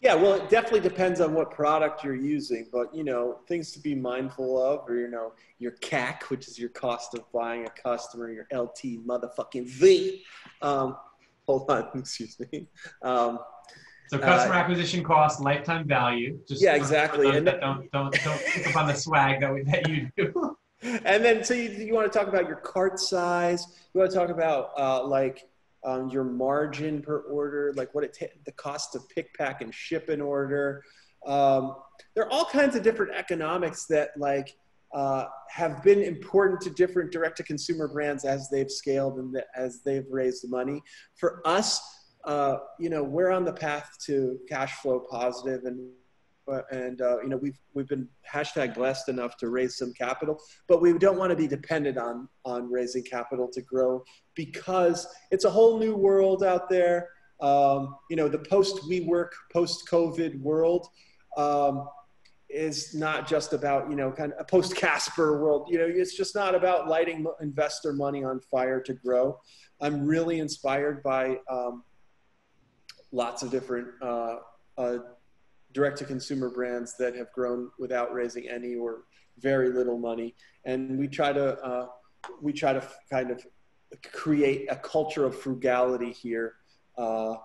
Yeah, 0.00 0.14
well, 0.14 0.32
it 0.32 0.48
definitely 0.48 0.80
depends 0.80 1.20
on 1.20 1.34
what 1.34 1.50
product 1.50 2.02
you're 2.02 2.14
using, 2.14 2.68
but 2.72 2.94
you 2.94 3.04
know, 3.04 3.40
things 3.46 3.70
to 3.72 3.80
be 3.80 3.94
mindful 3.94 4.62
of, 4.62 4.88
or 4.88 4.96
you 4.96 5.08
know, 5.08 5.32
your 5.58 5.72
CAC, 5.72 6.22
which 6.24 6.48
is 6.48 6.58
your 6.58 6.70
cost 6.70 7.14
of 7.14 7.30
buying 7.32 7.66
a 7.66 7.70
customer, 7.70 8.30
your 8.30 8.46
LT 8.50 9.06
motherfucking 9.06 9.68
V. 9.68 10.22
Um, 10.62 10.96
hold 11.46 11.70
on, 11.70 11.90
excuse 11.94 12.38
me. 12.40 12.68
Um, 13.02 13.40
So 14.08 14.18
customer 14.18 14.54
acquisition 14.54 15.04
cost, 15.04 15.42
lifetime 15.42 15.86
value. 15.86 16.38
Just 16.48 16.62
Yeah, 16.62 16.76
exactly. 16.76 17.28
And 17.28 17.46
that 17.46 17.60
don't 17.60 17.92
don't 17.92 18.12
don't 18.24 18.40
pick 18.46 18.68
up 18.68 18.76
on 18.76 18.86
the 18.86 18.94
swag 18.94 19.42
that 19.42 19.52
we, 19.52 19.62
that 19.64 19.86
you 19.86 20.10
do. 20.16 20.56
and 20.82 21.22
then 21.22 21.44
so 21.44 21.52
you, 21.52 21.68
you 21.68 21.92
want 21.92 22.10
to 22.10 22.18
talk 22.18 22.26
about 22.26 22.48
your 22.48 22.56
cart 22.56 22.98
size. 22.98 23.66
You 23.92 24.00
want 24.00 24.10
to 24.10 24.16
talk 24.16 24.30
about 24.30 24.70
uh, 24.78 25.04
like 25.06 25.44
um, 25.84 26.08
your 26.10 26.24
margin 26.24 27.00
per 27.02 27.20
order, 27.20 27.72
like 27.76 27.94
what 27.94 28.04
it 28.04 28.16
ta- 28.18 28.26
the 28.44 28.52
cost 28.52 28.92
to 28.92 29.00
pick, 29.14 29.32
pack, 29.34 29.62
and 29.62 29.74
ship 29.74 30.08
an 30.08 30.20
order. 30.20 30.82
Um, 31.26 31.76
there 32.14 32.24
are 32.24 32.32
all 32.32 32.44
kinds 32.44 32.76
of 32.76 32.82
different 32.82 33.14
economics 33.14 33.86
that 33.86 34.10
like 34.16 34.56
uh, 34.94 35.26
have 35.48 35.82
been 35.82 36.02
important 36.02 36.60
to 36.62 36.70
different 36.70 37.12
direct 37.12 37.36
to 37.36 37.42
consumer 37.42 37.88
brands 37.88 38.24
as 38.24 38.48
they've 38.50 38.70
scaled 38.70 39.18
and 39.18 39.32
the, 39.32 39.44
as 39.54 39.82
they've 39.84 40.06
raised 40.10 40.48
money. 40.48 40.82
For 41.16 41.42
us, 41.46 41.80
uh, 42.24 42.56
you 42.78 42.90
know, 42.90 43.02
we're 43.02 43.30
on 43.30 43.44
the 43.44 43.52
path 43.52 43.96
to 44.06 44.38
cash 44.48 44.74
flow 44.74 45.06
positive 45.10 45.64
and 45.64 45.90
and 46.70 47.00
uh, 47.00 47.20
you 47.22 47.28
know 47.28 47.36
we've 47.36 47.58
we've 47.74 47.88
been 47.88 48.08
hashtag 48.30 48.74
blessed 48.74 49.08
enough 49.08 49.36
to 49.38 49.48
raise 49.48 49.76
some 49.76 49.92
capital, 49.92 50.40
but 50.68 50.80
we 50.80 50.96
don't 50.98 51.18
want 51.18 51.30
to 51.30 51.36
be 51.36 51.46
dependent 51.46 51.98
on 51.98 52.28
on 52.44 52.70
raising 52.70 53.02
capital 53.02 53.48
to 53.52 53.62
grow 53.62 54.02
because 54.34 55.06
it's 55.30 55.44
a 55.44 55.50
whole 55.50 55.78
new 55.78 55.96
world 55.96 56.42
out 56.44 56.68
there. 56.68 57.08
Um, 57.40 57.96
you 58.10 58.16
know, 58.16 58.28
the 58.28 58.38
post 58.38 58.82
WeWork, 58.88 59.30
post 59.52 59.88
COVID 59.90 60.40
world 60.40 60.86
um, 61.36 61.88
is 62.50 62.94
not 62.94 63.28
just 63.28 63.52
about 63.52 63.88
you 63.88 63.96
know 63.96 64.10
kind 64.10 64.32
of 64.32 64.40
a 64.40 64.44
post 64.44 64.76
Casper 64.76 65.40
world. 65.40 65.68
You 65.70 65.78
know, 65.78 65.86
it's 65.86 66.16
just 66.16 66.34
not 66.34 66.54
about 66.54 66.88
lighting 66.88 67.26
investor 67.40 67.92
money 67.92 68.24
on 68.24 68.40
fire 68.40 68.80
to 68.82 68.94
grow. 68.94 69.38
I'm 69.80 70.04
really 70.04 70.40
inspired 70.40 71.02
by 71.02 71.38
um, 71.48 71.84
lots 73.12 73.42
of 73.42 73.50
different. 73.50 73.88
Uh, 74.02 74.36
uh, 74.76 74.98
direct 75.72 75.98
to 75.98 76.04
consumer 76.04 76.50
brands 76.50 76.96
that 76.98 77.14
have 77.14 77.32
grown 77.32 77.70
without 77.78 78.12
raising 78.12 78.48
any 78.48 78.74
or 78.74 79.02
very 79.38 79.70
little 79.70 79.98
money. 79.98 80.34
And 80.64 80.98
we 80.98 81.08
try 81.08 81.32
to, 81.32 81.58
uh, 81.60 81.86
we 82.40 82.52
try 82.52 82.72
to 82.72 82.86
kind 83.10 83.30
of 83.30 83.44
create 84.12 84.66
a 84.70 84.76
culture 84.76 85.24
of 85.24 85.38
frugality 85.38 86.12
here. 86.12 86.54
Uh, 86.96 87.36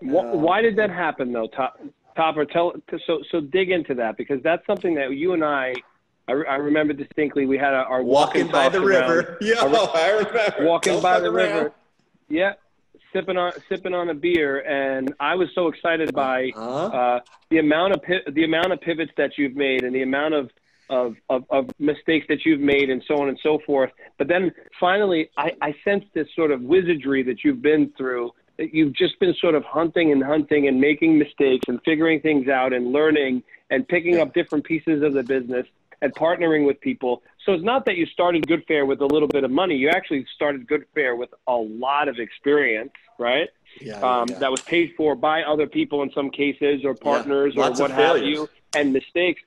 why 0.00 0.60
did 0.60 0.76
that 0.76 0.90
happen 0.90 1.32
though, 1.32 1.46
Top, 1.48 1.78
Topper? 2.16 2.44
Tell 2.44 2.72
so 3.06 3.20
so 3.30 3.40
dig 3.40 3.70
into 3.70 3.94
that 3.94 4.16
because 4.16 4.42
that's 4.42 4.64
something 4.66 4.94
that 4.96 5.12
you 5.12 5.32
and 5.32 5.44
I, 5.44 5.74
I, 6.28 6.32
I 6.32 6.56
remember 6.56 6.92
distinctly. 6.92 7.46
We 7.46 7.56
had 7.56 7.72
our 7.72 8.02
walking 8.02 8.48
by 8.48 8.68
the 8.68 8.80
river. 8.80 9.38
Yeah, 9.40 9.62
I 9.62 10.10
remember 10.10 10.54
walking 10.60 10.94
Don't 10.94 11.02
by 11.02 11.20
the 11.20 11.30
river. 11.30 11.72
Yeah, 12.28 12.54
sipping 13.14 13.36
on 13.36 13.52
sipping 13.68 13.94
on 13.94 14.10
a 14.10 14.14
beer, 14.14 14.60
and 14.60 15.14
I 15.20 15.34
was 15.34 15.48
so 15.54 15.68
excited 15.68 16.12
by 16.12 16.50
uh-huh. 16.54 16.86
uh, 16.86 17.20
the 17.50 17.58
amount 17.58 17.94
of 17.94 18.34
the 18.34 18.44
amount 18.44 18.72
of 18.72 18.80
pivots 18.80 19.12
that 19.16 19.38
you've 19.38 19.56
made 19.56 19.84
and 19.84 19.94
the 19.94 20.02
amount 20.02 20.34
of, 20.34 20.50
of 20.90 21.16
of, 21.30 21.44
of 21.50 21.70
mistakes 21.78 22.26
that 22.28 22.44
you've 22.44 22.60
made, 22.60 22.90
and 22.90 23.02
so 23.06 23.20
on 23.22 23.28
and 23.28 23.38
so 23.42 23.58
forth. 23.64 23.90
But 24.18 24.28
then 24.28 24.52
finally, 24.78 25.30
I, 25.38 25.52
I 25.62 25.74
sensed 25.84 26.08
this 26.12 26.28
sort 26.34 26.50
of 26.50 26.60
wizardry 26.62 27.22
that 27.22 27.44
you've 27.44 27.62
been 27.62 27.92
through. 27.96 28.32
That 28.58 28.72
you've 28.72 28.92
just 28.92 29.18
been 29.18 29.34
sort 29.40 29.56
of 29.56 29.64
hunting 29.64 30.12
and 30.12 30.22
hunting 30.22 30.68
and 30.68 30.80
making 30.80 31.18
mistakes 31.18 31.64
and 31.66 31.80
figuring 31.84 32.20
things 32.20 32.48
out 32.48 32.72
and 32.72 32.92
learning 32.92 33.42
and 33.70 33.86
picking 33.88 34.20
up 34.20 34.32
different 34.32 34.64
pieces 34.64 35.02
of 35.02 35.12
the 35.12 35.24
business 35.24 35.66
and 36.02 36.14
partnering 36.14 36.66
with 36.66 36.80
people. 36.80 37.22
So 37.44 37.52
it's 37.52 37.64
not 37.64 37.84
that 37.86 37.96
you 37.96 38.06
started 38.06 38.46
Goodfair 38.46 38.86
with 38.86 39.00
a 39.00 39.06
little 39.06 39.28
bit 39.28 39.44
of 39.44 39.50
money. 39.50 39.76
You 39.76 39.90
actually 39.90 40.26
started 40.34 40.66
Goodfair 40.66 41.16
with 41.16 41.30
a 41.46 41.54
lot 41.54 42.08
of 42.08 42.18
experience, 42.18 42.92
right? 43.18 43.48
Yeah, 43.80 43.98
um, 43.98 44.26
yeah. 44.28 44.38
That 44.38 44.50
was 44.50 44.62
paid 44.62 44.94
for 44.96 45.14
by 45.14 45.42
other 45.42 45.66
people 45.66 46.02
in 46.02 46.10
some 46.12 46.30
cases, 46.30 46.84
or 46.84 46.94
partners, 46.94 47.54
yeah, 47.56 47.68
or 47.68 47.72
what 47.72 47.90
have 47.90 48.18
you, 48.18 48.48
and 48.74 48.92
mistakes. 48.92 49.42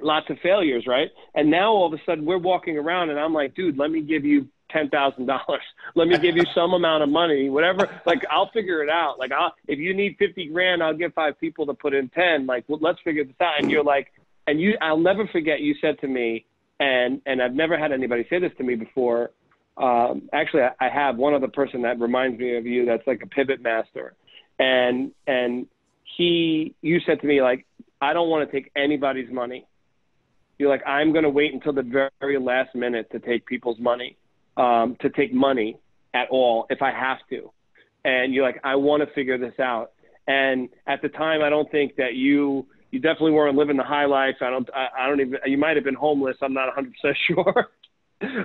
Lots 0.00 0.30
of 0.30 0.38
failures, 0.40 0.86
right? 0.86 1.10
And 1.34 1.50
now 1.50 1.72
all 1.72 1.92
of 1.92 1.98
a 1.98 2.02
sudden 2.04 2.24
we're 2.24 2.38
walking 2.38 2.76
around, 2.76 3.10
and 3.10 3.18
I'm 3.18 3.32
like, 3.32 3.54
dude, 3.54 3.78
let 3.78 3.90
me 3.90 4.00
give 4.00 4.24
you 4.24 4.48
ten 4.70 4.90
thousand 4.90 5.26
dollars. 5.26 5.62
Let 5.94 6.08
me 6.08 6.18
give 6.18 6.36
you 6.36 6.44
some 6.54 6.74
amount 6.74 7.02
of 7.02 7.08
money, 7.08 7.48
whatever. 7.48 7.88
Like 8.04 8.24
I'll 8.30 8.50
figure 8.50 8.82
it 8.82 8.90
out. 8.90 9.18
Like 9.18 9.32
I'll, 9.32 9.54
if 9.66 9.78
you 9.78 9.94
need 9.94 10.16
fifty 10.18 10.46
grand, 10.48 10.82
I'll 10.82 10.94
get 10.94 11.14
five 11.14 11.40
people 11.40 11.66
to 11.66 11.74
put 11.74 11.94
in 11.94 12.08
ten. 12.10 12.46
Like 12.46 12.64
well, 12.68 12.78
let's 12.80 13.00
figure 13.00 13.24
this 13.24 13.34
out. 13.40 13.60
And 13.60 13.70
you're 13.70 13.82
like, 13.82 14.12
and 14.46 14.60
you, 14.60 14.76
I'll 14.80 14.98
never 14.98 15.26
forget. 15.26 15.60
You 15.60 15.74
said 15.80 15.98
to 16.00 16.08
me, 16.08 16.44
and 16.80 17.20
and 17.26 17.42
I've 17.42 17.54
never 17.54 17.78
had 17.78 17.92
anybody 17.92 18.26
say 18.30 18.38
this 18.38 18.52
to 18.58 18.64
me 18.64 18.74
before. 18.74 19.30
Um, 19.76 20.28
actually, 20.32 20.62
I, 20.62 20.70
I 20.80 20.88
have 20.88 21.16
one 21.16 21.34
other 21.34 21.48
person 21.48 21.82
that 21.82 22.00
reminds 22.00 22.38
me 22.38 22.56
of 22.56 22.66
you. 22.66 22.84
That's 22.86 23.06
like 23.06 23.22
a 23.22 23.26
pivot 23.26 23.60
master, 23.60 24.14
and 24.58 25.12
and 25.26 25.66
he, 26.16 26.74
you 26.82 27.00
said 27.06 27.20
to 27.20 27.26
me 27.26 27.42
like, 27.42 27.66
I 28.00 28.12
don't 28.12 28.28
want 28.28 28.48
to 28.48 28.52
take 28.52 28.70
anybody's 28.76 29.30
money. 29.30 29.66
You're 30.58 30.68
like, 30.68 30.82
I'm 30.86 31.12
going 31.12 31.24
to 31.24 31.30
wait 31.30 31.52
until 31.54 31.72
the 31.72 32.10
very 32.20 32.38
last 32.38 32.74
minute 32.74 33.10
to 33.12 33.20
take 33.20 33.46
people's 33.46 33.78
money, 33.78 34.16
um, 34.56 34.96
to 35.00 35.10
take 35.10 35.32
money 35.32 35.78
at 36.14 36.28
all 36.30 36.66
if 36.70 36.82
I 36.82 36.90
have 36.90 37.18
to. 37.30 37.52
And 38.04 38.34
you're 38.34 38.44
like, 38.44 38.60
I 38.64 38.76
want 38.76 39.06
to 39.06 39.14
figure 39.14 39.38
this 39.38 39.58
out. 39.60 39.92
And 40.26 40.68
at 40.86 41.00
the 41.02 41.08
time, 41.08 41.42
I 41.42 41.48
don't 41.48 41.70
think 41.70 41.96
that 41.96 42.14
you 42.14 42.66
you 42.90 43.00
definitely 43.00 43.32
weren't 43.32 43.56
living 43.56 43.76
the 43.76 43.84
high 43.84 44.06
life. 44.06 44.36
I 44.40 44.50
don't, 44.50 44.68
I, 44.74 44.88
I 44.98 45.08
don't 45.08 45.20
even, 45.20 45.38
you 45.46 45.58
might 45.58 45.76
have 45.76 45.84
been 45.84 45.94
homeless. 45.94 46.36
I'm 46.40 46.54
not 46.54 46.74
100% 46.74 47.14
sure. 47.26 47.70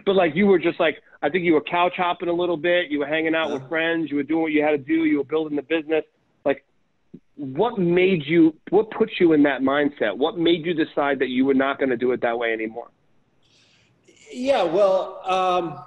but 0.05 0.15
like 0.15 0.35
you 0.35 0.47
were 0.47 0.59
just 0.59 0.79
like, 0.79 0.97
I 1.21 1.29
think 1.29 1.45
you 1.45 1.53
were 1.53 1.61
couch 1.61 1.93
hopping 1.95 2.29
a 2.29 2.33
little 2.33 2.57
bit. 2.57 2.91
You 2.91 2.99
were 2.99 3.07
hanging 3.07 3.35
out 3.35 3.51
with 3.51 3.67
friends. 3.69 4.11
You 4.11 4.17
were 4.17 4.23
doing 4.23 4.41
what 4.41 4.51
you 4.51 4.61
had 4.61 4.71
to 4.71 4.77
do. 4.77 5.05
You 5.05 5.17
were 5.19 5.23
building 5.23 5.55
the 5.55 5.63
business. 5.63 6.03
Like, 6.45 6.65
what 7.35 7.79
made 7.79 8.25
you, 8.25 8.55
what 8.69 8.91
put 8.91 9.11
you 9.19 9.33
in 9.33 9.43
that 9.43 9.61
mindset? 9.61 10.17
What 10.17 10.37
made 10.37 10.65
you 10.65 10.73
decide 10.73 11.19
that 11.19 11.29
you 11.29 11.45
were 11.45 11.53
not 11.53 11.79
going 11.79 11.89
to 11.89 11.97
do 11.97 12.11
it 12.11 12.21
that 12.21 12.37
way 12.37 12.51
anymore? 12.53 12.89
Yeah, 14.31 14.63
well, 14.63 15.21
um, 15.25 15.79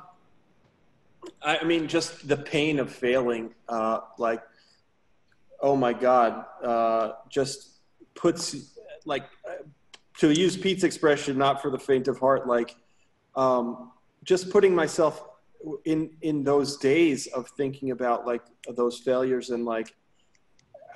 I 1.42 1.62
mean, 1.64 1.88
just 1.88 2.26
the 2.26 2.36
pain 2.36 2.78
of 2.78 2.92
failing. 2.92 3.50
Uh, 3.68 4.00
like, 4.18 4.42
oh 5.60 5.76
my 5.76 5.92
God, 5.92 6.44
uh, 6.62 7.12
just 7.28 7.75
puts 8.16 8.76
like 9.04 9.24
to 10.18 10.32
use 10.32 10.56
Pete's 10.56 10.82
expression, 10.82 11.38
not 11.38 11.62
for 11.62 11.70
the 11.70 11.78
faint 11.78 12.08
of 12.08 12.18
heart, 12.18 12.46
like 12.46 12.74
um, 13.36 13.92
just 14.24 14.50
putting 14.50 14.74
myself 14.74 15.22
in 15.84 16.10
in 16.22 16.42
those 16.42 16.76
days 16.76 17.26
of 17.28 17.48
thinking 17.50 17.90
about 17.90 18.26
like 18.26 18.42
those 18.74 18.98
failures 18.98 19.50
and 19.50 19.64
like 19.64 19.94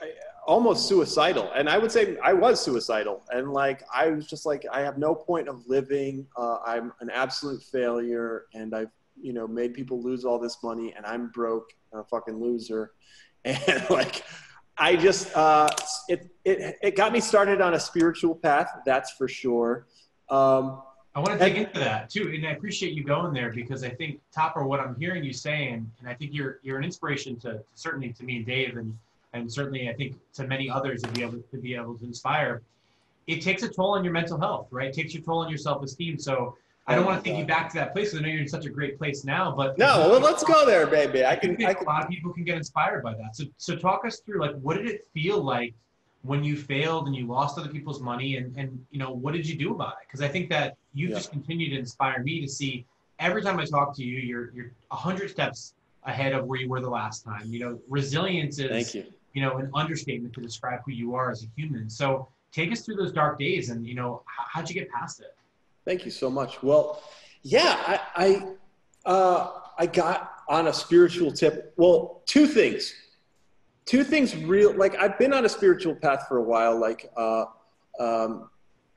I, 0.00 0.12
almost 0.46 0.88
suicidal. 0.88 1.50
And 1.54 1.68
I 1.68 1.78
would 1.78 1.92
say 1.92 2.16
I 2.22 2.32
was 2.32 2.60
suicidal, 2.60 3.22
and 3.30 3.52
like 3.52 3.82
I 3.94 4.08
was 4.08 4.26
just 4.26 4.46
like 4.46 4.64
I 4.72 4.80
have 4.80 4.98
no 4.98 5.14
point 5.14 5.48
of 5.48 5.66
living. 5.66 6.26
Uh, 6.36 6.58
I'm 6.64 6.92
an 7.00 7.10
absolute 7.10 7.62
failure, 7.62 8.46
and 8.54 8.74
I've 8.74 8.90
you 9.20 9.32
know 9.32 9.46
made 9.46 9.74
people 9.74 10.02
lose 10.02 10.24
all 10.24 10.38
this 10.38 10.58
money, 10.62 10.94
and 10.96 11.04
I'm 11.06 11.28
broke, 11.28 11.70
a 11.92 12.02
fucking 12.04 12.40
loser, 12.40 12.92
and 13.44 13.88
like 13.90 14.24
I 14.80 14.96
just 14.96 15.36
uh, 15.36 15.68
it, 16.08 16.30
it 16.44 16.76
it 16.82 16.96
got 16.96 17.12
me 17.12 17.20
started 17.20 17.60
on 17.60 17.74
a 17.74 17.80
spiritual 17.80 18.34
path. 18.34 18.70
That's 18.86 19.12
for 19.12 19.28
sure. 19.28 19.86
Um, 20.30 20.80
I 21.14 21.18
want 21.18 21.38
to 21.38 21.38
dig 21.38 21.56
into 21.56 21.78
that 21.80 22.08
too, 22.08 22.32
and 22.34 22.46
I 22.46 22.52
appreciate 22.52 22.94
you 22.94 23.04
going 23.04 23.34
there 23.34 23.52
because 23.52 23.84
I 23.84 23.90
think 23.90 24.20
Topper, 24.32 24.64
what 24.64 24.80
I'm 24.80 24.96
hearing 24.98 25.22
you 25.22 25.34
saying, 25.34 25.90
and 26.00 26.08
I 26.08 26.14
think 26.14 26.32
you're 26.32 26.60
you're 26.62 26.78
an 26.78 26.84
inspiration 26.84 27.38
to 27.40 27.62
certainly 27.74 28.10
to 28.14 28.24
me 28.24 28.38
and 28.38 28.46
Dave, 28.46 28.78
and 28.78 28.96
and 29.34 29.52
certainly 29.52 29.90
I 29.90 29.92
think 29.92 30.16
to 30.34 30.46
many 30.46 30.70
others 30.70 31.02
to 31.02 31.10
be 31.10 31.22
able 31.22 31.42
to 31.50 31.58
be 31.58 31.74
able 31.74 31.98
to 31.98 32.04
inspire. 32.04 32.62
It 33.26 33.42
takes 33.42 33.62
a 33.62 33.68
toll 33.68 33.90
on 33.90 34.02
your 34.02 34.14
mental 34.14 34.40
health, 34.40 34.68
right? 34.70 34.88
It 34.88 34.94
takes 34.94 35.14
a 35.14 35.20
toll 35.20 35.40
on 35.40 35.50
your 35.50 35.58
self 35.58 35.82
esteem. 35.82 36.18
So 36.18 36.56
I 36.86 36.94
don't 36.94 37.04
oh 37.04 37.08
want 37.08 37.22
to 37.22 37.30
take 37.30 37.38
you 37.38 37.44
back 37.44 37.68
to 37.70 37.74
that 37.76 37.92
place 37.92 38.08
because 38.10 38.20
I 38.20 38.22
know 38.22 38.32
you're 38.32 38.42
in 38.42 38.48
such 38.48 38.66
a 38.66 38.70
great 38.70 38.98
place 38.98 39.24
now. 39.24 39.54
But 39.54 39.78
no, 39.78 40.08
well, 40.10 40.20
let's 40.20 40.42
go 40.42 40.66
there, 40.66 40.86
baby. 40.86 41.24
I 41.24 41.36
can. 41.36 41.52
I 41.64 41.74
can. 41.74 41.86
A 41.86 41.88
lot 41.88 42.02
of 42.02 42.10
people 42.10 42.32
can 42.32 42.44
get 42.44 42.56
inspired 42.56 43.02
by 43.02 43.14
that. 43.14 43.36
So, 43.36 43.44
so 43.58 43.76
talk 43.76 44.04
us 44.04 44.20
through 44.20 44.40
like 44.40 44.58
what 44.60 44.76
did 44.76 44.88
it 44.88 45.06
feel 45.12 45.42
like 45.42 45.74
when 46.22 46.42
you 46.42 46.56
failed 46.56 47.06
and 47.06 47.14
you 47.14 47.26
lost 47.26 47.58
other 47.58 47.68
people's 47.68 48.00
money, 48.00 48.36
and 48.36 48.56
and 48.56 48.84
you 48.90 48.98
know 48.98 49.12
what 49.12 49.34
did 49.34 49.46
you 49.46 49.56
do 49.56 49.72
about 49.72 49.92
it? 49.92 50.06
Because 50.06 50.20
I 50.20 50.28
think 50.28 50.48
that 50.50 50.76
you 50.94 51.08
yeah. 51.08 51.16
just 51.16 51.30
continue 51.30 51.70
to 51.70 51.78
inspire 51.78 52.22
me 52.22 52.40
to 52.40 52.48
see 52.48 52.86
every 53.20 53.42
time 53.42 53.60
I 53.60 53.64
talk 53.64 53.94
to 53.96 54.02
you, 54.02 54.18
you're 54.18 54.50
you're 54.52 54.72
a 54.90 54.96
hundred 54.96 55.30
steps 55.30 55.74
ahead 56.04 56.32
of 56.32 56.46
where 56.46 56.58
you 56.58 56.68
were 56.68 56.80
the 56.80 56.90
last 56.90 57.24
time. 57.24 57.52
You 57.52 57.60
know, 57.60 57.78
resilience 57.88 58.58
is 58.58 58.70
Thank 58.70 58.94
you. 58.94 59.12
you 59.34 59.42
know 59.42 59.58
an 59.58 59.70
understatement 59.74 60.34
to 60.34 60.40
describe 60.40 60.80
who 60.84 60.92
you 60.92 61.14
are 61.14 61.30
as 61.30 61.44
a 61.44 61.46
human. 61.56 61.88
So 61.88 62.26
take 62.50 62.72
us 62.72 62.80
through 62.80 62.96
those 62.96 63.12
dark 63.12 63.38
days, 63.38 63.70
and 63.70 63.86
you 63.86 63.94
know 63.94 64.22
how, 64.26 64.44
how'd 64.48 64.68
you 64.68 64.74
get 64.74 64.90
past 64.90 65.20
it? 65.20 65.36
Thank 65.84 66.04
you 66.04 66.10
so 66.10 66.30
much. 66.30 66.62
Well, 66.62 67.02
yeah, 67.42 67.76
I 67.86 68.00
I, 69.04 69.10
uh, 69.10 69.50
I 69.78 69.86
got 69.86 70.32
on 70.48 70.68
a 70.68 70.72
spiritual 70.72 71.32
tip. 71.32 71.72
Well, 71.76 72.22
two 72.26 72.46
things. 72.46 72.94
Two 73.86 74.04
things 74.04 74.36
real 74.36 74.72
like 74.74 74.96
I've 74.96 75.18
been 75.18 75.32
on 75.32 75.44
a 75.44 75.48
spiritual 75.48 75.94
path 75.94 76.26
for 76.28 76.36
a 76.36 76.42
while, 76.42 76.78
like 76.78 77.10
uh, 77.16 77.46
um, 77.98 78.50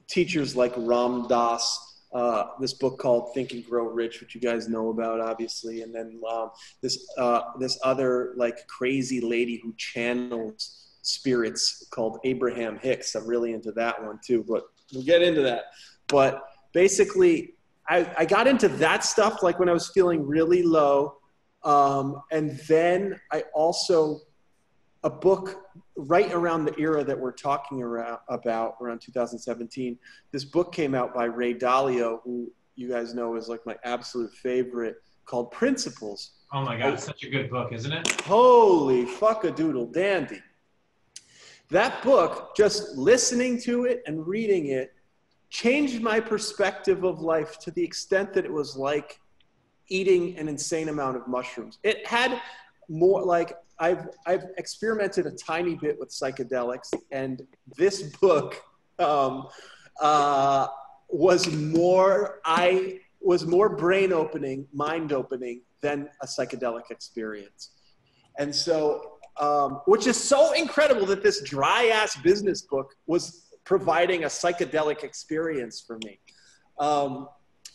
teachers 0.07 0.55
like 0.55 0.73
Ram 0.77 1.27
Dass, 1.27 1.93
uh, 2.13 2.47
this 2.59 2.73
book 2.73 2.99
called 2.99 3.33
Think 3.33 3.53
and 3.53 3.65
Grow 3.65 3.85
Rich, 3.85 4.21
which 4.21 4.35
you 4.35 4.41
guys 4.41 4.67
know 4.67 4.89
about, 4.89 5.19
obviously, 5.19 5.81
and 5.81 5.93
then 5.93 6.21
um, 6.31 6.51
this 6.81 7.07
uh, 7.17 7.41
this 7.59 7.79
other 7.83 8.33
like 8.35 8.67
crazy 8.67 9.19
lady 9.19 9.59
who 9.63 9.73
channels 9.77 10.79
spirits 11.01 11.87
called 11.89 12.19
Abraham 12.23 12.77
Hicks. 12.77 13.15
I'm 13.15 13.25
really 13.25 13.53
into 13.53 13.71
that 13.73 14.03
one 14.03 14.19
too, 14.23 14.45
but 14.47 14.63
we'll 14.93 15.03
get 15.03 15.21
into 15.21 15.41
that. 15.41 15.65
But 16.07 16.43
basically, 16.73 17.53
I, 17.87 18.09
I 18.17 18.25
got 18.25 18.47
into 18.47 18.67
that 18.67 19.03
stuff 19.03 19.43
like 19.43 19.59
when 19.59 19.69
I 19.69 19.73
was 19.73 19.89
feeling 19.89 20.25
really 20.25 20.63
low. 20.63 21.17
Um, 21.63 22.21
and 22.31 22.59
then 22.67 23.19
I 23.31 23.43
also, 23.53 24.19
a 25.03 25.09
book 25.09 25.63
right 25.95 26.31
around 26.33 26.65
the 26.65 26.77
era 26.79 27.03
that 27.03 27.17
we're 27.17 27.31
talking 27.31 27.81
around, 27.81 28.19
about, 28.29 28.75
around 28.81 28.99
2017, 29.01 29.97
this 30.31 30.43
book 30.43 30.73
came 30.73 30.95
out 30.95 31.13
by 31.13 31.25
Ray 31.25 31.53
Dalio, 31.53 32.19
who 32.23 32.51
you 32.75 32.89
guys 32.89 33.13
know 33.13 33.35
is 33.35 33.47
like 33.47 33.65
my 33.65 33.77
absolute 33.83 34.33
favorite, 34.33 34.95
called 35.25 35.51
Principles. 35.51 36.31
Oh 36.51 36.61
my 36.63 36.77
God, 36.77 36.93
it's 36.93 37.03
such 37.03 37.23
a 37.23 37.29
good 37.29 37.49
book, 37.49 37.71
isn't 37.71 37.91
it? 37.91 38.21
Holy 38.21 39.05
fuck 39.05 39.43
a 39.43 39.51
doodle 39.51 39.87
dandy. 39.87 40.41
That 41.69 42.03
book, 42.03 42.55
just 42.55 42.97
listening 42.97 43.59
to 43.61 43.85
it 43.85 44.03
and 44.05 44.27
reading 44.27 44.67
it, 44.67 44.93
changed 45.53 46.01
my 46.01 46.19
perspective 46.19 47.03
of 47.03 47.21
life 47.21 47.59
to 47.59 47.69
the 47.71 47.83
extent 47.83 48.33
that 48.33 48.43
it 48.43 48.51
was 48.51 48.75
like 48.75 49.19
eating 49.87 50.35
an 50.39 50.49
insane 50.49 50.89
amount 50.89 51.15
of 51.15 51.27
mushrooms. 51.27 51.77
It 51.83 52.05
had 52.07 52.41
more 52.89 53.23
like 53.23 53.55
I've 53.79 54.07
I've 54.25 54.45
experimented 54.57 55.27
a 55.27 55.31
tiny 55.31 55.75
bit 55.75 55.99
with 55.99 56.09
psychedelics, 56.09 56.91
and 57.11 57.43
this 57.77 58.01
book 58.17 58.61
um, 58.97 59.47
uh, 60.01 60.67
was 61.09 61.51
more 61.51 62.41
I 62.45 62.99
was 63.21 63.45
more 63.45 63.69
brain 63.69 64.11
opening, 64.11 64.67
mind 64.73 65.13
opening 65.13 65.61
than 65.81 66.09
a 66.23 66.25
psychedelic 66.25 66.89
experience. 66.89 67.71
And 68.39 68.53
so 68.53 69.13
um, 69.39 69.81
which 69.85 70.07
is 70.07 70.17
so 70.21 70.53
incredible 70.53 71.05
that 71.07 71.23
this 71.23 71.41
dry 71.41 71.87
ass 71.87 72.15
business 72.17 72.61
book 72.63 72.95
was 73.07 73.42
providing 73.63 74.23
a 74.23 74.27
psychedelic 74.27 75.03
experience 75.03 75.81
for 75.81 75.97
me. 76.05 76.19
Um, 76.79 77.27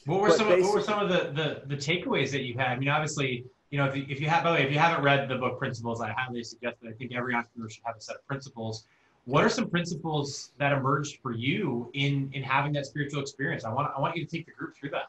what 0.06 0.20
were 0.20 0.30
some? 0.30 0.48
What 0.48 0.74
were 0.74 0.82
some 0.82 1.00
of 1.00 1.08
the, 1.08 1.32
the 1.32 1.62
the 1.74 1.76
takeaways 1.76 2.30
that 2.32 2.42
you 2.42 2.54
had? 2.54 2.68
I 2.68 2.76
mean, 2.78 2.88
obviously, 2.88 3.44
you 3.70 3.78
know, 3.78 3.84
if 3.86 3.96
you, 3.96 4.06
if 4.08 4.20
you 4.20 4.28
have, 4.28 4.44
by 4.44 4.50
the 4.50 4.56
way, 4.56 4.66
if 4.66 4.72
you 4.72 4.78
haven't 4.78 5.04
read 5.04 5.28
the 5.28 5.36
book 5.36 5.58
Principles, 5.58 6.00
I 6.00 6.12
highly 6.12 6.42
suggest 6.42 6.76
that. 6.82 6.88
I 6.88 6.92
think 6.92 7.14
every 7.14 7.34
entrepreneur 7.34 7.68
should 7.68 7.84
have 7.84 7.96
a 7.96 8.00
set 8.00 8.16
of 8.16 8.26
principles. 8.26 8.84
What 9.24 9.44
are 9.44 9.50
some 9.50 9.68
principles 9.68 10.52
that 10.58 10.72
emerged 10.72 11.18
for 11.22 11.32
you 11.32 11.90
in 11.92 12.30
in 12.32 12.42
having 12.42 12.72
that 12.72 12.86
spiritual 12.86 13.20
experience? 13.20 13.64
I 13.64 13.72
want 13.72 13.90
I 13.94 14.00
want 14.00 14.16
you 14.16 14.24
to 14.24 14.30
take 14.30 14.46
the 14.46 14.52
group 14.52 14.74
through 14.76 14.90
that. 14.90 15.08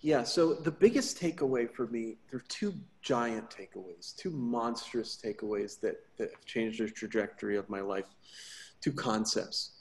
Yeah. 0.00 0.24
So 0.24 0.54
the 0.54 0.72
biggest 0.72 1.20
takeaway 1.20 1.70
for 1.70 1.86
me, 1.86 2.16
there 2.28 2.40
are 2.40 2.44
two 2.48 2.74
giant 3.00 3.48
takeaways, 3.50 4.16
two 4.16 4.30
monstrous 4.30 5.16
takeaways 5.24 5.78
that 5.80 6.00
that 6.16 6.30
have 6.30 6.44
changed 6.44 6.80
the 6.80 6.90
trajectory 6.90 7.56
of 7.56 7.68
my 7.70 7.80
life. 7.80 8.06
Two 8.82 8.92
concepts. 8.92 9.72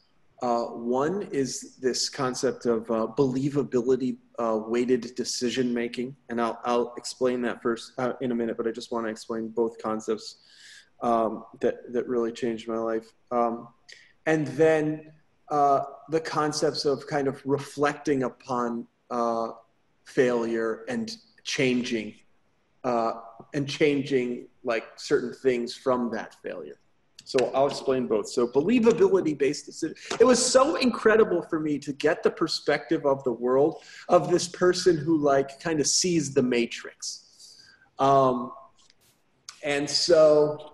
Uh, 0.42 0.64
one 0.64 1.22
is 1.32 1.76
this 1.78 2.10
concept 2.10 2.66
of 2.66 2.90
uh, 2.90 3.08
believability 3.16 4.18
uh, 4.40 4.60
weighted 4.66 5.14
decision 5.16 5.72
making, 5.72 6.16
and 6.30 6.42
I'll, 6.42 6.60
I'll 6.64 6.94
explain 6.98 7.42
that 7.44 7.62
first 7.62 7.94
uh, 8.00 8.14
in 8.22 8.32
a 8.32 8.36
minute. 8.36 8.58
But 8.58 8.68
I 8.68 8.72
just 8.72 8.92
want 8.92 9.06
to 9.06 9.12
explain 9.12 9.50
both 9.50 9.80
concepts 9.82 10.38
um, 11.04 11.46
that 11.60 11.94
that 11.94 12.08
really 12.08 12.32
changed 12.32 12.68
my 12.68 12.78
life, 12.78 13.06
um, 13.30 13.68
and 14.26 14.48
then 14.48 15.12
uh, 15.50 15.82
the 16.10 16.20
concepts 16.20 16.86
of 16.86 17.06
kind 17.06 17.28
of 17.28 17.40
reflecting 17.46 18.24
upon 18.24 18.88
uh, 19.12 19.50
failure 20.06 20.86
and 20.88 21.18
changing 21.44 22.16
and 23.54 23.68
changing 23.68 24.48
like 24.64 24.86
certain 24.96 25.34
things 25.34 25.76
from 25.76 26.10
that 26.12 26.36
failure. 26.42 26.81
So 27.26 27.52
I'll 27.54 27.68
explain 27.68 28.08
both. 28.08 28.30
So 28.30 28.48
believability 28.48 29.38
based 29.38 29.66
decision. 29.66 29.96
It 30.20 30.26
was 30.26 30.44
so 30.44 30.76
incredible 30.76 31.42
for 31.44 31.60
me 31.60 31.80
to 31.80 31.94
get 31.94 32.24
the 32.24 32.32
perspective 32.32 33.06
of 33.06 33.24
the 33.24 33.32
world 33.32 33.84
of 34.10 34.30
this 34.30 34.48
person 34.48 34.98
who 34.98 35.18
like 35.18 35.60
kind 35.60 35.80
of 35.80 35.88
sees 35.88 36.34
the 36.34 36.44
matrix. 36.44 37.60
Um, 38.00 38.52
and 39.64 39.90
so 39.90 40.74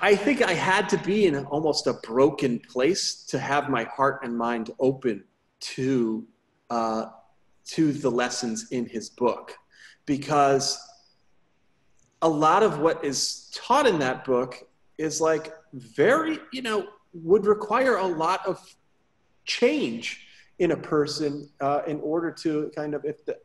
I 0.00 0.14
think 0.16 0.42
I 0.42 0.54
had 0.54 0.88
to 0.90 0.98
be 0.98 1.26
in 1.26 1.44
almost 1.46 1.86
a 1.86 1.94
broken 1.94 2.58
place 2.58 3.24
to 3.26 3.38
have 3.38 3.68
my 3.68 3.84
heart 3.84 4.20
and 4.24 4.36
mind 4.36 4.70
open 4.80 5.24
to 5.60 6.26
uh, 6.70 7.06
to 7.66 7.92
the 7.92 8.10
lessons 8.10 8.68
in 8.70 8.86
his 8.86 9.10
book, 9.10 9.56
because 10.06 10.78
a 12.22 12.28
lot 12.28 12.62
of 12.62 12.78
what 12.78 13.04
is 13.04 13.50
taught 13.54 13.86
in 13.86 13.98
that 13.98 14.24
book 14.24 14.67
is 14.98 15.20
like 15.20 15.52
very, 15.72 16.38
you 16.52 16.62
know, 16.62 16.88
would 17.12 17.46
require 17.46 17.96
a 17.96 18.06
lot 18.06 18.46
of 18.46 18.60
change 19.44 20.26
in 20.58 20.72
a 20.72 20.76
person 20.76 21.48
uh, 21.60 21.82
in 21.86 22.00
order 22.00 22.30
to 22.30 22.70
kind 22.74 22.94
of, 22.94 23.04
if 23.04 23.24
the, 23.24 23.38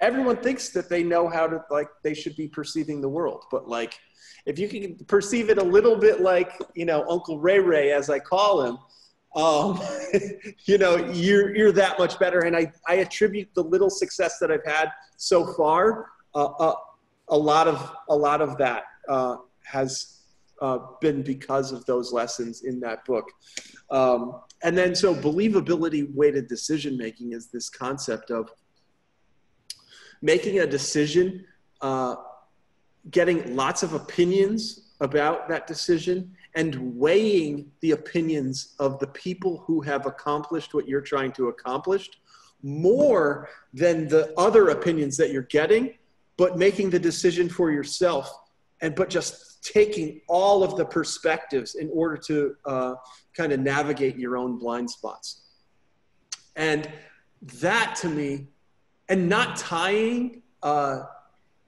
everyone 0.00 0.36
thinks 0.36 0.70
that 0.70 0.88
they 0.88 1.02
know 1.02 1.28
how 1.28 1.46
to, 1.46 1.62
like, 1.70 1.88
they 2.02 2.14
should 2.14 2.36
be 2.36 2.48
perceiving 2.48 3.00
the 3.00 3.08
world. 3.08 3.44
But 3.50 3.68
like, 3.68 3.98
if 4.46 4.58
you 4.58 4.68
can 4.68 4.96
perceive 5.06 5.50
it 5.50 5.58
a 5.58 5.62
little 5.62 5.96
bit 5.96 6.20
like, 6.20 6.52
you 6.74 6.84
know, 6.84 7.04
Uncle 7.08 7.38
Ray 7.40 7.58
Ray, 7.58 7.92
as 7.92 8.08
I 8.08 8.18
call 8.18 8.62
him, 8.62 8.78
um, 9.36 9.80
you 10.64 10.78
know, 10.78 10.96
you're, 10.96 11.54
you're 11.56 11.72
that 11.72 11.98
much 11.98 12.18
better. 12.18 12.40
And 12.40 12.56
I, 12.56 12.72
I 12.86 12.96
attribute 12.96 13.48
the 13.54 13.64
little 13.64 13.90
success 13.90 14.38
that 14.38 14.50
I've 14.50 14.64
had 14.64 14.90
so 15.16 15.52
far, 15.54 16.10
uh, 16.34 16.44
uh, 16.44 16.74
a 17.28 17.36
lot 17.36 17.66
of, 17.66 17.96
a 18.08 18.16
lot 18.16 18.40
of 18.40 18.56
that 18.58 18.84
uh, 19.08 19.36
has 19.64 20.13
uh, 20.60 20.78
been 21.00 21.22
because 21.22 21.72
of 21.72 21.84
those 21.86 22.12
lessons 22.12 22.62
in 22.62 22.80
that 22.80 23.04
book. 23.04 23.30
Um, 23.90 24.40
and 24.62 24.76
then, 24.76 24.94
so 24.94 25.14
believability 25.14 26.12
weighted 26.14 26.48
decision 26.48 26.96
making 26.96 27.32
is 27.32 27.48
this 27.48 27.68
concept 27.68 28.30
of 28.30 28.50
making 30.22 30.60
a 30.60 30.66
decision, 30.66 31.44
uh, 31.80 32.16
getting 33.10 33.54
lots 33.54 33.82
of 33.82 33.92
opinions 33.92 34.92
about 35.00 35.48
that 35.48 35.66
decision, 35.66 36.34
and 36.54 36.96
weighing 36.96 37.70
the 37.80 37.90
opinions 37.90 38.74
of 38.78 38.98
the 39.00 39.08
people 39.08 39.64
who 39.66 39.80
have 39.80 40.06
accomplished 40.06 40.72
what 40.72 40.88
you're 40.88 41.00
trying 41.00 41.32
to 41.32 41.48
accomplish 41.48 42.08
more 42.62 43.50
than 43.74 44.08
the 44.08 44.32
other 44.38 44.70
opinions 44.70 45.16
that 45.16 45.30
you're 45.30 45.42
getting, 45.42 45.94
but 46.36 46.56
making 46.56 46.88
the 46.88 46.98
decision 46.98 47.48
for 47.48 47.70
yourself 47.70 48.32
and 48.80 48.94
but 48.94 49.10
just 49.10 49.53
taking 49.64 50.20
all 50.28 50.62
of 50.62 50.76
the 50.76 50.84
perspectives 50.84 51.74
in 51.74 51.90
order 51.92 52.16
to 52.16 52.54
uh, 52.66 52.94
kind 53.36 53.52
of 53.52 53.60
navigate 53.60 54.16
your 54.16 54.36
own 54.36 54.58
blind 54.58 54.88
spots. 54.88 55.40
And 56.54 56.88
that 57.60 57.96
to 57.96 58.08
me, 58.08 58.46
and 59.08 59.28
not 59.28 59.56
tying 59.56 60.42
uh, 60.62 61.04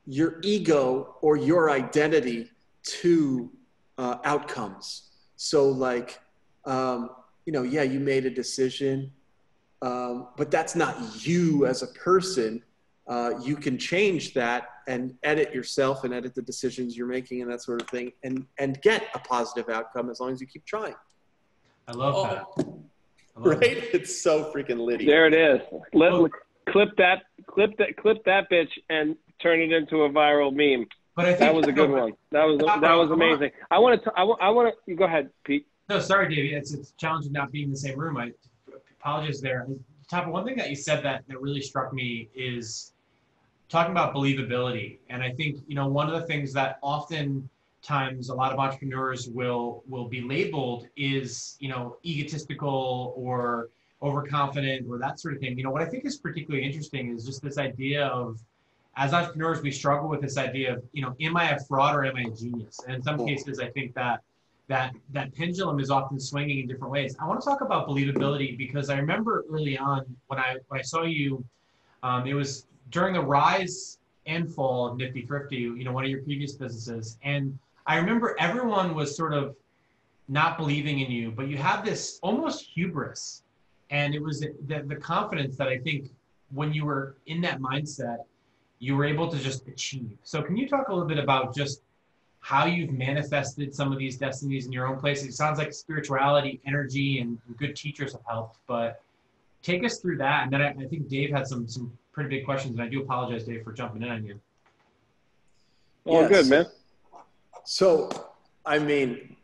your 0.06 0.38
ego 0.42 1.16
or 1.22 1.36
your 1.36 1.70
identity 1.70 2.50
to 2.82 3.50
uh, 3.98 4.18
outcomes. 4.24 5.10
So, 5.36 5.68
like, 5.68 6.20
um, 6.64 7.10
you 7.46 7.52
know, 7.52 7.62
yeah, 7.62 7.82
you 7.82 7.98
made 7.98 8.26
a 8.26 8.30
decision, 8.30 9.10
um, 9.82 10.28
but 10.36 10.50
that's 10.50 10.76
not 10.76 11.26
you 11.26 11.66
as 11.66 11.82
a 11.82 11.88
person 11.88 12.62
uh, 13.06 13.32
you 13.42 13.56
can 13.56 13.78
change 13.78 14.34
that 14.34 14.68
and 14.86 15.14
edit 15.22 15.54
yourself 15.54 16.04
and 16.04 16.14
edit 16.14 16.34
the 16.34 16.42
decisions 16.42 16.96
you're 16.96 17.06
making 17.06 17.42
and 17.42 17.50
that 17.50 17.62
sort 17.62 17.80
of 17.82 17.88
thing 17.88 18.12
and 18.22 18.46
and 18.58 18.80
get 18.82 19.04
a 19.14 19.18
positive 19.18 19.68
outcome 19.68 20.10
as 20.10 20.20
long 20.20 20.32
as 20.32 20.40
you 20.40 20.46
keep 20.46 20.64
trying. 20.64 20.94
I 21.88 21.92
love 21.92 22.14
oh. 22.16 22.22
that. 22.24 22.44
I 23.36 23.40
love 23.40 23.60
right? 23.60 23.60
that. 23.60 23.94
it's 23.94 24.22
so 24.22 24.52
freaking 24.52 24.78
litty. 24.78 25.06
There 25.06 25.26
it 25.26 25.34
is. 25.34 25.60
Let, 25.92 26.12
oh. 26.12 26.28
clip 26.68 26.90
that 26.96 27.22
clip 27.46 27.76
that 27.78 27.96
clip 27.96 28.24
that 28.24 28.50
bitch 28.50 28.70
and 28.90 29.16
turn 29.40 29.60
it 29.60 29.72
into 29.72 30.02
a 30.02 30.10
viral 30.10 30.52
meme. 30.52 30.86
But 31.14 31.26
I 31.26 31.28
think, 31.28 31.40
that 31.40 31.54
was 31.54 31.66
a 31.66 31.72
good 31.72 31.90
one. 31.90 32.12
That 32.32 32.44
was 32.44 32.58
that 32.58 32.94
was 32.94 33.10
amazing. 33.10 33.50
I 33.70 33.78
want 33.78 34.02
to 34.02 34.12
i 34.16 34.22
want 34.22 34.40
i 34.42 34.50
want 34.50 34.74
to 34.88 34.94
go 34.94 35.04
ahead 35.04 35.30
pete. 35.44 35.66
No 35.88 36.00
sorry 36.00 36.34
Davey. 36.34 36.54
it's, 36.54 36.72
it's 36.74 36.92
challenging 36.92 37.32
not 37.32 37.52
being 37.52 37.66
in 37.66 37.70
the 37.70 37.76
same 37.76 37.98
room. 37.98 38.16
I 38.16 38.32
apologize 39.00 39.40
there. 39.40 39.66
Top 40.10 40.26
one 40.28 40.44
thing 40.44 40.56
that 40.56 40.70
you 40.70 40.76
said 40.76 41.02
that 41.04 41.24
that 41.28 41.40
really 41.40 41.60
struck 41.60 41.92
me 41.92 42.28
is 42.34 42.92
talking 43.68 43.92
about 43.92 44.14
believability. 44.14 44.98
And 45.08 45.22
I 45.22 45.32
think, 45.32 45.58
you 45.66 45.74
know, 45.74 45.88
one 45.88 46.08
of 46.08 46.20
the 46.20 46.26
things 46.26 46.52
that 46.52 46.78
often 46.82 47.48
times 47.82 48.28
a 48.30 48.34
lot 48.34 48.52
of 48.52 48.58
entrepreneurs 48.58 49.28
will 49.28 49.82
will 49.88 50.08
be 50.08 50.20
labeled 50.20 50.88
is, 50.96 51.56
you 51.60 51.68
know, 51.68 51.96
egotistical 52.04 53.14
or 53.16 53.68
overconfident 54.02 54.86
or 54.88 54.98
that 54.98 55.18
sort 55.20 55.34
of 55.34 55.40
thing. 55.40 55.56
You 55.56 55.64
know, 55.64 55.70
what 55.70 55.82
I 55.82 55.86
think 55.86 56.04
is 56.04 56.16
particularly 56.16 56.64
interesting 56.64 57.14
is 57.14 57.24
just 57.24 57.42
this 57.42 57.58
idea 57.58 58.06
of 58.06 58.38
as 58.96 59.12
entrepreneurs, 59.12 59.60
we 59.62 59.70
struggle 59.70 60.08
with 60.08 60.22
this 60.22 60.38
idea 60.38 60.74
of, 60.74 60.82
you 60.92 61.02
know, 61.02 61.14
am 61.20 61.36
I 61.36 61.50
a 61.50 61.60
fraud 61.60 61.94
or 61.94 62.04
am 62.04 62.16
I 62.16 62.22
a 62.22 62.30
genius? 62.30 62.80
And 62.86 62.96
in 62.96 63.02
some 63.02 63.24
cases, 63.26 63.60
I 63.60 63.68
think 63.70 63.94
that 63.94 64.22
that 64.68 64.94
that 65.12 65.34
pendulum 65.34 65.78
is 65.78 65.90
often 65.90 66.18
swinging 66.18 66.60
in 66.60 66.66
different 66.66 66.92
ways. 66.92 67.14
I 67.20 67.26
want 67.26 67.40
to 67.40 67.44
talk 67.44 67.60
about 67.60 67.86
believability 67.86 68.58
because 68.58 68.90
I 68.90 68.96
remember 68.96 69.44
early 69.50 69.78
on 69.78 70.04
when 70.26 70.40
I 70.40 70.56
when 70.68 70.80
I 70.80 70.82
saw 70.82 71.02
you, 71.02 71.44
um, 72.02 72.26
it 72.26 72.34
was 72.34 72.66
during 72.90 73.14
the 73.14 73.20
rise 73.20 73.98
and 74.26 74.52
fall 74.52 74.86
of 74.86 74.96
Nifty 74.96 75.22
Thrifty, 75.22 75.56
you 75.56 75.84
know, 75.84 75.92
one 75.92 76.04
of 76.04 76.10
your 76.10 76.22
previous 76.22 76.52
businesses. 76.52 77.18
And 77.22 77.58
I 77.86 77.96
remember 77.96 78.36
everyone 78.38 78.94
was 78.94 79.16
sort 79.16 79.32
of 79.32 79.54
not 80.28 80.58
believing 80.58 81.00
in 81.00 81.10
you, 81.10 81.30
but 81.30 81.48
you 81.48 81.56
had 81.56 81.84
this 81.84 82.18
almost 82.22 82.64
hubris. 82.64 83.42
And 83.90 84.14
it 84.14 84.22
was 84.22 84.40
the, 84.40 84.82
the 84.86 84.96
confidence 84.96 85.56
that 85.56 85.68
I 85.68 85.78
think 85.78 86.10
when 86.52 86.72
you 86.72 86.84
were 86.84 87.16
in 87.26 87.40
that 87.42 87.60
mindset, 87.60 88.18
you 88.78 88.96
were 88.96 89.04
able 89.04 89.30
to 89.30 89.38
just 89.38 89.66
achieve. 89.68 90.18
So, 90.22 90.42
can 90.42 90.56
you 90.56 90.68
talk 90.68 90.88
a 90.88 90.92
little 90.92 91.08
bit 91.08 91.18
about 91.18 91.54
just 91.54 91.82
how 92.40 92.66
you've 92.66 92.92
manifested 92.92 93.74
some 93.74 93.92
of 93.92 93.98
these 93.98 94.16
destinies 94.16 94.66
in 94.66 94.72
your 94.72 94.86
own 94.86 94.98
place? 94.98 95.24
It 95.24 95.34
sounds 95.34 95.58
like 95.58 95.72
spirituality, 95.72 96.60
energy, 96.66 97.20
and 97.20 97.38
good 97.56 97.74
teachers 97.74 98.12
have 98.12 98.22
helped, 98.26 98.58
but 98.66 99.00
take 99.66 99.84
us 99.84 99.98
through 99.98 100.18
that. 100.18 100.44
And 100.44 100.52
then 100.52 100.62
I, 100.62 100.68
I 100.70 100.86
think 100.86 101.08
Dave 101.08 101.30
had 101.30 101.46
some 101.46 101.66
some 101.68 101.92
pretty 102.12 102.30
big 102.30 102.44
questions, 102.44 102.74
and 102.74 102.82
I 102.82 102.88
do 102.88 103.02
apologize, 103.02 103.44
Dave, 103.44 103.62
for 103.64 103.72
jumping 103.72 104.02
in 104.02 104.08
on 104.08 104.24
you. 104.24 104.40
Oh, 106.06 106.20
yes. 106.20 106.30
good, 106.30 106.46
man. 106.48 106.66
So, 107.64 108.08
I 108.64 108.78
mean, 108.78 109.36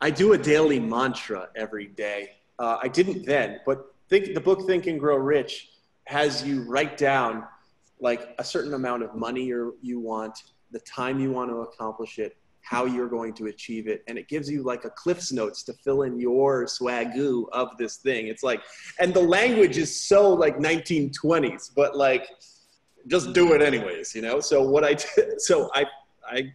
I 0.00 0.10
do 0.10 0.34
a 0.34 0.38
daily 0.38 0.78
mantra 0.78 1.48
every 1.56 1.86
day. 1.86 2.32
Uh, 2.58 2.78
I 2.82 2.88
didn't 2.88 3.24
then, 3.24 3.60
but 3.64 3.94
think 4.08 4.34
the 4.34 4.40
book 4.40 4.66
Think 4.66 4.86
and 4.86 5.00
Grow 5.00 5.16
Rich 5.16 5.70
has 6.04 6.44
you 6.44 6.62
write 6.64 6.96
down 6.98 7.44
like 7.98 8.34
a 8.38 8.44
certain 8.44 8.74
amount 8.74 9.02
of 9.02 9.14
money 9.14 9.44
you 9.44 9.76
you 9.80 9.98
want, 9.98 10.42
the 10.70 10.80
time 10.80 11.18
you 11.18 11.30
want 11.32 11.50
to 11.50 11.58
accomplish 11.62 12.18
it, 12.18 12.36
how 12.62 12.84
you're 12.84 13.08
going 13.08 13.34
to 13.34 13.46
achieve 13.46 13.88
it. 13.88 14.02
And 14.08 14.16
it 14.16 14.28
gives 14.28 14.48
you 14.50 14.62
like 14.62 14.84
a 14.84 14.90
Cliff's 14.90 15.32
Notes 15.32 15.62
to 15.64 15.72
fill 15.72 16.02
in 16.02 16.18
your 16.18 16.64
swagoo 16.66 17.44
of 17.52 17.76
this 17.76 17.96
thing. 17.96 18.28
It's 18.28 18.42
like, 18.42 18.62
and 19.00 19.12
the 19.12 19.20
language 19.20 19.78
is 19.78 20.00
so 20.00 20.32
like 20.32 20.58
1920s, 20.58 21.70
but 21.74 21.96
like, 21.96 22.28
just 23.08 23.32
do 23.32 23.52
it 23.52 23.62
anyways, 23.62 24.14
you 24.14 24.22
know? 24.22 24.38
So 24.40 24.62
what 24.62 24.84
I 24.84 24.94
did, 24.94 25.40
so 25.40 25.70
I, 25.74 25.86
I 26.24 26.52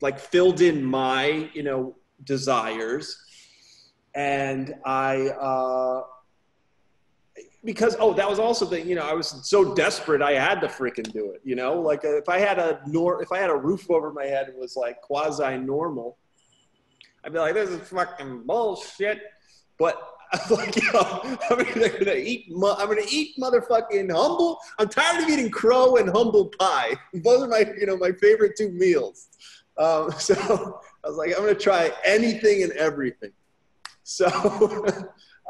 like 0.00 0.18
filled 0.18 0.60
in 0.60 0.84
my 0.84 1.48
you 1.52 1.62
know 1.62 1.96
desires 2.24 3.18
and 4.14 4.74
i 4.84 5.28
uh 5.28 6.02
because 7.66 7.96
oh 7.98 8.14
that 8.14 8.28
was 8.28 8.38
also 8.38 8.64
the 8.64 8.80
you 8.80 8.94
know 8.94 9.02
i 9.02 9.12
was 9.12 9.40
so 9.42 9.74
desperate 9.74 10.22
i 10.22 10.32
had 10.32 10.60
to 10.60 10.68
freaking 10.68 11.12
do 11.12 11.32
it 11.32 11.40
you 11.44 11.54
know 11.54 11.78
like 11.78 12.04
uh, 12.04 12.16
if 12.16 12.28
i 12.28 12.38
had 12.38 12.58
a 12.58 12.80
nor 12.86 13.22
if 13.22 13.32
i 13.32 13.38
had 13.38 13.50
a 13.50 13.56
roof 13.56 13.90
over 13.90 14.12
my 14.12 14.24
head 14.24 14.48
and 14.48 14.56
was 14.56 14.76
like 14.76 15.00
quasi 15.02 15.58
normal 15.58 16.16
i'd 17.24 17.32
be 17.32 17.38
like 17.38 17.52
this 17.52 17.68
is 17.68 17.80
fucking 17.88 18.42
bullshit 18.46 19.20
but 19.78 20.00
I'm 20.32 20.56
like, 20.56 20.76
yo, 20.76 21.00
I'm 21.50 21.58
gonna 21.58 22.14
eat. 22.14 22.46
I'm 22.50 22.88
gonna 22.88 23.00
eat 23.08 23.36
motherfucking 23.38 24.10
humble. 24.10 24.58
I'm 24.78 24.88
tired 24.88 25.22
of 25.22 25.30
eating 25.30 25.50
crow 25.50 25.96
and 25.96 26.08
humble 26.10 26.46
pie. 26.58 26.96
both 27.14 27.44
are 27.44 27.48
my, 27.48 27.64
you 27.78 27.86
know, 27.86 27.96
my 27.96 28.12
favorite 28.12 28.56
two 28.56 28.70
meals. 28.70 29.28
Um, 29.78 30.10
so 30.18 30.80
I 31.04 31.08
was 31.08 31.16
like, 31.16 31.30
I'm 31.30 31.42
gonna 31.42 31.54
try 31.54 31.92
anything 32.04 32.64
and 32.64 32.72
everything. 32.72 33.30
So 34.02 34.26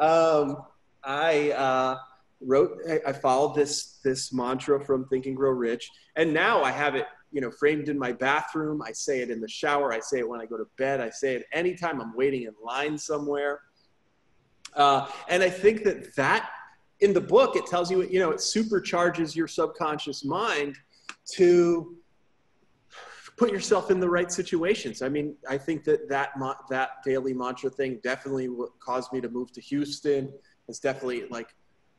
um, 0.00 0.58
I 1.06 1.52
uh, 1.52 1.98
wrote, 2.40 2.78
I 3.06 3.12
followed 3.12 3.54
this 3.54 3.98
this 4.04 4.32
mantra 4.32 4.84
from 4.84 5.06
Think 5.06 5.26
and 5.26 5.36
Grow 5.36 5.50
Rich, 5.50 5.88
and 6.16 6.34
now 6.34 6.62
I 6.62 6.72
have 6.72 6.96
it, 6.96 7.06
you 7.32 7.40
know, 7.40 7.50
framed 7.50 7.88
in 7.88 7.98
my 7.98 8.12
bathroom. 8.12 8.82
I 8.82 8.92
say 8.92 9.20
it 9.20 9.30
in 9.30 9.40
the 9.40 9.48
shower. 9.48 9.92
I 9.92 10.00
say 10.00 10.18
it 10.18 10.28
when 10.28 10.40
I 10.40 10.46
go 10.46 10.58
to 10.58 10.66
bed. 10.76 11.00
I 11.00 11.10
say 11.10 11.36
it 11.36 11.46
anytime 11.52 12.00
I'm 12.00 12.14
waiting 12.14 12.42
in 12.42 12.54
line 12.62 12.98
somewhere. 12.98 13.60
Uh, 14.74 15.08
and 15.28 15.42
I 15.42 15.48
think 15.48 15.84
that 15.84 16.14
that 16.16 16.50
in 17.00 17.12
the 17.12 17.20
book, 17.20 17.56
it 17.56 17.66
tells 17.66 17.90
you, 17.90 18.02
you 18.04 18.18
know, 18.18 18.30
it 18.30 18.38
supercharges 18.38 19.34
your 19.36 19.48
subconscious 19.48 20.24
mind 20.24 20.76
to 21.32 21.96
put 23.36 23.50
yourself 23.50 23.90
in 23.90 24.00
the 24.00 24.08
right 24.08 24.32
situations. 24.32 25.02
I 25.02 25.08
mean, 25.08 25.36
I 25.48 25.58
think 25.58 25.84
that 25.84 26.08
that, 26.08 26.30
that 26.70 26.90
daily 27.04 27.34
mantra 27.34 27.70
thing 27.70 28.00
definitely 28.02 28.48
caused 28.80 29.12
me 29.12 29.20
to 29.20 29.28
move 29.28 29.52
to 29.52 29.60
Houston. 29.60 30.32
It's 30.68 30.78
definitely 30.78 31.26
like 31.28 31.54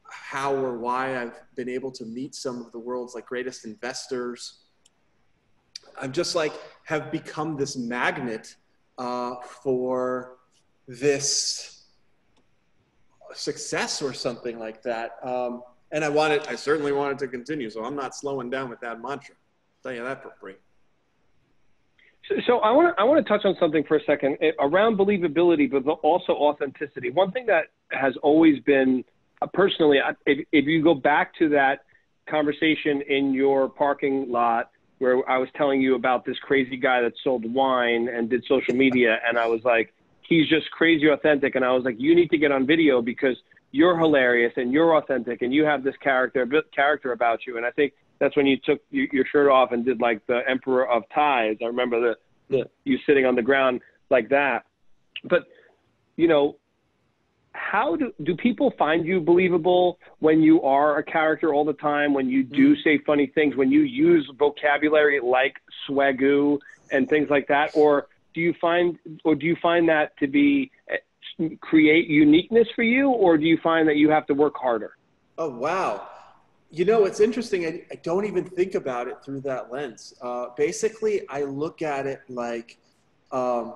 how 0.10 0.54
or 0.56 0.78
why 0.78 1.22
I've 1.22 1.40
been 1.56 1.70
able 1.70 1.92
to 1.92 2.06
meet 2.06 2.36
some 2.36 2.62
of 2.62 2.72
the 2.72 2.80
world's 2.80 3.16
like 3.16 3.26
greatest 3.26 3.66
investors. 3.66 4.60
I'm 6.00 6.12
just 6.12 6.36
like 6.36 6.54
have 6.86 7.12
become 7.12 7.58
this 7.58 7.76
magnet 7.76 8.56
uh, 8.98 9.36
for 9.64 10.38
this 10.88 11.86
success 13.34 14.02
or 14.02 14.14
something 14.14 14.58
like 14.60 14.82
that. 14.84 15.18
Um, 15.24 15.64
and 15.92 16.04
I 16.04 16.10
wanted, 16.10 16.48
I 16.48 16.56
certainly 16.56 16.92
wanted 16.92 17.18
to 17.20 17.28
continue. 17.28 17.70
So 17.70 17.84
I'm 17.84 17.96
not 17.96 18.16
slowing 18.16 18.50
down 18.50 18.70
with 18.70 18.80
that 18.82 19.02
mantra. 19.02 19.36
I'll 19.36 19.92
tell 19.92 19.98
you 19.98 20.04
that 20.04 20.24
for 20.24 20.34
free. 20.40 20.56
So, 22.46 22.60
I 22.60 22.72
want 22.72 22.94
to 22.94 23.02
I 23.02 23.06
want 23.06 23.26
to 23.26 23.30
touch 23.30 23.46
on 23.46 23.56
something 23.58 23.86
for 23.86 23.96
a 23.96 24.04
second 24.04 24.38
eh, 24.42 24.52
around 24.60 24.98
believability, 24.98 25.72
but 25.72 25.88
also 26.04 26.34
authenticity. 26.34 27.10
One 27.10 27.32
thing 27.32 27.46
that 27.46 27.68
has 27.92 28.14
always 28.22 28.60
been 28.62 29.04
uh, 29.42 29.48
personally, 29.54 30.00
if, 30.26 30.48
if 30.52 30.66
you 30.66 30.84
go 30.84 30.94
back 30.94 31.36
to 31.38 31.50
that 31.50 31.82
conversation 32.30 33.02
in 33.08 33.34
your 33.34 33.70
parking 33.70 34.32
lot 34.32 34.72
where 35.00 35.28
I 35.30 35.38
was 35.38 35.48
telling 35.56 35.80
you 35.80 35.96
about 35.96 36.26
this 36.26 36.38
crazy 36.40 36.76
guy 36.78 37.02
that 37.02 37.14
sold 37.24 37.52
wine 37.52 38.10
and 38.10 38.30
did 38.30 38.44
social 38.48 38.74
media, 38.74 39.20
and 39.28 39.38
I 39.38 39.46
was 39.46 39.62
like, 39.64 39.94
he's 40.28 40.50
just 40.50 40.70
crazy 40.72 41.08
authentic. 41.08 41.56
And 41.56 41.64
I 41.64 41.72
was 41.72 41.84
like, 41.84 41.96
you 42.00 42.16
need 42.16 42.30
to 42.32 42.38
get 42.38 42.52
on 42.52 42.66
video 42.66 43.02
because 43.02 43.38
you're 43.72 43.98
hilarious 43.98 44.54
and 44.56 44.72
you're 44.72 44.98
authentic 44.98 45.42
and 45.42 45.54
you 45.54 45.64
have 45.66 45.84
this 45.84 45.96
character 46.02 46.46
character 46.74 47.12
about 47.12 47.46
you. 47.46 47.58
And 47.58 47.66
I 47.66 47.72
think 47.72 47.94
that's 48.20 48.36
when 48.36 48.48
you 48.48 48.58
took 48.64 48.82
your 48.90 49.26
shirt 49.32 49.50
off 49.52 49.72
and 49.72 49.86
did 49.86 50.02
like 50.02 50.26
the 50.28 50.42
Emperor 50.48 50.88
of 50.88 51.04
Ties. 51.14 51.58
I 51.62 51.66
remember 51.66 52.00
the, 52.00 52.16
the 52.50 52.70
you 52.84 52.98
sitting 53.06 53.26
on 53.26 53.36
the 53.36 53.42
ground 53.42 53.82
like 54.10 54.30
that. 54.30 54.66
But 55.24 55.44
you 56.16 56.28
know, 56.28 56.58
how 57.58 57.96
do 57.96 58.14
do 58.24 58.36
people 58.36 58.72
find 58.78 59.06
you 59.06 59.20
believable 59.20 60.00
when 60.20 60.42
you 60.42 60.62
are 60.62 60.98
a 60.98 61.04
character 61.04 61.54
all 61.54 61.66
the 61.66 61.74
time? 61.74 62.14
When 62.14 62.30
you 62.30 62.44
do 62.44 62.74
mm-hmm. 62.74 62.82
say 62.84 63.00
funny 63.06 63.28
things? 63.28 63.56
When 63.56 63.72
you 63.72 63.82
use 63.82 64.30
vocabulary 64.38 65.20
like 65.20 65.56
swagoo 65.88 66.60
and 66.92 67.10
things 67.10 67.30
like 67.30 67.48
that, 67.48 67.72
or 67.74 68.08
do 68.34 68.42
you 68.42 68.54
find 68.62 68.98
or 69.26 69.36
do 69.36 69.46
you 69.46 69.58
find 69.62 69.90
that 69.90 70.16
to 70.20 70.28
be 70.28 70.72
create 71.62 72.08
uniqueness 72.08 72.68
for 72.76 72.84
you 72.84 73.10
or 73.10 73.38
do 73.38 73.46
you 73.46 73.58
find 73.62 73.88
that 73.88 73.98
you 73.98 74.10
have 74.10 74.26
to 74.26 74.34
work 74.34 74.56
harder 74.56 74.96
oh 75.38 75.50
wow 75.50 76.08
you 76.72 76.84
know 76.84 77.06
it's 77.06 77.20
interesting 77.20 77.66
i, 77.66 77.84
I 77.92 77.96
don't 77.96 78.26
even 78.26 78.44
think 78.44 78.74
about 78.74 79.08
it 79.08 79.18
through 79.24 79.42
that 79.42 79.72
lens 79.72 80.16
uh, 80.22 80.48
basically 80.56 81.28
i 81.30 81.44
look 81.44 81.82
at 81.82 82.08
it 82.08 82.22
like 82.28 82.78
um, 83.32 83.76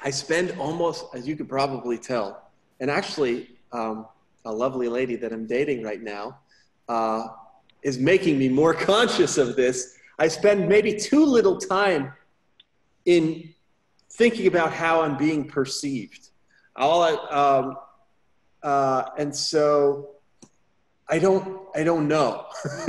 i 0.00 0.10
spend 0.10 0.50
almost 0.58 1.06
as 1.14 1.26
you 1.26 1.36
could 1.36 1.48
probably 1.48 1.98
tell 1.98 2.50
and 2.80 2.90
actually 2.90 3.50
um, 3.72 4.06
a 4.44 4.52
lovely 4.52 4.88
lady 4.88 5.16
that 5.16 5.32
i'm 5.32 5.46
dating 5.46 5.82
right 5.82 6.02
now 6.02 6.38
uh, 6.88 7.28
is 7.82 7.98
making 7.98 8.38
me 8.38 8.48
more 8.48 8.74
conscious 8.92 9.38
of 9.38 9.56
this 9.56 9.96
i 10.18 10.28
spend 10.28 10.68
maybe 10.68 10.94
too 10.94 11.24
little 11.24 11.58
time 11.58 12.12
in 13.04 13.54
thinking 14.18 14.48
about 14.48 14.72
how 14.72 15.00
I'm 15.00 15.16
being 15.16 15.46
perceived. 15.46 16.28
All 16.76 17.02
I, 17.02 17.12
um, 17.30 17.76
uh, 18.62 19.10
and 19.16 19.34
so 19.34 20.10
I 21.08 21.18
don't, 21.20 21.60
I 21.74 21.84
don't 21.84 22.08
know. 22.08 22.46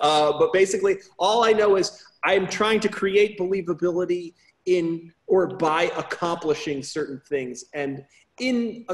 uh, 0.00 0.38
but 0.38 0.52
basically, 0.52 0.98
all 1.18 1.44
I 1.44 1.52
know 1.52 1.76
is 1.76 2.04
I'm 2.24 2.48
trying 2.48 2.80
to 2.80 2.88
create 2.88 3.38
believability 3.38 4.34
in 4.66 5.12
or 5.26 5.46
by 5.46 5.84
accomplishing 5.96 6.82
certain 6.82 7.20
things, 7.28 7.64
and 7.74 8.04
in 8.40 8.86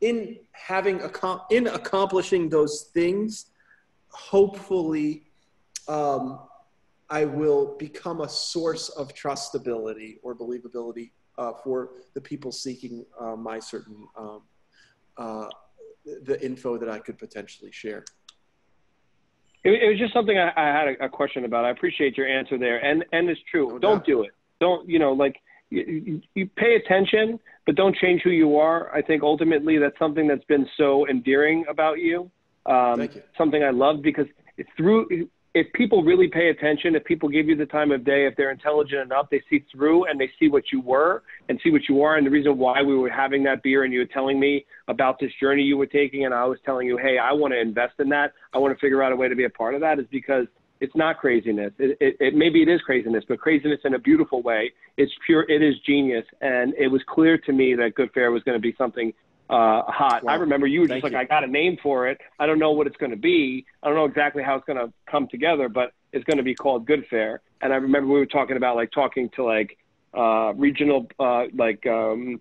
in 0.00 0.38
having 0.52 1.00
in 1.50 1.66
accomplishing 1.68 2.48
those 2.48 2.90
things, 2.94 3.46
hopefully. 4.10 5.24
Um, 5.86 6.40
I 7.10 7.24
will 7.24 7.74
become 7.78 8.20
a 8.20 8.28
source 8.28 8.90
of 8.90 9.14
trustability 9.14 10.18
or 10.22 10.34
believability 10.34 11.12
uh, 11.38 11.52
for 11.64 11.90
the 12.14 12.20
people 12.20 12.52
seeking 12.52 13.06
uh, 13.18 13.36
my 13.36 13.58
certain 13.58 14.06
um, 14.16 14.42
uh, 15.16 15.48
the 16.24 16.42
info 16.44 16.78
that 16.78 16.88
I 16.88 16.98
could 16.98 17.18
potentially 17.18 17.72
share. 17.72 18.04
It, 19.64 19.82
it 19.82 19.88
was 19.88 19.98
just 19.98 20.12
something 20.12 20.38
I, 20.38 20.52
I 20.56 20.66
had 20.66 20.88
a, 20.88 21.04
a, 21.06 21.08
question 21.08 21.44
about. 21.44 21.64
I 21.64 21.70
appreciate 21.70 22.16
your 22.16 22.26
answer 22.26 22.58
there, 22.58 22.78
and 22.84 23.04
and 23.12 23.28
it's 23.28 23.40
true. 23.50 23.68
No 23.68 23.78
don't 23.78 24.04
do 24.04 24.22
it. 24.22 24.30
Don't 24.60 24.88
you 24.88 24.98
know 24.98 25.12
like 25.12 25.36
you, 25.70 26.20
you 26.34 26.48
pay 26.56 26.76
attention, 26.76 27.38
but 27.66 27.74
don't 27.74 27.96
change 27.96 28.22
who 28.22 28.30
you 28.30 28.56
are. 28.56 28.94
I 28.94 29.02
think 29.02 29.22
ultimately 29.22 29.78
that's 29.78 29.98
something 29.98 30.26
that's 30.26 30.44
been 30.44 30.66
so 30.76 31.06
endearing 31.08 31.64
about 31.68 31.98
you. 31.98 32.30
Um, 32.66 32.98
Thank 32.98 33.16
you. 33.16 33.22
Something 33.36 33.62
I 33.62 33.70
love 33.70 34.02
because 34.02 34.26
through 34.76 35.28
if 35.54 35.72
people 35.72 36.04
really 36.04 36.28
pay 36.28 36.50
attention, 36.50 36.94
if 36.94 37.04
people 37.04 37.28
give 37.28 37.48
you 37.48 37.56
the 37.56 37.66
time 37.66 37.90
of 37.90 38.04
day, 38.04 38.26
if 38.26 38.36
they're 38.36 38.50
intelligent 38.50 39.00
enough, 39.00 39.26
they 39.30 39.42
see 39.50 39.64
through 39.72 40.04
and 40.04 40.20
they 40.20 40.30
see 40.38 40.48
what 40.48 40.64
you 40.70 40.80
were 40.80 41.22
and 41.48 41.58
see 41.64 41.70
what 41.70 41.82
you 41.88 42.02
are. 42.02 42.16
And 42.16 42.26
the 42.26 42.30
reason 42.30 42.58
why 42.58 42.82
we 42.82 42.94
were 42.96 43.10
having 43.10 43.42
that 43.44 43.62
beer 43.62 43.84
and 43.84 43.92
you 43.92 44.00
were 44.00 44.06
telling 44.06 44.38
me 44.38 44.66
about 44.88 45.18
this 45.18 45.32
journey 45.40 45.62
you 45.62 45.76
were 45.76 45.86
taking, 45.86 46.26
and 46.26 46.34
I 46.34 46.44
was 46.44 46.58
telling 46.64 46.86
you, 46.86 46.96
hey, 46.96 47.18
I 47.18 47.32
want 47.32 47.54
to 47.54 47.60
invest 47.60 47.94
in 47.98 48.08
that. 48.10 48.34
I 48.52 48.58
want 48.58 48.76
to 48.76 48.80
figure 48.80 49.02
out 49.02 49.12
a 49.12 49.16
way 49.16 49.28
to 49.28 49.34
be 49.34 49.44
a 49.44 49.50
part 49.50 49.74
of 49.74 49.80
that, 49.80 49.98
is 49.98 50.06
because 50.10 50.46
it's 50.80 50.94
not 50.94 51.18
craziness. 51.18 51.72
It, 51.78 51.96
it, 52.00 52.16
it 52.20 52.34
maybe 52.34 52.62
it 52.62 52.68
is 52.68 52.80
craziness, 52.82 53.24
but 53.28 53.38
craziness 53.40 53.80
in 53.84 53.94
a 53.94 53.98
beautiful 53.98 54.42
way. 54.42 54.72
It's 54.96 55.12
pure. 55.26 55.42
It 55.48 55.62
is 55.62 55.78
genius, 55.80 56.24
and 56.40 56.74
it 56.74 56.88
was 56.88 57.02
clear 57.06 57.38
to 57.38 57.52
me 57.52 57.74
that 57.74 57.94
Goodfair 57.94 58.32
was 58.32 58.42
going 58.42 58.56
to 58.56 58.62
be 58.62 58.74
something 58.76 59.12
uh, 59.50 59.82
hot. 59.82 60.22
I 60.26 60.34
remember 60.34 60.66
you 60.66 60.80
were 60.80 60.88
just 60.88 61.02
like, 61.02 61.12
you. 61.12 61.18
I 61.18 61.24
got 61.24 61.44
a 61.44 61.46
name 61.46 61.78
for 61.82 62.08
it. 62.08 62.18
I 62.38 62.46
don't 62.46 62.58
know 62.58 62.72
what 62.72 62.86
it's 62.86 62.96
going 62.96 63.12
to 63.12 63.16
be. 63.16 63.64
I 63.82 63.86
don't 63.86 63.96
know 63.96 64.04
exactly 64.04 64.42
how 64.42 64.56
it's 64.56 64.66
going 64.66 64.78
to 64.78 64.92
come 65.10 65.28
together, 65.28 65.68
but 65.68 65.92
it's 66.12 66.24
going 66.24 66.36
to 66.36 66.42
be 66.42 66.54
called 66.54 66.86
Goodfair. 66.86 67.38
And 67.60 67.72
I 67.72 67.76
remember 67.76 68.12
we 68.12 68.18
were 68.18 68.26
talking 68.26 68.56
about 68.56 68.76
like 68.76 68.90
talking 68.92 69.30
to 69.30 69.44
like 69.44 69.78
uh, 70.16 70.52
regional 70.54 71.08
uh, 71.18 71.44
like 71.54 71.86
um, 71.86 72.40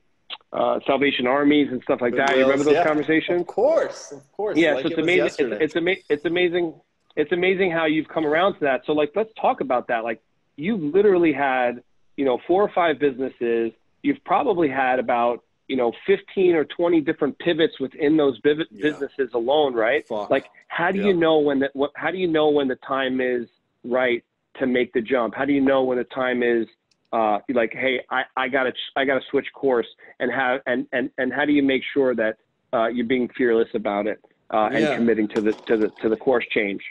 uh, 0.52 0.80
Salvation 0.86 1.28
Armies 1.28 1.70
and 1.72 1.82
stuff 1.84 2.02
like 2.02 2.16
that. 2.16 2.36
you 2.36 2.44
remember 2.44 2.64
those 2.64 2.74
yeah. 2.76 2.86
conversations? 2.86 3.42
Of 3.42 3.48
course, 3.48 4.12
of 4.12 4.32
course. 4.32 4.58
Yeah, 4.58 4.74
like 4.74 4.84
so 4.84 4.90
it's 4.90 4.98
amazing. 4.98 5.52
It's, 5.52 5.62
it's, 5.62 5.76
ama- 5.76 5.96
it's 6.10 6.26
amazing. 6.26 6.74
It's 7.18 7.32
amazing 7.32 7.72
how 7.72 7.86
you've 7.86 8.08
come 8.08 8.26
around 8.26 8.54
to 8.54 8.60
that. 8.62 8.84
So 8.86 8.94
like, 8.94 9.12
let's 9.16 9.32
talk 9.42 9.60
about 9.60 9.88
that. 9.90 10.04
Like, 10.04 10.22
you've 10.56 10.82
literally 10.94 11.34
had 11.34 11.84
you 12.16 12.26
know 12.26 12.40
four 12.48 12.64
or 12.64 12.72
five 12.74 13.00
businesses. 13.00 13.72
You've 14.04 14.24
probably 14.24 14.70
had 14.70 15.00
about 15.00 15.44
you 15.68 15.76
know 15.76 15.92
15 16.06 16.56
or 16.56 16.66
20 16.66 17.02
different 17.02 17.38
pivots 17.40 17.80
within 17.80 18.18
those 18.18 18.40
yeah. 18.44 18.54
businesses 18.82 19.30
alone 19.34 19.74
right 19.74 20.08
Fuck. 20.08 20.30
like 20.30 20.46
how 20.68 20.92
do 20.92 21.00
yeah. 21.00 21.08
you 21.08 21.14
know 21.14 21.40
when 21.40 21.60
that 21.60 21.76
what 21.76 21.92
how 21.96 22.10
do 22.10 22.18
you 22.18 22.28
know 22.28 22.50
when 22.50 22.68
the 22.68 22.78
time 22.78 23.20
is 23.20 23.48
right 23.84 24.24
to 24.60 24.66
make 24.66 24.94
the 24.94 25.02
jump 25.02 25.36
how 25.36 25.46
do 25.46 25.54
you 25.54 25.62
know 25.62 25.84
when 25.84 25.98
the 25.98 26.06
time 26.06 26.42
is 26.42 26.68
uh 27.12 27.40
like 27.50 27.74
hey 27.74 28.02
i 28.10 28.24
i 28.36 28.48
gotta 28.48 28.72
i 28.96 29.06
gotta 29.06 29.22
switch 29.30 29.48
course 29.54 29.88
and 30.20 30.32
how 30.32 30.60
and 30.66 30.88
and 30.94 31.10
and 31.18 31.34
how 31.34 31.46
do 31.46 31.52
you 31.52 31.64
make 31.64 31.84
sure 31.94 32.16
that 32.16 32.38
uh 32.74 32.88
you're 32.88 33.06
being 33.06 33.30
fearless 33.38 33.70
about 33.74 34.08
it 34.08 34.24
uh 34.52 34.70
and 34.72 34.80
yeah. 34.80 34.96
committing 34.96 35.28
to 35.28 35.42
the 35.42 35.52
to 35.52 35.76
the 35.76 35.90
to 36.02 36.10
the 36.10 36.18
course 36.18 36.46
change 36.52 36.82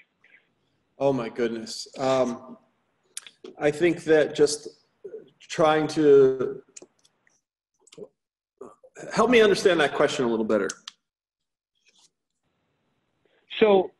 oh 0.99 1.13
my 1.13 1.29
goodness 1.29 1.89
um 1.99 2.57
I 3.59 3.71
think 3.71 4.05
that 4.05 4.35
just 4.35 4.69
trying 5.41 5.87
to 5.89 6.63
help 9.13 9.31
me 9.31 9.41
understand 9.41 9.81
that 9.81 9.95
question 9.95 10.25
a 10.25 10.29
little 10.29 10.45
better. 10.45 10.69
So, 13.61 13.91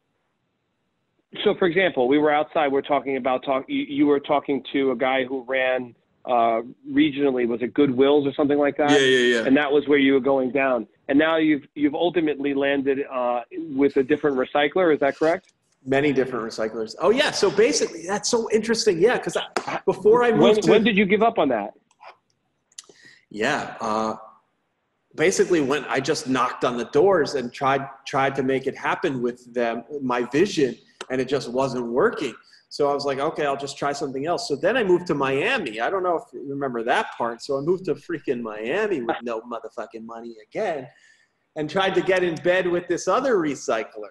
so 1.45 1.55
for 1.59 1.67
example, 1.67 2.09
we 2.09 2.19
were 2.19 2.33
outside. 2.33 2.73
We're 2.73 2.83
talking 2.83 3.17
about 3.17 3.45
talk. 3.45 3.65
You, 3.69 3.85
you 3.89 4.07
were 4.07 4.21
talking 4.21 4.63
to 4.73 4.91
a 4.91 4.97
guy 4.97 5.25
who 5.25 5.45
ran 5.47 5.95
uh, 6.25 6.63
regionally. 6.91 7.47
Was 7.47 7.63
it 7.63 7.73
Goodwills 7.73 8.27
or 8.27 8.35
something 8.35 8.59
like 8.59 8.77
that? 8.77 8.91
Yeah, 8.91 8.99
yeah, 8.99 9.37
yeah. 9.37 9.47
And 9.47 9.57
that 9.57 9.71
was 9.71 9.87
where 9.87 9.99
you 9.99 10.13
were 10.15 10.21
going 10.21 10.51
down. 10.51 10.87
And 11.09 11.19
now 11.19 11.37
you've 11.37 11.67
you've 11.75 11.95
ultimately 11.95 12.53
landed 12.53 13.01
uh, 13.11 13.43
with 13.53 13.97
a 13.97 14.03
different 14.03 14.37
recycler. 14.37 14.93
Is 14.93 15.01
that 15.01 15.17
correct? 15.17 15.53
Many 15.87 16.13
different 16.13 16.45
recyclers. 16.45 16.97
Oh 16.99 17.11
yeah. 17.11 17.31
So 17.31 17.49
basically, 17.49 18.07
that's 18.07 18.29
so 18.29 18.51
interesting. 18.51 19.01
Yeah, 19.01 19.19
because 19.19 19.37
before 19.85 20.25
I 20.25 20.33
moved 20.33 20.43
When, 20.43 20.63
to 20.63 20.71
when 20.73 20.85
did 20.85 20.97
you 20.99 21.07
give 21.07 21.23
up 21.23 21.39
on 21.39 21.49
that? 21.51 21.75
yeah, 23.31 23.77
uh, 23.81 24.17
basically 25.15 25.61
when 25.61 25.85
I 25.85 26.01
just 26.01 26.29
knocked 26.29 26.65
on 26.65 26.77
the 26.77 26.87
doors 26.87 27.35
and 27.35 27.53
tried 27.53 27.87
tried 28.07 28.35
to 28.37 28.43
make 28.43 28.67
it 28.67 28.77
happen 28.77 29.23
with 29.23 29.53
them, 29.55 29.85
my 30.03 30.23
vision, 30.23 30.77
and 31.11 31.21
it 31.21 31.29
just 31.29 31.49
wasn't 31.51 31.87
working. 31.87 32.35
So 32.69 32.91
I 32.91 32.95
was 32.95 33.05
like, 33.05 33.19
okay, 33.19 33.47
I'll 33.47 33.57
just 33.57 33.79
try 33.79 33.93
something 33.93 34.27
else. 34.27 34.49
So 34.49 34.57
then 34.57 34.77
I 34.77 34.83
moved 34.83 35.07
to 35.07 35.15
Miami. 35.15 35.81
I 35.81 35.89
don't 35.89 36.03
know 36.03 36.17
if 36.17 36.25
you 36.33 36.45
remember 36.49 36.83
that 36.83 37.13
part. 37.17 37.41
So 37.43 37.57
I 37.57 37.61
moved 37.61 37.85
to 37.85 37.95
freaking 37.95 38.43
Miami 38.43 39.03
with 39.03 39.17
no 39.23 39.41
motherfucking 39.43 40.05
money 40.05 40.35
again, 40.51 40.89
and 41.55 41.71
tried 41.71 41.95
to 41.95 42.03
get 42.03 42.25
in 42.25 42.35
bed 42.37 42.67
with 42.67 42.89
this 42.89 43.07
other 43.07 43.37
recycler. 43.37 44.11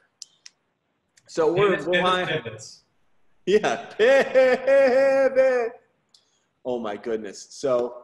So 1.28 1.52
we're, 1.52 1.72
Pivots, 1.78 1.88
we're 1.88 2.26
pivots, 2.26 2.44
pivots. 2.44 2.84
yeah. 3.46 3.86
Pivot. 3.98 5.72
Oh 6.66 6.80
my 6.80 6.96
goodness. 6.98 7.48
So, 7.52 8.04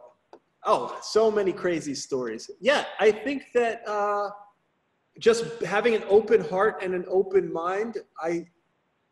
oh, 0.64 0.98
so 1.02 1.30
many 1.30 1.52
crazy 1.52 1.94
stories. 1.94 2.50
Yeah, 2.60 2.84
I 2.98 3.10
think 3.12 3.46
that 3.54 3.86
uh, 3.88 4.30
just 5.20 5.62
having 5.62 5.94
an 5.94 6.04
open 6.08 6.42
heart 6.42 6.82
and 6.82 6.94
an 6.94 7.04
open 7.08 7.52
mind, 7.52 7.98
I, 8.20 8.46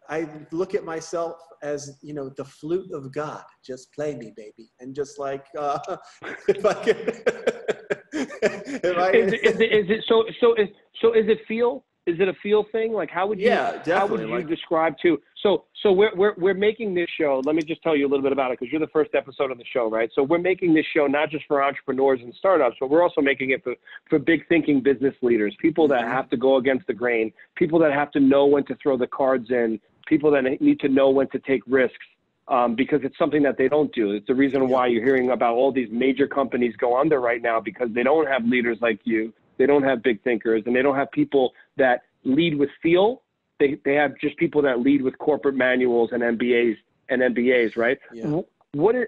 I 0.09 0.29
look 0.51 0.75
at 0.75 0.85
myself 0.85 1.37
as 1.63 1.99
you 2.03 2.15
know 2.15 2.31
the 2.31 2.45
flute 2.45 2.91
of 2.93 3.13
God. 3.13 3.45
Just 3.65 3.93
play 3.93 4.15
me, 4.17 4.33
baby, 4.37 4.71
and 4.81 4.95
just 4.95 5.19
like 5.19 5.47
uh, 5.59 5.79
if 6.49 6.65
I 6.65 6.75
can. 6.75 6.97
if 8.13 8.99
I, 8.99 9.11
Is 9.13 9.33
it, 9.33 9.45
is 9.45 9.61
it, 9.61 9.73
is 9.73 9.91
it 9.91 10.05
so 10.09 10.25
so 10.41 10.55
is 10.55 10.69
so 11.01 11.13
is 11.13 11.29
it 11.29 11.39
feel? 11.47 11.85
Is 12.11 12.21
it 12.21 12.29
a 12.29 12.35
feel 12.43 12.65
thing? 12.73 12.93
Like 12.93 13.11
how 13.11 13.27
would 13.29 13.39
you 13.39 13.47
Yeah, 13.47 13.73
definitely. 13.73 13.93
how 13.95 14.07
would 14.09 14.21
you 14.21 14.35
like- 14.35 14.49
describe 14.49 14.99
to 15.03 15.21
so 15.43 15.65
so 15.83 15.93
we're 15.93 16.15
we're 16.15 16.35
we're 16.37 16.55
making 16.55 16.95
this 16.95 17.09
show. 17.19 17.41
Let 17.45 17.55
me 17.55 17.63
just 17.63 17.83
tell 17.83 17.97
you 17.97 18.07
a 18.07 18.11
little 18.11 18.23
bit 18.23 18.33
about 18.33 18.51
it 18.53 18.59
because 18.59 18.71
you're 18.73 18.81
the 18.81 18.89
first 18.99 19.15
episode 19.15 19.51
of 19.51 19.59
the 19.59 19.65
show, 19.65 19.89
right? 19.89 20.11
So 20.15 20.23
we're 20.23 20.39
making 20.39 20.75
this 20.75 20.87
show 20.95 21.07
not 21.07 21.31
just 21.31 21.45
for 21.47 21.63
entrepreneurs 21.63 22.21
and 22.23 22.35
startups, 22.35 22.77
but 22.81 22.91
we're 22.91 23.03
also 23.03 23.21
making 23.21 23.51
it 23.51 23.63
for 23.65 23.75
for 24.09 24.19
big 24.19 24.47
thinking 24.49 24.81
business 24.81 25.15
leaders, 25.23 25.55
people 25.61 25.87
that 25.89 26.03
Mhm. 26.05 26.09
have 26.13 26.29
to 26.31 26.37
go 26.37 26.57
against 26.57 26.87
the 26.87 26.95
grain, 26.95 27.33
people 27.55 27.79
that 27.79 27.93
have 27.93 28.11
to 28.13 28.21
know 28.21 28.47
when 28.47 28.65
to 28.65 28.75
throw 28.77 28.97
the 28.97 29.07
cards 29.07 29.51
in, 29.51 29.81
people 30.07 30.31
that 30.33 30.43
need 30.61 30.81
to 30.81 30.89
know 30.89 31.11
when 31.11 31.29
to 31.29 31.39
take 31.39 31.63
risks. 31.67 32.07
Um, 32.49 32.75
because 32.75 33.05
it's 33.05 33.17
something 33.17 33.45
that 33.45 33.57
they 33.57 33.69
don't 33.69 33.93
do. 33.93 34.11
It's 34.11 34.27
the 34.27 34.35
reason 34.35 34.69
why 34.69 34.89
you're 34.89 35.05
hearing 35.05 35.31
about 35.31 35.55
all 35.55 35.71
these 35.71 35.89
major 35.93 36.27
companies 36.27 36.75
go 36.75 36.99
under 36.99 37.21
right 37.21 37.41
now 37.41 37.61
because 37.61 37.91
they 37.93 38.03
don't 38.03 38.27
have 38.27 38.45
leaders 38.45 38.79
like 38.81 38.99
you. 39.05 39.33
They 39.57 39.67
don't 39.67 39.85
have 39.85 40.03
big 40.03 40.21
thinkers 40.23 40.65
and 40.67 40.75
they 40.75 40.83
don't 40.83 40.97
have 40.97 41.13
people 41.13 41.53
that 41.81 42.03
lead 42.25 42.57
with 42.57 42.71
feel. 42.83 43.23
They, 43.59 43.79
they 43.85 43.95
have 43.95 44.13
just 44.19 44.37
people 44.37 44.63
that 44.63 44.81
lead 44.81 45.03
with 45.03 45.19
corporate 45.19 45.57
manuals 45.57 46.11
and 46.13 46.23
MBAs 46.23 46.77
and 47.11 47.21
MBAs, 47.21 47.77
right? 47.77 47.99
Yeah. 48.15 48.41
What 48.73 48.95
is, 48.95 49.07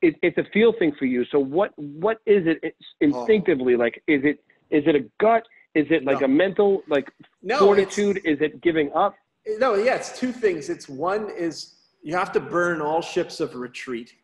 it, 0.00 0.16
it's 0.22 0.38
a 0.38 0.44
feel 0.52 0.72
thing 0.78 0.92
for 0.98 1.04
you. 1.04 1.24
So 1.30 1.38
what 1.38 1.72
what 1.76 2.20
is 2.26 2.46
it 2.46 2.58
it's 2.62 2.76
oh. 2.80 3.20
instinctively 3.20 3.76
like? 3.76 4.02
Is 4.06 4.22
it 4.24 4.42
is 4.70 4.84
it 4.86 4.94
a 4.94 5.04
gut? 5.20 5.46
Is 5.74 5.86
it 5.90 6.04
like 6.04 6.20
No. 6.20 6.26
a 6.26 6.28
mental 6.28 6.82
like 6.88 7.10
no, 7.42 7.58
fortitude? 7.58 8.20
Is 8.24 8.40
it 8.40 8.60
giving 8.60 8.92
up? 8.94 9.14
No, 9.58 9.74
yeah, 9.74 9.94
it's 9.94 10.18
two 10.18 10.32
things. 10.32 10.68
It's 10.68 10.88
one 10.88 11.30
is 11.30 11.74
you 12.02 12.14
have 12.16 12.32
to 12.32 12.40
burn 12.40 12.80
all 12.80 13.02
ships 13.02 13.40
of 13.40 13.54
retreat. 13.54 14.14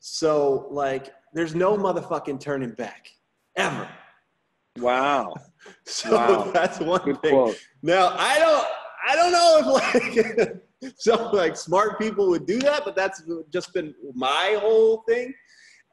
So 0.00 0.66
like 0.70 1.14
there's 1.32 1.54
no 1.54 1.76
motherfucking 1.76 2.40
turning 2.40 2.70
back. 2.70 3.08
Ever. 3.56 3.88
Wow, 4.78 5.34
So 5.84 6.16
Wow. 6.16 6.50
that's 6.52 6.80
one 6.80 7.00
good 7.04 7.20
thing. 7.22 7.32
quote. 7.34 7.56
Now 7.82 8.14
I 8.18 8.38
don't 8.38 8.66
I 9.08 9.16
don't 9.16 9.32
know 9.32 9.58
if 9.60 10.26
like 10.26 10.92
some 10.98 11.32
like 11.32 11.56
smart 11.56 11.98
people 11.98 12.28
would 12.28 12.46
do 12.46 12.58
that, 12.60 12.84
but 12.84 12.96
that's 12.96 13.22
just 13.52 13.72
been 13.72 13.94
my 14.14 14.58
whole 14.60 15.02
thing. 15.08 15.32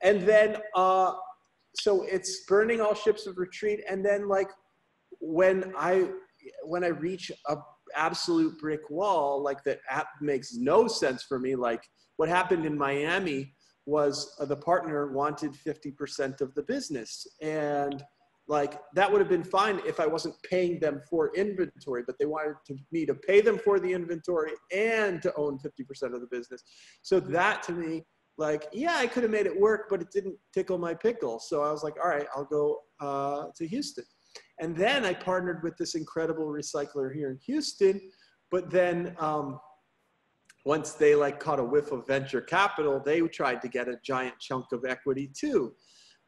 And 0.02 0.22
then 0.24 0.58
uh 0.76 1.14
so 1.76 2.04
it's 2.04 2.46
burning 2.46 2.82
all 2.82 2.94
ships 2.94 3.26
of 3.26 3.38
retreat 3.38 3.82
and 3.90 4.06
then 4.06 4.28
like 4.28 4.50
when 5.20 5.74
I 5.78 6.10
when 6.66 6.84
I 6.84 6.88
reach 6.88 7.32
a 7.48 7.58
absolute 7.96 8.60
brick 8.60 8.90
wall, 8.90 9.42
like 9.42 9.64
that 9.64 9.80
app 9.90 10.08
makes 10.22 10.56
no 10.56 10.88
sense 10.88 11.24
for 11.24 11.40
me. 11.40 11.56
Like 11.56 11.84
what 12.18 12.30
happened 12.30 12.66
in 12.66 12.78
Miami 12.78 13.54
was 13.86 14.36
uh, 14.40 14.46
the 14.46 14.56
partner 14.56 15.12
wanted 15.12 15.52
50% 15.54 16.42
of 16.42 16.54
the 16.56 16.64
business. 16.64 17.26
And 17.42 18.04
like 18.48 18.80
that 18.94 19.10
would 19.10 19.22
have 19.22 19.30
been 19.30 19.44
fine 19.44 19.80
if 19.86 20.00
I 20.00 20.06
wasn't 20.06 20.36
paying 20.44 20.80
them 20.80 21.02
for 21.10 21.34
inventory, 21.36 22.04
but 22.06 22.18
they 22.20 22.26
wanted 22.26 22.56
to, 22.68 22.78
me 22.92 23.06
to 23.06 23.14
pay 23.14 23.40
them 23.40 23.58
for 23.58 23.80
the 23.80 23.92
inventory 23.92 24.52
and 24.76 25.22
to 25.22 25.34
own 25.36 25.60
50% 25.60 26.14
of 26.14 26.20
the 26.20 26.28
business. 26.30 26.64
So 27.02 27.20
that 27.22 27.64
to 27.64 27.72
me, 27.72 28.04
like, 28.38 28.68
yeah, 28.74 28.96
I 28.98 29.08
could 29.08 29.24
have 29.24 29.32
made 29.32 29.46
it 29.46 29.60
work, 29.60 29.88
but 29.90 30.02
it 30.02 30.12
didn't 30.12 30.36
tickle 30.54 30.78
my 30.78 30.94
pickle. 30.94 31.40
So 31.40 31.64
I 31.64 31.72
was 31.72 31.84
like, 31.84 31.96
all 32.04 32.10
right, 32.10 32.28
I'll 32.36 32.46
go 32.46 32.80
uh, 33.00 33.46
to 33.56 33.68
Houston. 33.68 34.06
And 34.60 34.76
then 34.76 35.06
I 35.06 35.14
partnered 35.14 35.64
with 35.64 35.78
this 35.78 35.96
incredible 35.96 36.48
recycler 36.48 37.14
here 37.14 37.30
in 37.30 37.38
Houston. 37.46 38.02
But 38.52 38.70
then 38.72 39.16
um, 39.20 39.60
once 40.66 40.94
they 40.94 41.16
like 41.16 41.40
caught 41.40 41.60
a 41.60 41.64
whiff 41.64 41.92
of 41.92 42.08
venture 42.08 42.42
capital, 42.42 43.02
they 43.04 43.22
tried 43.22 43.62
to 43.62 43.68
get 43.68 43.88
a 43.88 44.00
giant 44.04 44.40
chunk 44.40 44.72
of 44.72 44.84
equity 44.86 45.32
too. 45.34 45.74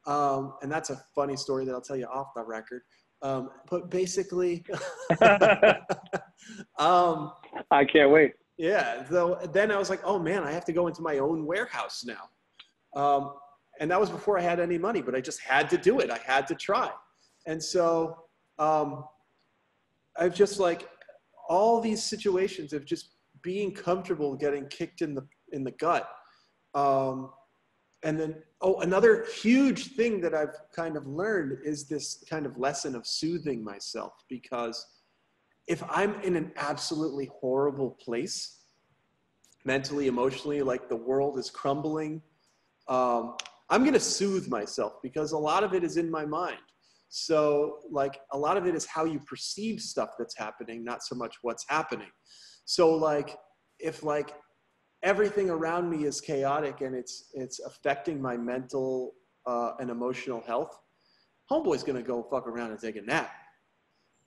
Um, 0.06 0.54
and 0.62 0.72
that's 0.72 0.90
a 0.90 1.02
funny 1.14 1.36
story 1.36 1.66
that 1.66 1.74
I'll 1.74 1.82
tell 1.82 1.96
you 1.96 2.06
off 2.06 2.28
the 2.36 2.44
record. 2.44 2.82
Um, 3.22 3.50
but 3.70 3.90
basically, 3.90 4.64
um, 6.78 7.32
I 7.72 7.86
can't 7.86 8.12
wait. 8.12 8.34
yeah. 8.58 9.08
So 9.10 9.40
then 9.52 9.72
I 9.72 9.78
was 9.78 9.90
like, 9.90 10.02
oh 10.04 10.20
man, 10.20 10.44
I 10.44 10.52
have 10.52 10.66
to 10.66 10.74
go 10.74 10.88
into 10.88 11.02
my 11.02 11.18
own 11.18 11.46
warehouse 11.46 12.06
now. 12.06 12.30
Um, 13.00 13.34
and 13.80 13.92
that 13.92 14.00
was 14.00 14.10
before 14.10 14.38
I 14.38 14.42
had 14.42 14.60
any 14.60 14.78
money, 14.78 15.02
but 15.02 15.16
I 15.16 15.22
just 15.22 15.42
had 15.42 15.70
to 15.72 15.78
do 15.78 16.00
it. 16.00 16.10
I 16.10 16.18
had 16.18 16.48
to 16.48 16.56
try. 16.56 16.92
And 17.46 17.62
so 17.62 18.18
um, 18.60 19.06
I've 20.18 20.34
just 20.34 20.60
like 20.60 20.88
all 21.50 21.82
these 21.82 22.04
situations 22.04 22.74
of 22.74 22.86
just 22.86 23.12
being 23.42 23.72
comfortable 23.72 24.36
getting 24.36 24.68
kicked 24.68 25.02
in 25.02 25.14
the 25.14 25.28
in 25.52 25.64
the 25.64 25.72
gut. 25.72 26.10
Um, 26.74 27.32
and 28.06 28.20
then 28.20 28.36
oh, 28.62 28.80
another 28.82 29.26
huge 29.26 29.96
thing 29.96 30.22
that 30.22 30.36
I've 30.36 30.56
kind 30.72 30.96
of 30.96 31.08
learned 31.08 31.58
is 31.66 31.88
this 31.88 32.24
kind 32.30 32.46
of 32.46 32.58
lesson 32.58 32.96
of 32.96 33.06
soothing 33.06 33.64
myself 33.64 34.14
because 34.30 34.86
if 35.68 35.84
I'm 35.90 36.22
in 36.22 36.36
an 36.36 36.52
absolutely 36.56 37.30
horrible 37.42 37.98
place, 38.00 38.60
mentally, 39.66 40.06
emotionally, 40.06 40.62
like 40.62 40.88
the 40.88 40.96
world 40.96 41.40
is 41.40 41.50
crumbling, 41.50 42.22
um, 42.88 43.36
I'm 43.72 43.82
going 43.82 43.94
to 43.94 44.00
soothe 44.00 44.48
myself 44.48 44.94
because 45.02 45.32
a 45.32 45.38
lot 45.38 45.64
of 45.64 45.74
it 45.74 45.84
is 45.84 45.98
in 45.98 46.10
my 46.10 46.26
mind. 46.26 46.62
So, 47.10 47.80
like, 47.90 48.20
a 48.34 48.38
lot 48.38 48.58
of 48.58 48.68
it 48.68 48.76
is 48.76 48.86
how 48.86 49.06
you 49.06 49.20
perceive 49.20 49.82
stuff 49.82 50.10
that's 50.20 50.38
happening, 50.38 50.84
not 50.84 51.02
so 51.02 51.16
much 51.16 51.38
what's 51.42 51.66
happening. 51.68 52.12
So, 52.66 52.94
like, 52.94 53.38
if 53.80 54.04
like 54.04 54.36
everything 55.06 55.50
around 55.50 55.90
me 55.90 56.04
is 56.04 56.20
chaotic 56.20 56.82
and 56.82 56.94
it's 56.96 57.30
it's 57.34 57.60
affecting 57.60 58.22
my 58.22 58.36
mental 58.36 59.14
uh, 59.46 59.72
and 59.80 59.90
emotional 59.90 60.42
health, 60.46 60.78
homeboy's 61.50 61.84
gonna 61.84 62.02
go 62.02 62.24
fuck 62.24 62.48
around 62.48 62.72
and 62.72 62.80
take 62.80 62.98
a 62.98 63.02
nap. 63.02 63.32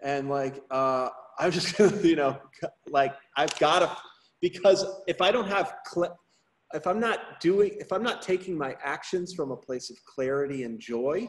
And 0.01 0.31
like, 0.31 0.63
uh, 0.71 1.11
I'm 1.39 1.51
just 1.51 1.77
gonna, 1.77 2.01
you 2.01 2.17
know, 2.17 2.39
like 2.89 3.15
I've 3.37 3.57
gotta 3.59 3.95
because 4.41 4.87
if 5.07 5.21
I 5.21 5.33
don't 5.33 5.49
have 5.49 5.75
cl- 5.93 6.17
if 6.75 6.87
I'm 6.87 7.01
not 7.01 7.41
doing, 7.41 7.73
if 7.79 7.93
I'm 7.93 8.03
not 8.03 8.23
taking 8.23 8.57
my 8.57 8.77
actions 8.83 9.35
from 9.35 9.51
a 9.51 9.57
place 9.57 9.91
of 9.91 9.97
clarity 10.05 10.63
and 10.63 10.79
joy, 10.79 11.29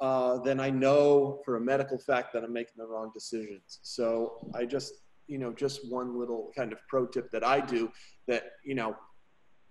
uh, 0.00 0.38
then 0.38 0.58
I 0.58 0.70
know 0.70 1.40
for 1.44 1.56
a 1.56 1.60
medical 1.60 1.98
fact 1.98 2.32
that 2.32 2.42
I'm 2.42 2.52
making 2.52 2.74
the 2.78 2.86
wrong 2.86 3.10
decisions. 3.14 3.80
So 3.82 4.50
I 4.54 4.64
just, 4.64 4.94
you 5.30 5.38
know, 5.38 5.52
just 5.52 5.88
one 5.88 6.18
little 6.18 6.50
kind 6.56 6.72
of 6.72 6.78
pro 6.88 7.06
tip 7.06 7.30
that 7.30 7.46
I 7.46 7.60
do 7.60 7.90
that, 8.26 8.52
you 8.64 8.74
know, 8.74 8.96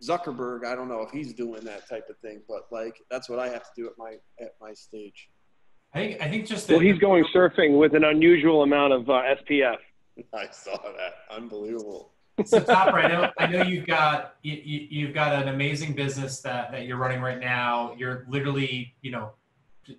Zuckerberg, 0.01 0.65
I 0.65 0.75
don't 0.75 0.87
know 0.87 1.01
if 1.01 1.11
he's 1.11 1.33
doing 1.33 1.65
that 1.65 1.89
type 1.89 2.07
of 2.09 2.17
thing, 2.19 2.41
but 2.47 2.67
like 2.71 3.01
that's 3.11 3.29
what 3.29 3.37
I 3.37 3.49
have 3.49 3.63
to 3.63 3.69
do 3.75 3.85
at 3.87 3.93
my 3.97 4.13
at 4.39 4.55
my 4.61 4.73
stage. 4.73 5.29
I 5.93 5.99
think 5.99 6.21
I 6.21 6.29
think 6.29 6.47
just 6.47 6.69
Well, 6.69 6.79
he's 6.79 6.97
going 6.99 7.25
surfing 7.35 7.77
with 7.77 7.93
an 7.93 8.05
unusual 8.05 8.63
amount 8.63 8.93
of 8.93 9.09
uh, 9.09 9.21
SPF. 9.43 9.75
I 10.33 10.47
saw 10.51 10.77
that. 10.77 11.35
Unbelievable. 11.35 12.13
so 12.45 12.61
Topper, 12.61 12.99
I 12.99 13.07
know 13.09 13.29
I 13.37 13.47
know 13.47 13.63
you've 13.63 13.85
got 13.85 14.35
you, 14.41 14.53
you've 14.63 15.13
got 15.13 15.41
an 15.41 15.49
amazing 15.49 15.93
business 15.93 16.39
that 16.41 16.71
that 16.71 16.85
you're 16.85 16.97
running 16.97 17.19
right 17.19 17.39
now. 17.39 17.93
You're 17.97 18.25
literally 18.29 18.93
you 19.01 19.11
know 19.11 19.31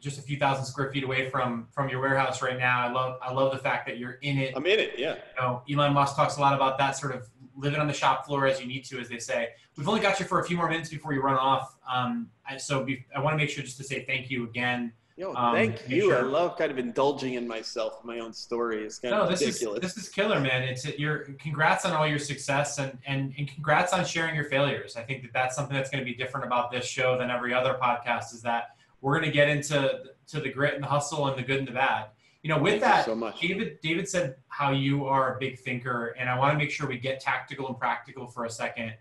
just 0.00 0.18
a 0.18 0.22
few 0.22 0.36
thousand 0.38 0.64
square 0.64 0.90
feet 0.92 1.04
away 1.04 1.30
from 1.30 1.68
from 1.72 1.88
your 1.88 2.00
warehouse 2.00 2.42
right 2.42 2.58
now. 2.58 2.86
I 2.86 2.92
love 2.92 3.18
I 3.22 3.32
love 3.32 3.52
the 3.52 3.58
fact 3.58 3.86
that 3.86 3.98
you're 3.98 4.18
in 4.22 4.38
it. 4.38 4.54
I'm 4.56 4.66
in 4.66 4.78
it. 4.78 4.92
Yeah. 4.98 5.14
You 5.14 5.42
know, 5.42 5.62
Elon 5.70 5.92
Musk 5.94 6.16
talks 6.16 6.36
a 6.36 6.40
lot 6.40 6.54
about 6.54 6.78
that 6.78 6.96
sort 6.96 7.14
of 7.14 7.28
living 7.56 7.80
on 7.80 7.86
the 7.86 7.92
shop 7.92 8.26
floor 8.26 8.46
as 8.46 8.60
you 8.60 8.66
need 8.66 8.84
to, 8.86 8.98
as 8.98 9.08
they 9.08 9.18
say. 9.18 9.50
We've 9.76 9.88
only 9.88 10.00
got 10.00 10.20
you 10.20 10.26
for 10.26 10.40
a 10.40 10.44
few 10.44 10.56
more 10.56 10.68
minutes 10.68 10.88
before 10.88 11.12
you 11.12 11.20
run 11.20 11.36
off. 11.36 11.76
Um, 11.90 12.30
so 12.58 12.84
be, 12.84 13.04
I 13.14 13.20
want 13.20 13.34
to 13.34 13.36
make 13.36 13.50
sure 13.50 13.62
just 13.62 13.76
to 13.78 13.84
say 13.84 14.04
thank 14.04 14.30
you 14.30 14.44
again 14.44 14.92
Yo, 15.20 15.34
um, 15.34 15.54
thank 15.54 15.86
you. 15.86 16.00
Sure. 16.00 16.20
I 16.20 16.22
love 16.22 16.56
kind 16.56 16.70
of 16.70 16.78
indulging 16.78 17.34
in 17.34 17.46
myself, 17.46 18.02
my 18.02 18.20
own 18.20 18.32
story. 18.32 18.84
It's 18.84 18.98
kind 18.98 19.14
no, 19.14 19.24
of 19.24 19.28
this 19.28 19.42
ridiculous. 19.42 19.84
Is, 19.84 19.94
this 19.94 20.04
is 20.04 20.08
killer, 20.08 20.40
man. 20.40 20.62
It's 20.62 20.86
your 20.98 21.18
congrats 21.38 21.84
on 21.84 21.92
all 21.92 22.06
your 22.06 22.18
success 22.18 22.78
and, 22.78 22.96
and 23.06 23.34
and 23.36 23.46
congrats 23.46 23.92
on 23.92 24.06
sharing 24.06 24.34
your 24.34 24.46
failures. 24.46 24.96
I 24.96 25.02
think 25.02 25.20
that 25.20 25.34
that's 25.34 25.54
something 25.54 25.76
that's 25.76 25.90
going 25.90 26.02
to 26.02 26.10
be 26.10 26.16
different 26.16 26.46
about 26.46 26.70
this 26.70 26.86
show 26.86 27.18
than 27.18 27.30
every 27.30 27.52
other 27.52 27.74
podcast. 27.74 28.32
Is 28.32 28.40
that 28.42 28.76
we're 29.00 29.18
going 29.18 29.30
to 29.30 29.34
get 29.34 29.48
into 29.48 30.00
to 30.28 30.40
the 30.40 30.48
grit 30.48 30.74
and 30.74 30.82
the 30.82 30.88
hustle 30.88 31.26
and 31.28 31.38
the 31.38 31.42
good 31.42 31.58
and 31.58 31.68
the 31.68 31.72
bad. 31.72 32.06
You 32.42 32.48
know, 32.48 32.58
with 32.58 32.80
thank 32.80 32.82
that, 32.82 33.04
so 33.04 33.14
much. 33.14 33.40
David 33.40 33.78
David 33.82 34.08
said 34.08 34.36
how 34.48 34.70
you 34.72 35.04
are 35.04 35.36
a 35.36 35.38
big 35.38 35.58
thinker, 35.58 36.14
and 36.18 36.28
I 36.28 36.38
want 36.38 36.52
to 36.52 36.58
make 36.58 36.70
sure 36.70 36.88
we 36.88 36.98
get 36.98 37.20
tactical 37.20 37.68
and 37.68 37.78
practical 37.78 38.26
for 38.26 38.44
a 38.44 38.50
second. 38.50 38.94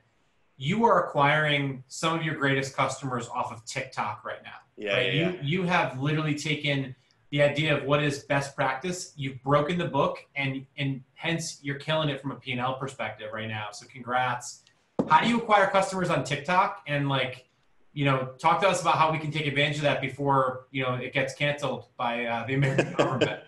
You 0.57 0.83
are 0.83 1.05
acquiring 1.05 1.83
some 1.87 2.19
of 2.19 2.23
your 2.23 2.35
greatest 2.35 2.75
customers 2.75 3.29
off 3.29 3.53
of 3.53 3.63
TikTok 3.63 4.25
right 4.25 4.43
now 4.43 4.59
yeah, 4.79 4.93
right? 4.93 5.13
yeah, 5.13 5.31
You 5.31 5.39
you 5.43 5.63
have 5.63 5.99
literally 5.99 6.35
taken 6.35 6.95
the 7.31 7.43
idea 7.43 7.77
of 7.77 7.83
what 7.83 8.01
is 8.01 8.19
best 8.23 8.55
practice. 8.55 9.13
You've 9.15 9.43
broken 9.43 9.77
the 9.77 9.85
book, 9.85 10.25
and 10.35 10.65
and 10.77 11.03
hence 11.13 11.59
you're 11.61 11.77
killing 11.77 12.09
it 12.09 12.21
from 12.21 12.31
a 12.31 12.35
P&L 12.35 12.75
perspective 12.75 13.29
right 13.33 13.47
now. 13.47 13.67
So 13.71 13.85
congrats. 13.91 14.63
How 15.07 15.21
do 15.21 15.27
you 15.27 15.37
acquire 15.37 15.67
customers 15.67 16.09
on 16.09 16.23
TikTok? 16.23 16.83
And 16.87 17.09
like, 17.09 17.48
you 17.93 18.05
know, 18.05 18.29
talk 18.37 18.61
to 18.61 18.67
us 18.67 18.81
about 18.81 18.95
how 18.95 19.11
we 19.11 19.17
can 19.17 19.31
take 19.31 19.47
advantage 19.47 19.77
of 19.77 19.83
that 19.83 20.01
before 20.01 20.67
you 20.71 20.83
know 20.83 20.95
it 20.95 21.13
gets 21.13 21.33
canceled 21.33 21.85
by 21.97 22.25
uh, 22.25 22.45
the 22.45 22.53
American 22.53 22.93
government. 22.97 23.41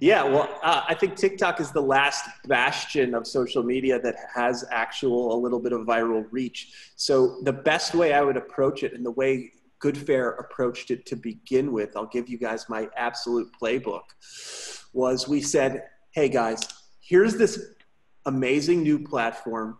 Yeah, 0.00 0.24
well, 0.24 0.48
uh, 0.62 0.82
I 0.88 0.94
think 0.94 1.16
TikTok 1.16 1.60
is 1.60 1.70
the 1.70 1.80
last 1.80 2.28
bastion 2.46 3.14
of 3.14 3.26
social 3.26 3.62
media 3.62 3.98
that 4.00 4.16
has 4.34 4.64
actual 4.70 5.34
a 5.34 5.38
little 5.38 5.60
bit 5.60 5.72
of 5.72 5.82
viral 5.82 6.26
reach. 6.30 6.92
So 6.96 7.40
the 7.42 7.52
best 7.52 7.94
way 7.94 8.12
I 8.12 8.20
would 8.20 8.36
approach 8.36 8.82
it, 8.82 8.94
and 8.94 9.04
the 9.04 9.12
way 9.12 9.52
Goodfair 9.80 10.38
approached 10.38 10.90
it 10.90 11.06
to 11.06 11.16
begin 11.16 11.72
with, 11.72 11.96
I'll 11.96 12.06
give 12.06 12.28
you 12.28 12.38
guys 12.38 12.68
my 12.68 12.88
absolute 12.96 13.48
playbook, 13.60 14.02
was 14.92 15.28
we 15.28 15.40
said, 15.40 15.84
hey 16.12 16.28
guys, 16.28 16.60
here's 17.00 17.36
this 17.36 17.74
amazing 18.26 18.82
new 18.82 18.98
platform. 18.98 19.78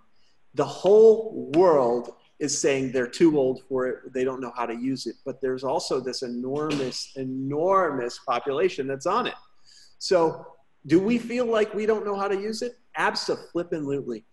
The 0.55 0.65
whole 0.65 1.51
world 1.55 2.13
is 2.41 2.59
saying 2.59 2.93
they're 2.93 3.07
too 3.07 3.39
old 3.39 3.62
for 3.68 3.87
it, 3.87 4.12
they 4.12 4.24
don't 4.24 4.41
know 4.41 4.53
how 4.57 4.66
to 4.66 4.74
use 4.74 5.07
it, 5.07 5.16
but 5.24 5.41
there's 5.41 5.64
also 5.64 6.01
this 6.01 6.22
enormous, 6.22 7.12
enormous 7.16 8.18
population 8.26 8.87
that's 8.87 9.07
on 9.07 9.26
it. 9.26 9.35
So, 9.99 10.47
do 10.87 11.01
we 11.01 11.16
feel 11.16 11.47
like 11.47 11.72
we 11.72 11.87
don't 11.87 12.05
know 12.05 12.16
how 12.16 12.28
to 12.28 12.39
use 12.39 12.61
it? 12.61 12.76
Absolutely. 12.97 14.24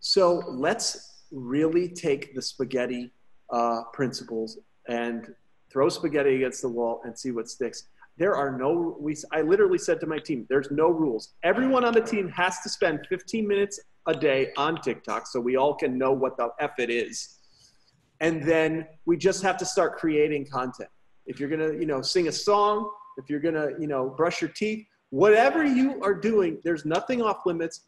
So, 0.00 0.42
let's 0.48 1.22
really 1.30 1.88
take 1.88 2.34
the 2.34 2.42
spaghetti 2.42 3.10
uh, 3.50 3.84
principles 3.92 4.58
and 4.88 5.34
throw 5.72 5.88
spaghetti 5.88 6.36
against 6.36 6.62
the 6.62 6.68
wall 6.68 7.00
and 7.04 7.18
see 7.18 7.30
what 7.30 7.48
sticks. 7.48 7.84
There 8.16 8.36
are 8.36 8.56
no, 8.56 8.96
we, 9.00 9.16
I 9.32 9.42
literally 9.42 9.78
said 9.78 9.98
to 10.00 10.06
my 10.06 10.18
team, 10.18 10.46
there's 10.48 10.70
no 10.70 10.88
rules. 10.88 11.30
Everyone 11.42 11.84
on 11.84 11.92
the 11.92 12.00
team 12.00 12.28
has 12.28 12.60
to 12.60 12.68
spend 12.68 13.00
15 13.08 13.46
minutes 13.46 13.80
a 14.06 14.14
day 14.14 14.52
on 14.56 14.80
TikTok 14.80 15.26
so 15.26 15.40
we 15.40 15.56
all 15.56 15.74
can 15.74 15.98
know 15.98 16.12
what 16.12 16.36
the 16.36 16.50
F 16.60 16.78
it 16.78 16.90
is. 16.90 17.38
And 18.24 18.42
then 18.42 18.86
we 19.04 19.18
just 19.18 19.42
have 19.42 19.58
to 19.58 19.66
start 19.66 19.98
creating 19.98 20.46
content. 20.46 20.88
If 21.26 21.38
you're 21.38 21.50
gonna, 21.50 21.74
you 21.74 21.84
know, 21.84 22.00
sing 22.00 22.28
a 22.28 22.32
song, 22.32 22.90
if 23.18 23.28
you're 23.28 23.38
gonna, 23.38 23.72
you 23.78 23.86
know, 23.86 24.08
brush 24.08 24.40
your 24.40 24.48
teeth, 24.48 24.86
whatever 25.10 25.62
you 25.62 26.02
are 26.02 26.14
doing, 26.14 26.58
there's 26.64 26.86
nothing 26.86 27.20
off 27.20 27.44
limits. 27.44 27.82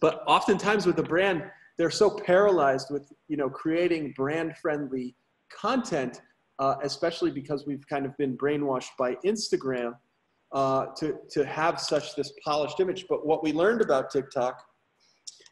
But 0.00 0.24
oftentimes 0.26 0.86
with 0.86 0.98
a 0.98 1.04
brand, 1.04 1.44
they're 1.78 1.96
so 2.02 2.10
paralyzed 2.10 2.88
with, 2.90 3.12
you 3.28 3.36
know, 3.36 3.48
creating 3.48 4.12
brand 4.16 4.56
friendly 4.56 5.14
content, 5.56 6.20
uh, 6.58 6.74
especially 6.82 7.30
because 7.30 7.64
we've 7.64 7.86
kind 7.86 8.06
of 8.06 8.16
been 8.16 8.36
brainwashed 8.36 8.96
by 8.98 9.14
Instagram 9.24 9.92
uh, 10.50 10.86
to, 10.96 11.16
to 11.30 11.46
have 11.46 11.80
such 11.80 12.16
this 12.16 12.32
polished 12.44 12.80
image. 12.80 13.06
But 13.08 13.24
what 13.24 13.44
we 13.44 13.52
learned 13.52 13.82
about 13.82 14.10
TikTok 14.10 14.60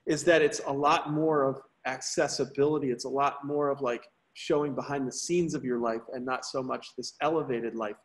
is 0.07 0.25
that 0.25 0.43
it's 0.43 0.61
a 0.67 0.73
lot 0.73 1.13
more 1.13 1.45
of 1.45 1.61
accessibility. 1.87 2.91
It's 2.91 3.05
a 3.05 3.09
lot 3.09 3.45
more 3.45 3.69
of 3.71 3.81
like 3.81 4.07
showing 4.35 4.75
behind 4.75 5.07
the 5.07 5.13
scenes 5.13 5.55
of 5.55 5.65
your 5.65 5.79
life 5.79 6.03
and 6.13 6.25
not 6.25 6.45
so 6.45 6.63
much 6.63 6.89
this 6.97 7.15
elevated 7.21 7.75
life. 7.75 7.97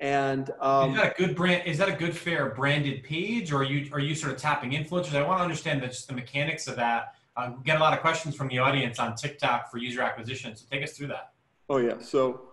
And 0.00 0.50
um, 0.60 0.90
is 0.90 0.96
that 0.96 1.18
a 1.18 1.22
good 1.22 1.36
brand? 1.36 1.66
Is 1.66 1.76
that 1.78 1.88
a 1.88 1.92
Goodfair 1.92 2.56
branded 2.56 3.04
page, 3.04 3.52
or 3.52 3.58
are 3.58 3.64
you 3.64 3.90
are 3.92 4.00
you 4.00 4.14
sort 4.14 4.32
of 4.32 4.38
tapping 4.38 4.70
influencers? 4.70 5.14
I 5.14 5.22
want 5.22 5.40
to 5.40 5.42
understand 5.42 5.82
the, 5.82 5.88
just 5.88 6.08
the 6.08 6.14
mechanics 6.14 6.68
of 6.68 6.76
that 6.76 7.14
uh, 7.36 7.50
get 7.64 7.76
a 7.76 7.80
lot 7.80 7.92
of 7.92 8.00
questions 8.00 8.34
from 8.34 8.48
the 8.48 8.58
audience 8.58 8.98
on 8.98 9.14
TikTok 9.14 9.70
for 9.70 9.78
user 9.78 10.02
acquisition. 10.02 10.54
So 10.56 10.64
take 10.70 10.82
us 10.82 10.92
through 10.92 11.08
that. 11.08 11.32
Oh 11.68 11.78
yeah. 11.78 11.98
So 12.00 12.50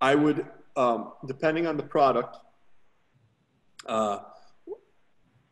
I 0.00 0.14
would, 0.14 0.46
um, 0.76 1.12
depending 1.26 1.66
on 1.66 1.76
the 1.76 1.82
product, 1.82 2.36
uh, 3.86 4.18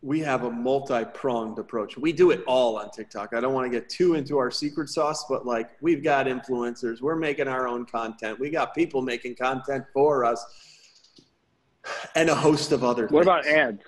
we 0.05 0.20
have 0.20 0.44
a 0.44 0.50
multi-pronged 0.50 1.59
approach. 1.59 1.96
We 1.96 2.12
do 2.12 2.30
it 2.30 2.44
all 2.46 2.76
on 2.76 2.90
TikTok. 2.90 3.32
I 3.32 3.40
don't 3.40 3.55
want 3.55 3.64
to 3.64 3.70
get 3.70 3.88
too 3.88 4.16
into 4.16 4.36
our 4.36 4.50
secret 4.50 4.90
sauce, 4.90 5.24
but 5.30 5.46
like 5.46 5.70
we've 5.80 6.05
got 6.05 6.26
influencers, 6.26 7.00
we're 7.00 7.16
making 7.16 7.48
our 7.48 7.66
own 7.66 7.86
content. 7.86 8.38
We 8.38 8.50
got 8.50 8.74
people 8.74 9.00
making 9.00 9.36
content 9.36 9.86
for 9.94 10.26
us, 10.26 10.44
and 12.14 12.28
a 12.28 12.34
host 12.34 12.70
of 12.72 12.84
other. 12.84 13.07
What 13.07 13.24
things. 13.24 13.26
about 13.26 13.46
ads? 13.46 13.82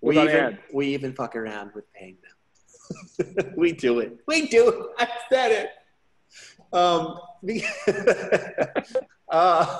What 0.00 0.14
we 0.14 0.16
about 0.16 0.28
even 0.30 0.44
ads? 0.44 0.58
we 0.72 0.86
even 0.94 1.12
fuck 1.12 1.36
around 1.36 1.72
with 1.74 1.92
paying 1.92 2.16
them. 2.22 3.52
we 3.56 3.72
do 3.72 3.98
it. 3.98 4.16
We 4.26 4.46
do 4.46 4.68
it. 4.70 4.86
I 4.98 5.08
said 5.28 5.52
it. 5.52 6.74
Um, 6.74 7.18
uh, 9.28 9.78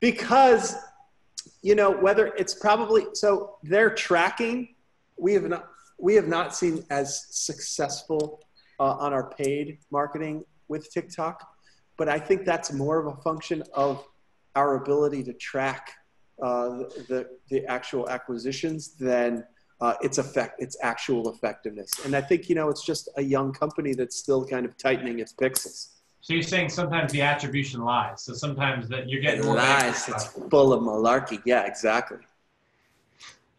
because 0.00 0.76
you 1.66 1.74
know 1.74 1.90
whether 1.90 2.28
it's 2.38 2.54
probably 2.54 3.06
so 3.12 3.56
they're 3.64 3.90
tracking. 3.90 4.76
We 5.18 5.32
have 5.34 5.42
not 5.42 5.66
we 5.98 6.14
have 6.14 6.28
not 6.28 6.54
seen 6.54 6.84
as 6.90 7.26
successful 7.30 8.40
uh, 8.78 9.04
on 9.04 9.12
our 9.12 9.30
paid 9.30 9.78
marketing 9.90 10.44
with 10.68 10.92
TikTok, 10.92 11.36
but 11.96 12.08
I 12.08 12.20
think 12.20 12.44
that's 12.44 12.72
more 12.72 12.98
of 13.00 13.06
a 13.06 13.20
function 13.22 13.64
of 13.74 14.04
our 14.54 14.76
ability 14.76 15.24
to 15.24 15.32
track 15.32 15.92
uh, 16.40 16.84
the 17.10 17.26
the 17.50 17.66
actual 17.66 18.08
acquisitions 18.08 18.94
than 18.94 19.42
uh, 19.80 19.94
its 20.02 20.18
effect, 20.18 20.62
its 20.62 20.76
actual 20.82 21.30
effectiveness. 21.30 21.90
And 22.04 22.14
I 22.14 22.20
think 22.20 22.48
you 22.48 22.54
know 22.54 22.68
it's 22.68 22.86
just 22.86 23.08
a 23.16 23.22
young 23.22 23.52
company 23.52 23.92
that's 23.92 24.16
still 24.16 24.46
kind 24.46 24.66
of 24.66 24.78
tightening 24.78 25.18
its 25.18 25.32
pixels. 25.32 25.95
So 26.26 26.34
you're 26.34 26.42
saying 26.42 26.70
sometimes 26.70 27.12
the 27.12 27.22
attribution 27.22 27.82
lies. 27.82 28.20
So 28.20 28.32
sometimes 28.32 28.88
that 28.88 29.08
you're 29.08 29.20
getting 29.20 29.42
it 29.42 29.46
more 29.46 29.54
lies. 29.54 30.08
It's 30.08 30.26
full 30.26 30.72
of 30.72 30.82
malarkey. 30.82 31.40
Yeah, 31.44 31.64
exactly. 31.66 32.18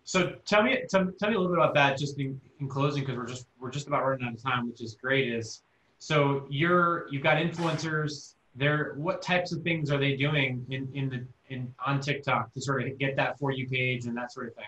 So 0.03 0.33
tell 0.45 0.63
me, 0.63 0.83
tell, 0.89 1.09
tell 1.17 1.29
me 1.29 1.35
a 1.35 1.39
little 1.39 1.55
bit 1.55 1.63
about 1.63 1.73
that, 1.75 1.97
just 1.97 2.19
in, 2.19 2.41
in 2.59 2.67
closing, 2.67 3.03
because 3.03 3.15
we're 3.15 3.25
just 3.25 3.47
we're 3.57 3.71
just 3.71 3.87
about 3.87 4.05
running 4.05 4.27
out 4.27 4.33
of 4.33 4.43
time, 4.43 4.67
which 4.67 4.81
is 4.81 4.95
great. 4.95 5.31
Is 5.33 5.61
so 5.99 6.45
you're 6.49 7.07
you've 7.09 7.23
got 7.23 7.37
influencers. 7.37 8.33
There, 8.57 8.95
what 8.97 9.21
types 9.21 9.53
of 9.53 9.61
things 9.61 9.89
are 9.89 9.97
they 9.97 10.17
doing 10.17 10.65
in 10.69 10.89
in 10.93 11.09
the 11.09 11.25
in 11.47 11.73
on 11.85 12.01
TikTok 12.01 12.53
to 12.53 12.59
sort 12.59 12.83
of 12.83 12.99
get 12.99 13.15
that 13.15 13.39
for 13.39 13.51
you 13.51 13.69
page 13.69 14.07
and 14.07 14.17
that 14.17 14.33
sort 14.33 14.49
of 14.49 14.55
thing? 14.55 14.65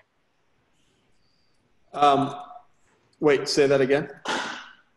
Um, 1.92 2.34
wait, 3.20 3.50
say 3.50 3.68
that 3.68 3.82
again. 3.82 4.10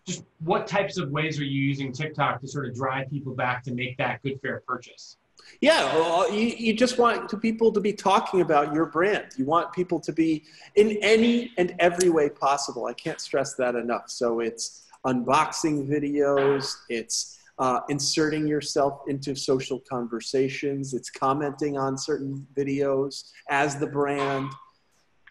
Just 0.07 0.24
what 0.40 0.66
types 0.66 0.98
of 0.98 1.11
ways 1.11 1.38
are 1.38 1.44
you 1.44 1.61
using 1.62 1.92
TikTok 1.92 2.40
to 2.40 2.48
sort 2.48 2.66
of 2.66 2.74
drive 2.74 3.09
people 3.11 3.34
back 3.34 3.62
to 3.64 3.72
make 3.72 3.96
that 3.98 4.22
Goodfair 4.22 4.64
purchase? 4.66 5.16
Yeah, 5.61 5.84
well, 5.94 6.32
you, 6.32 6.48
you 6.57 6.74
just 6.74 6.98
want 6.98 7.28
to 7.28 7.36
people 7.36 7.72
to 7.72 7.80
be 7.80 7.92
talking 7.92 8.40
about 8.40 8.72
your 8.72 8.86
brand. 8.86 9.26
You 9.36 9.44
want 9.44 9.72
people 9.72 10.00
to 10.00 10.12
be 10.12 10.44
in 10.76 10.98
any 11.03 11.53
and 11.59 11.74
every 11.78 12.11
way 12.11 12.28
possible. 12.28 12.86
I 12.86 12.94
can't 12.94 13.20
stress 13.20 13.55
that 13.55 13.74
enough. 13.74 14.09
So 14.09 14.40
it's 14.40 14.86
unboxing 15.07 15.88
videos, 15.88 16.74
it's 16.88 17.38
uh, 17.59 17.80
inserting 17.88 18.46
yourself 18.46 19.03
into 19.09 19.34
social 19.34 19.80
conversations, 19.88 20.94
it's 20.94 21.11
commenting 21.11 21.76
on 21.76 21.96
certain 21.98 22.46
videos 22.57 23.30
as 23.50 23.76
the 23.78 23.86
brand 23.86 24.50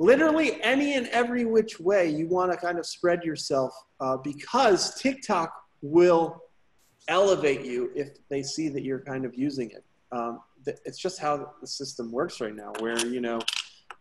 literally 0.02 0.60
any 0.64 0.95
and 0.95 1.08
every 1.10 1.45
which 1.45 1.80
way 1.80 2.10
you 2.10 2.28
want 2.28 2.52
to 2.52 2.58
kind 2.58 2.80
of 2.80 2.86
spread 2.88 3.24
yourself 3.24 3.72
uh, 3.99 4.18
because 4.18 4.99
TikTok 4.99 5.54
will 5.84 6.41
elevate 7.08 7.64
you 7.64 7.91
if 7.95 8.10
they 8.28 8.41
see 8.41 8.68
that 8.70 8.82
you're 8.82 9.02
kind 9.02 9.26
of 9.26 9.36
using 9.36 9.70
it. 9.70 9.84
Um, 10.12 10.41
it's 10.66 10.97
just 10.97 11.20
how 11.20 11.54
the 11.62 11.68
system 11.68 12.12
works 12.12 12.41
right 12.41 12.56
now, 12.56 12.74
where, 12.80 12.97
you 13.06 13.22
know, 13.22 13.39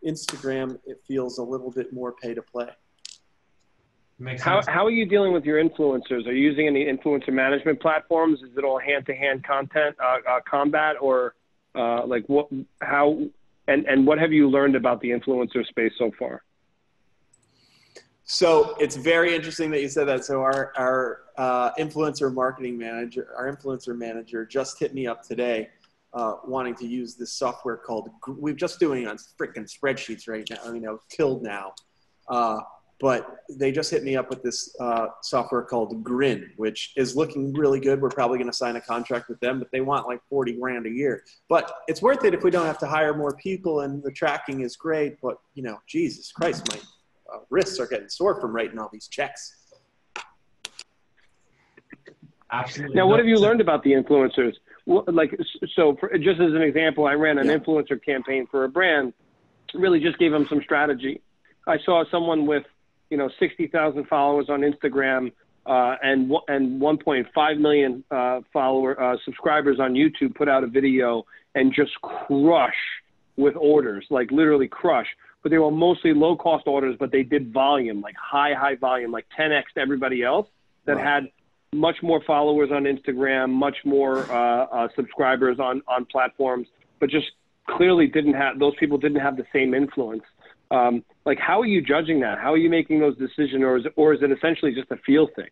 Instagram, 0.05 0.79
it 0.85 1.01
feels 1.07 1.37
a 1.37 1.43
little 1.43 1.69
bit 1.69 1.93
more 1.93 2.13
pay 2.13 2.33
to 2.33 2.41
play. 2.41 2.69
Makes 4.17 4.41
How, 4.41 4.61
sense. 4.61 4.67
how 4.67 4.85
are 4.85 4.91
you 4.91 5.05
dealing 5.05 5.33
with 5.33 5.45
your 5.45 5.63
influencers? 5.63 6.27
Are 6.27 6.31
you 6.31 6.47
using 6.49 6.67
any 6.67 6.85
influencer 6.85 7.33
management 7.33 7.79
platforms? 7.79 8.39
Is 8.41 8.55
it 8.57 8.63
all 8.63 8.79
hand-to-hand 8.79 9.43
content 9.43 9.95
uh, 10.03 10.17
uh, 10.27 10.39
combat, 10.49 10.95
or 10.99 11.35
uh, 11.73 12.05
like 12.05 12.25
what? 12.27 12.47
How 12.81 13.19
and 13.71 13.85
and 13.87 14.05
what 14.05 14.19
have 14.19 14.31
you 14.31 14.49
learned 14.49 14.75
about 14.75 15.01
the 15.01 15.09
influencer 15.09 15.65
space 15.65 15.93
so 15.97 16.11
far? 16.17 16.43
So 18.23 18.75
it's 18.79 18.95
very 18.95 19.35
interesting 19.35 19.71
that 19.71 19.81
you 19.81 19.89
said 19.89 20.07
that. 20.07 20.23
So 20.25 20.41
our 20.41 20.71
our 20.77 21.21
uh, 21.37 21.71
influencer 21.79 22.33
marketing 22.33 22.77
manager, 22.77 23.29
our 23.37 23.53
influencer 23.53 23.97
manager, 23.97 24.45
just 24.45 24.79
hit 24.79 24.93
me 24.93 25.07
up 25.07 25.23
today, 25.23 25.69
uh, 26.13 26.35
wanting 26.45 26.75
to 26.75 26.87
use 26.87 27.15
this 27.15 27.33
software 27.33 27.77
called. 27.77 28.09
We're 28.27 28.53
just 28.53 28.79
doing 28.79 29.03
it 29.03 29.07
on 29.07 29.17
freaking 29.39 29.69
spreadsheets 29.69 30.27
right 30.27 30.47
now. 30.49 30.71
You 30.71 30.81
know, 30.81 30.99
till 31.09 31.41
now, 31.41 31.73
uh, 32.27 32.59
but 33.01 33.37
they 33.49 33.71
just 33.71 33.89
hit 33.89 34.03
me 34.03 34.15
up 34.15 34.29
with 34.29 34.43
this 34.43 34.73
uh, 34.79 35.07
software 35.21 35.63
called 35.63 36.03
Grin, 36.03 36.51
which 36.57 36.93
is 36.95 37.15
looking 37.15 37.51
really 37.53 37.79
good. 37.79 37.99
We're 38.01 38.09
probably 38.09 38.37
going 38.37 38.49
to 38.49 38.55
sign 38.55 38.75
a 38.75 38.81
contract 38.81 39.27
with 39.27 39.39
them, 39.39 39.59
but 39.59 39.69
they 39.71 39.81
want 39.81 40.07
like 40.07 40.21
forty 40.29 40.53
grand 40.53 40.85
a 40.85 40.89
year. 40.89 41.23
But 41.49 41.73
it's 41.87 42.01
worth 42.01 42.23
it 42.23 42.33
if 42.33 42.43
we 42.43 42.51
don't 42.51 42.67
have 42.67 42.77
to 42.79 42.87
hire 42.87 43.13
more 43.13 43.35
people, 43.35 43.81
and 43.81 44.01
the 44.03 44.11
tracking 44.11 44.61
is 44.61 44.75
great. 44.75 45.19
But 45.21 45.37
you 45.55 45.63
know, 45.63 45.79
Jesus 45.87 46.31
Christ, 46.31 46.69
my 46.71 46.77
uh, 47.33 47.39
wrists 47.49 47.79
are 47.79 47.87
getting 47.87 48.09
sore 48.09 48.39
from 48.39 48.55
writing 48.55 48.77
all 48.79 48.89
these 48.93 49.07
checks. 49.07 49.57
Absolutely. 52.53 52.97
Now, 52.97 53.07
what 53.07 53.17
have 53.17 53.27
you 53.27 53.37
learned 53.37 53.61
about 53.61 53.81
the 53.83 53.93
influencers? 53.93 54.53
What, 54.83 55.13
like, 55.13 55.37
so 55.73 55.95
for, 55.99 56.09
just 56.17 56.41
as 56.41 56.53
an 56.53 56.61
example, 56.61 57.05
I 57.05 57.13
ran 57.13 57.37
an 57.37 57.47
Yeah. 57.47 57.57
influencer 57.57 58.03
campaign 58.03 58.45
for 58.51 58.65
a 58.65 58.69
brand. 58.69 59.13
Really, 59.73 60.01
just 60.01 60.19
gave 60.19 60.33
them 60.33 60.45
some 60.49 60.61
strategy. 60.61 61.21
I 61.65 61.77
saw 61.85 62.03
someone 62.11 62.45
with, 62.45 62.65
you 63.11 63.17
know, 63.17 63.29
sixty 63.39 63.67
thousand 63.67 64.07
followers 64.07 64.47
on 64.49 64.61
Instagram 64.61 65.31
uh, 65.67 65.95
and 66.01 66.31
and 66.47 66.81
one 66.81 66.97
point 66.97 67.27
five 67.35 67.57
million 67.57 68.03
uh, 68.09 68.39
follower 68.51 68.99
uh, 68.99 69.17
subscribers 69.23 69.79
on 69.79 69.93
YouTube 69.93 70.33
put 70.33 70.49
out 70.49 70.63
a 70.63 70.67
video 70.67 71.25
and 71.53 71.71
just 71.73 71.91
crush 72.01 72.73
with 73.35 73.55
orders, 73.55 74.05
like 74.09 74.31
literally 74.31 74.67
crush. 74.67 75.07
But 75.43 75.51
they 75.51 75.57
were 75.57 75.71
mostly 75.71 76.13
low 76.13 76.35
cost 76.35 76.67
orders, 76.67 76.95
but 76.99 77.11
they 77.11 77.23
did 77.23 77.51
volume, 77.51 78.01
like 78.01 78.15
high 78.15 78.53
high 78.53 78.75
volume, 78.75 79.11
like 79.11 79.25
10x 79.37 79.63
to 79.75 79.81
everybody 79.81 80.23
else 80.23 80.47
that 80.85 80.97
Wow. 80.97 81.03
had 81.03 81.29
much 81.73 81.97
more 82.01 82.21
followers 82.25 82.69
on 82.71 82.83
Instagram, 82.83 83.49
much 83.51 83.77
more 83.85 84.29
uh, 84.31 84.65
uh, 84.65 84.87
subscribers 84.95 85.59
on 85.59 85.81
on 85.87 86.05
platforms, 86.05 86.67
but 86.99 87.09
just 87.09 87.31
clearly 87.69 88.07
didn't 88.07 88.33
have 88.33 88.57
those 88.59 88.75
people 88.79 88.97
didn't 88.97 89.19
have 89.19 89.35
the 89.37 89.45
same 89.53 89.73
influence. 89.73 90.23
Um, 90.69 91.03
like, 91.25 91.39
how 91.39 91.61
are 91.61 91.65
you 91.65 91.81
judging 91.81 92.19
that? 92.21 92.39
How 92.39 92.53
are 92.53 92.57
you 92.57 92.69
making 92.69 92.99
those 92.99 93.17
decisions, 93.17 93.63
or 93.63 93.77
is 93.77 93.85
or 93.95 94.13
is 94.13 94.21
it 94.21 94.31
essentially 94.31 94.73
just 94.73 94.89
a 94.91 94.97
feel 94.97 95.27
thing? 95.35 95.49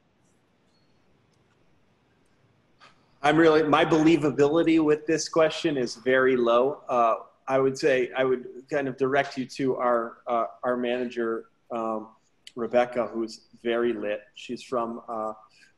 I'm 3.22 3.38
really 3.38 3.64
my 3.64 3.86
believability 3.86 4.84
with 4.84 5.06
this 5.06 5.28
question 5.30 5.78
is 5.78 5.96
very 5.96 6.36
low. 6.38 6.82
Uh, 6.88 7.16
I 7.48 7.60
would 7.60 7.78
say 7.78 8.12
I 8.16 8.24
would 8.24 8.46
kind 8.70 8.88
of 8.88 8.98
direct 8.98 9.38
you 9.38 9.46
to 9.46 9.76
our 9.76 10.18
uh, 10.28 10.46
our 10.64 10.78
manager 10.78 11.46
um, 11.72 12.10
Rebecca, 12.56 13.08
who's 13.08 13.42
very 13.64 13.94
lit. 13.94 14.22
She's 14.36 14.64
from 14.64 15.02
uh, 15.08 15.34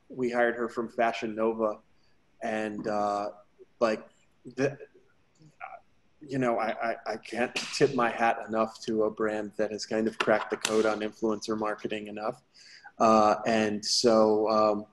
we 0.10 0.32
hired 0.32 0.56
her 0.56 0.70
from 0.70 0.89
Fashion 0.89 1.36
Nova, 1.36 1.80
and 2.44 2.88
uh, 2.88 3.30
like 3.80 4.04
the, 4.56 4.78
you 6.28 6.38
know 6.38 6.60
I, 6.60 6.76
I 6.90 6.96
I 7.14 7.18
can't 7.18 7.54
tip 7.56 7.96
my 7.96 8.10
hat 8.10 8.40
enough 8.48 8.80
to 8.86 9.04
a 9.04 9.12
brand 9.12 9.52
that 9.58 9.72
has 9.72 9.86
kind 9.86 10.08
of 10.08 10.18
cracked 10.18 10.52
the 10.52 10.58
code 10.58 10.86
on 10.86 11.00
influencer 11.00 11.58
marketing 11.58 12.08
enough, 12.08 12.42
uh, 13.00 13.36
and 13.46 13.84
so. 13.84 14.50
Um, 14.50 14.86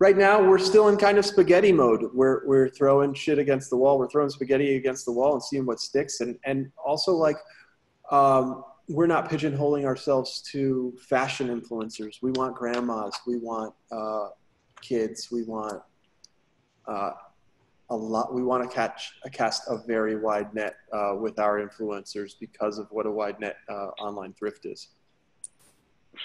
right 0.00 0.16
now 0.16 0.42
we're 0.42 0.58
still 0.58 0.88
in 0.88 0.96
kind 0.96 1.18
of 1.18 1.24
spaghetti 1.24 1.72
mode. 1.72 2.10
We're 2.12 2.46
we're 2.46 2.68
throwing 2.68 3.14
shit 3.14 3.38
against 3.38 3.70
the 3.70 3.76
wall. 3.76 3.98
We're 3.98 4.10
throwing 4.10 4.28
spaghetti 4.28 4.76
against 4.76 5.04
the 5.04 5.12
wall 5.12 5.34
and 5.34 5.42
seeing 5.42 5.66
what 5.66 5.80
sticks. 5.80 6.20
And 6.20 6.38
and 6.44 6.70
also 6.84 7.12
like 7.12 7.36
um, 8.10 8.64
we're 8.88 9.06
not 9.06 9.30
pigeonholing 9.30 9.84
ourselves 9.84 10.42
to 10.52 10.94
fashion 11.00 11.48
influencers. 11.48 12.16
We 12.22 12.32
want 12.32 12.54
grandmas. 12.54 13.14
We 13.26 13.38
want 13.38 13.74
uh, 13.90 14.28
kids. 14.82 15.30
We 15.30 15.42
want 15.44 15.82
uh, 16.86 17.12
a 17.90 17.96
lot. 17.96 18.34
We 18.34 18.42
want 18.42 18.68
to 18.68 18.74
catch 18.74 19.12
a 19.24 19.30
cast 19.30 19.62
a 19.68 19.78
very 19.86 20.16
wide 20.16 20.54
net 20.54 20.76
uh, 20.92 21.16
with 21.18 21.38
our 21.38 21.60
influencers 21.60 22.32
because 22.38 22.78
of 22.78 22.88
what 22.90 23.06
a 23.06 23.10
wide 23.10 23.40
net 23.40 23.56
uh, 23.68 23.88
online 23.98 24.32
thrift 24.32 24.64
is. 24.66 24.88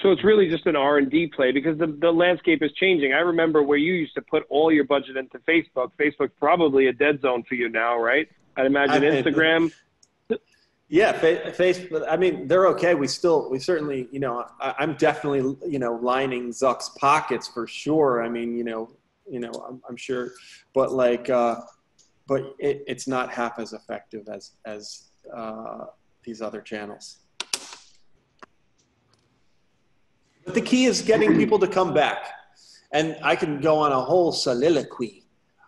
So 0.01 0.11
it's 0.11 0.23
really 0.23 0.47
just 0.47 0.65
an 0.67 0.75
R 0.75 0.97
and 0.99 1.09
D 1.09 1.27
play 1.27 1.51
because 1.51 1.77
the 1.77 1.87
the 1.99 2.11
landscape 2.11 2.61
is 2.61 2.71
changing. 2.73 3.13
I 3.13 3.19
remember 3.19 3.63
where 3.63 3.77
you 3.77 3.93
used 3.93 4.15
to 4.15 4.21
put 4.21 4.43
all 4.49 4.71
your 4.71 4.83
budget 4.85 5.17
into 5.17 5.39
Facebook. 5.39 5.91
Facebook's 5.99 6.33
probably 6.39 6.87
a 6.87 6.93
dead 6.93 7.21
zone 7.21 7.43
for 7.43 7.55
you 7.55 7.69
now, 7.69 7.99
right? 7.99 8.29
I'd 8.55 8.65
imagine 8.65 9.03
I- 9.03 9.21
Instagram. 9.21 9.71
Yeah, 10.91 11.11
fa- 11.11 11.53
Facebook. 11.55 12.03
I 12.09 12.17
mean, 12.17 12.47
they're 12.47 12.65
okay. 12.69 12.95
We 12.95 13.07
still, 13.07 13.47
we 13.51 13.59
certainly, 13.59 14.07
you 14.11 14.19
know, 14.19 14.47
I, 14.59 14.73
I'm 14.79 14.95
definitely, 14.95 15.55
you 15.69 15.77
know, 15.77 15.93
lining 15.93 16.49
Zuck's 16.49 16.89
pockets 16.99 17.47
for 17.47 17.67
sure. 17.67 18.23
I 18.23 18.29
mean, 18.29 18.57
you 18.57 18.63
know, 18.63 18.89
you 19.29 19.39
know, 19.39 19.51
I'm, 19.67 19.81
I'm 19.87 19.97
sure, 19.97 20.31
but 20.73 20.91
like, 20.91 21.29
uh, 21.29 21.61
but 22.27 22.55
it, 22.59 22.83
it's 22.87 23.07
not 23.07 23.31
half 23.31 23.59
as 23.59 23.73
effective 23.73 24.27
as 24.29 24.51
as 24.65 25.09
uh, 25.35 25.85
these 26.23 26.41
other 26.41 26.61
channels. 26.61 27.19
But 30.45 30.53
the 30.53 30.61
key 30.61 30.85
is 30.85 31.01
getting 31.01 31.35
people 31.35 31.59
to 31.59 31.67
come 31.67 31.93
back, 31.93 32.25
and 32.91 33.17
I 33.23 33.35
can 33.35 33.61
go 33.61 33.77
on 33.77 33.91
a 33.91 33.99
whole 33.99 34.31
soliloquy 34.31 35.25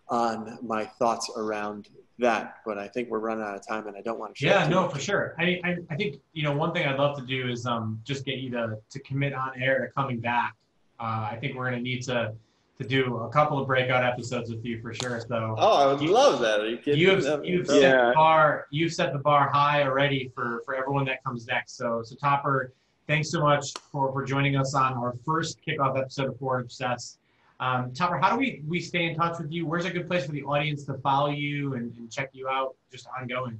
on 0.10 0.58
my 0.62 0.86
thoughts 0.86 1.30
around 1.38 1.88
that, 2.20 2.58
but 2.66 2.78
I 2.78 2.88
think 2.88 3.10
we're 3.10 3.20
running 3.20 3.44
out 3.44 3.56
of 3.56 3.68
time, 3.68 3.88
and 3.88 3.98
I 3.98 4.02
don't 4.02 4.20
want 4.20 4.36
to. 4.36 4.40
share 4.40 4.60
Yeah, 4.60 4.68
no, 4.68 4.84
much. 4.84 4.94
for 4.94 5.00
sure. 5.00 5.36
I, 5.40 5.60
I, 5.64 5.78
I 5.90 5.96
think 5.96 6.18
you 6.34 6.44
know 6.44 6.54
one 6.54 6.74
thing 6.74 6.88
I'd 6.88 6.98
love 6.98 7.18
to 7.18 7.26
do 7.26 7.50
is 7.50 7.66
um, 7.66 8.00
just 8.04 8.26
get 8.26 8.38
you 8.38 8.50
to 8.52 8.78
to 8.90 9.00
commit 9.00 9.34
on 9.34 9.52
air 9.62 9.86
to 9.86 9.92
coming 9.92 10.20
back. 10.20 10.56
Uh, 11.00 11.30
I 11.32 11.38
think 11.42 11.56
we're 11.56 11.70
gonna 11.70 11.82
need 11.82 12.04
to 12.04 12.34
to 12.82 12.88
do 12.88 13.18
a 13.18 13.30
couple 13.30 13.60
of 13.60 13.68
breakout 13.68 14.04
episodes 14.04 14.50
with 14.50 14.66
you 14.66 14.82
for 14.82 14.94
sure. 14.94 15.20
So 15.22 15.56
Oh, 15.58 15.78
I 15.78 15.86
would 15.92 16.02
love 16.02 16.40
that. 16.42 16.60
Are 16.62 16.68
you 16.70 16.78
kidding? 16.78 17.00
you've 17.00 17.24
That'd 17.24 17.46
you've 17.46 17.62
incredible. 17.62 17.82
set 17.82 17.96
Yeah. 17.98 18.08
the 18.10 18.14
bar 18.16 18.68
you've 18.72 18.94
set 18.94 19.14
the 19.14 19.20
bar 19.20 19.50
high 19.50 19.84
already 19.84 20.32
for 20.34 20.62
for 20.66 20.76
everyone 20.76 21.06
that 21.06 21.24
comes 21.24 21.48
next. 21.48 21.78
So 21.78 22.02
so 22.04 22.16
Topper, 22.16 22.74
thanks 23.08 23.30
so 23.30 23.42
much 23.42 23.74
for 23.92 24.12
for 24.12 24.24
joining 24.26 24.56
us 24.56 24.74
on 24.76 24.94
our 24.94 25.16
first 25.26 25.60
kickoff 25.66 25.98
episode 26.00 26.30
of 26.30 26.38
Forward 26.40 26.62
Obsessed. 26.66 27.20
Um, 27.60 27.92
Topper, 27.94 28.18
how 28.18 28.32
do 28.32 28.38
we 28.38 28.64
we 28.68 28.80
stay 28.80 29.06
in 29.06 29.16
touch 29.16 29.38
with 29.40 29.52
you? 29.52 29.66
Where's 29.68 29.86
a 29.86 29.92
good 29.92 30.08
place 30.08 30.26
for 30.26 30.32
the 30.32 30.44
audience 30.44 30.84
to 30.86 30.96
follow 30.96 31.30
you 31.30 31.76
and, 31.76 31.96
and 31.98 32.12
check 32.12 32.30
you 32.34 32.48
out 32.50 32.76
just 32.92 33.08
ongoing? 33.20 33.60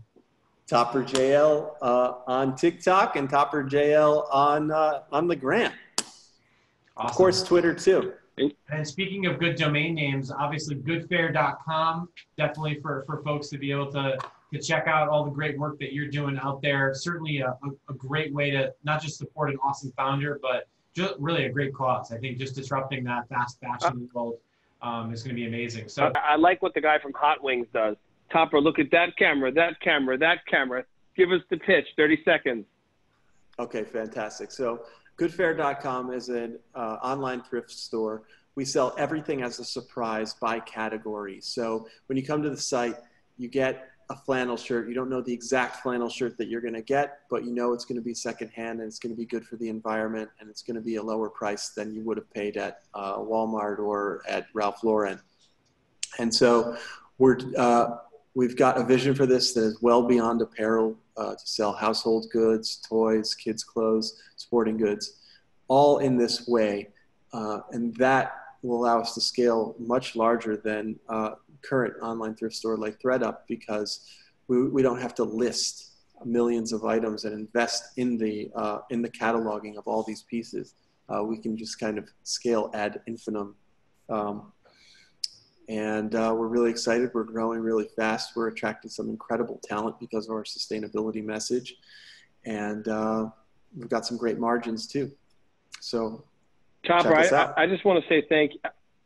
Topper 0.68 1.04
JL 1.04 1.76
uh, 1.82 2.14
on 2.28 2.56
TikTok 2.56 3.16
and 3.18 3.30
Topper 3.30 3.64
JL 3.64 4.26
on 4.34 4.72
uh, 4.72 5.02
on 5.12 5.28
the 5.28 5.36
gram. 5.36 5.72
Awesome. 6.98 7.10
Of 7.10 7.12
course, 7.16 7.44
Twitter 7.44 7.74
too. 7.74 8.14
And 8.70 8.88
speaking 8.88 9.26
of 9.26 9.40
good 9.40 9.56
domain 9.56 9.96
names, 9.96 10.32
obviously 10.32 10.76
goodfair.com, 10.76 12.10
definitely 12.38 12.80
for, 12.82 13.04
for 13.06 13.22
folks 13.24 13.50
to 13.50 13.58
be 13.58 13.72
able 13.72 13.92
to, 13.94 14.18
to 14.54 14.60
check 14.60 14.88
out 14.88 15.10
all 15.10 15.24
the 15.24 15.32
great 15.32 15.58
work 15.58 15.80
that 15.80 15.94
you're 15.94 16.08
doing 16.08 16.38
out 16.38 16.62
there. 16.62 16.94
Certainly 16.94 17.40
a, 17.40 17.50
a, 17.50 17.70
a 17.90 17.94
great 17.94 18.34
way 18.34 18.52
to 18.52 18.74
not 18.84 19.02
just 19.02 19.18
support 19.18 19.50
an 19.50 19.58
awesome 19.64 19.92
founder, 19.96 20.40
but 20.42 20.68
just 20.96 21.14
really 21.20 21.46
a 21.46 21.50
great 21.50 21.74
cause. 21.74 22.12
I 22.12 22.18
think 22.18 22.38
just 22.38 22.56
disrupting 22.56 23.04
that 23.06 23.28
fast 23.30 23.60
fashion 23.60 24.10
world 24.14 24.38
um, 24.82 25.14
is 25.14 25.24
going 25.24 25.36
to 25.36 25.40
be 25.40 25.48
amazing. 25.48 25.88
So 25.90 26.12
I, 26.16 26.34
I 26.34 26.36
like 26.36 26.62
what 26.62 26.74
the 26.74 26.82
guy 26.82 27.00
from 27.00 27.14
Hot 27.14 27.44
Wings 27.44 27.68
does. 27.74 27.96
Topper, 28.32 28.62
look 28.62 28.80
at 28.80 28.92
that 28.92 29.18
camera, 29.18 29.52
that 29.52 29.80
camera, 29.82 30.18
that 30.18 30.46
camera. 30.48 30.86
Give 31.16 31.32
us 31.32 31.42
the 31.50 31.58
pitch. 31.58 31.86
Thirty 31.98 32.22
seconds. 32.24 32.66
Okay, 33.60 33.84
fantastic. 33.84 34.52
So, 34.52 34.82
goodfair.com 35.22 36.12
is 36.12 36.30
an 36.30 36.58
uh, 36.74 36.98
online 37.04 37.44
thrift 37.44 37.70
store. 37.70 38.24
We 38.56 38.66
sell 38.66 38.96
everything 38.98 39.44
as 39.44 39.60
a 39.60 39.64
surprise 39.64 40.34
by 40.34 40.60
category. 40.62 41.40
So, 41.42 41.88
when 42.08 42.18
you 42.18 42.26
come 42.26 42.42
to 42.42 42.50
the 42.50 42.58
site, 42.58 42.96
you 43.38 43.48
get 43.48 43.88
a 44.10 44.16
flannel 44.16 44.58
shirt. 44.58 44.90
You 44.90 44.96
don't 44.96 45.12
know 45.12 45.22
the 45.22 45.32
exact 45.32 45.84
flannel 45.84 46.10
shirt 46.10 46.38
that 46.40 46.48
you're 46.48 46.60
going 46.60 46.74
to 46.74 46.82
get, 46.82 47.20
but 47.30 47.46
you 47.46 47.54
know 47.54 47.72
it's 47.72 47.86
going 47.86 47.98
to 47.98 48.04
be 48.04 48.16
secondhand 48.16 48.80
and 48.80 48.88
it's 48.88 48.98
going 48.98 49.14
to 49.14 49.18
be 49.18 49.26
good 49.26 49.46
for 49.46 49.58
the 49.58 49.70
environment 49.70 50.30
and 50.40 50.50
it's 50.50 50.64
going 50.64 50.76
to 50.76 50.82
be 50.82 50.96
a 50.96 51.04
lower 51.04 51.30
price 51.30 51.70
than 51.70 51.94
you 51.94 52.02
would 52.02 52.18
have 52.18 52.34
paid 52.34 52.58
at 52.58 52.82
uh, 52.96 53.18
Walmart 53.18 53.78
or 53.78 54.24
at 54.28 54.48
Ralph 54.56 54.84
Lauren. 54.84 55.20
And 56.18 56.34
so, 56.34 56.76
we're 57.20 57.38
uh, 57.56 57.98
we've 58.34 58.58
got 58.58 58.80
a 58.80 58.84
vision 58.84 59.14
for 59.14 59.28
this 59.28 59.54
that 59.54 59.64
is 59.64 59.82
well 59.84 60.02
beyond 60.02 60.42
apparel 60.42 60.98
uh, 61.22 61.36
to 61.36 61.48
sell 61.58 61.74
household 61.74 62.26
goods, 62.32 62.68
toys, 62.78 63.36
kids' 63.36 63.64
clothes, 63.64 64.08
sporting 64.36 64.78
goods, 64.78 65.04
all 65.68 66.00
in 66.00 66.18
this 66.18 66.48
way. 66.48 66.90
Uh, 67.32 67.60
and 67.72 67.96
that 67.96 68.26
will 68.64 68.80
allow 68.82 69.00
us 69.00 69.14
to 69.14 69.22
scale 69.22 69.76
much 69.78 70.16
larger 70.16 70.58
than 70.58 71.00
uh, 71.10 71.32
current 71.62 71.94
online 72.02 72.36
thrift 72.36 72.56
store 72.56 72.78
like 72.78 73.00
thredUP 73.00 73.38
because 73.48 73.92
we, 74.48 74.68
we 74.68 74.82
don't 74.82 75.00
have 75.00 75.16
to 75.16 75.24
list 75.24 75.92
millions 76.26 76.74
of 76.74 76.86
items 76.86 77.26
and 77.26 77.34
invest 77.34 77.98
in 77.98 78.18
the, 78.18 78.50
uh, 78.56 78.80
in 78.90 79.02
the 79.02 79.10
cataloging 79.10 79.78
of 79.78 79.88
all 79.88 80.04
these 80.04 80.24
pieces. 80.24 80.74
uh, 81.12 81.24
we 81.24 81.38
can 81.38 81.58
just 81.58 81.80
kind 81.80 81.98
of 81.98 82.06
scale 82.24 82.70
ad 82.74 83.02
infinitum. 83.08 83.56
Um, 84.10 84.52
and 85.72 86.16
uh, 86.16 86.36
we're 86.38 86.48
really 86.48 86.70
excited. 86.70 87.12
We're 87.14 87.24
growing 87.24 87.62
really 87.62 87.88
fast. 87.96 88.36
We're 88.36 88.50
attracting 88.50 88.92
some 88.92 89.08
incredible 89.08 89.58
talent 89.64 90.02
because 90.02 90.28
of 90.28 90.36
our 90.36 90.44
sustainability 90.44 91.24
message. 91.24 91.76
And 92.46 92.86
uh, 92.90 93.30
we've 93.78 93.88
got 93.88 94.06
some 94.06 94.18
great 94.18 94.38
margins 94.38 94.86
too. 94.86 95.14
So, 95.80 96.26
Topper, 96.86 97.16
I, 97.16 97.54
I, 97.56 97.68
just 97.68 97.86
want 97.86 98.04
to 98.04 98.10
say 98.10 98.26
thank 98.28 98.52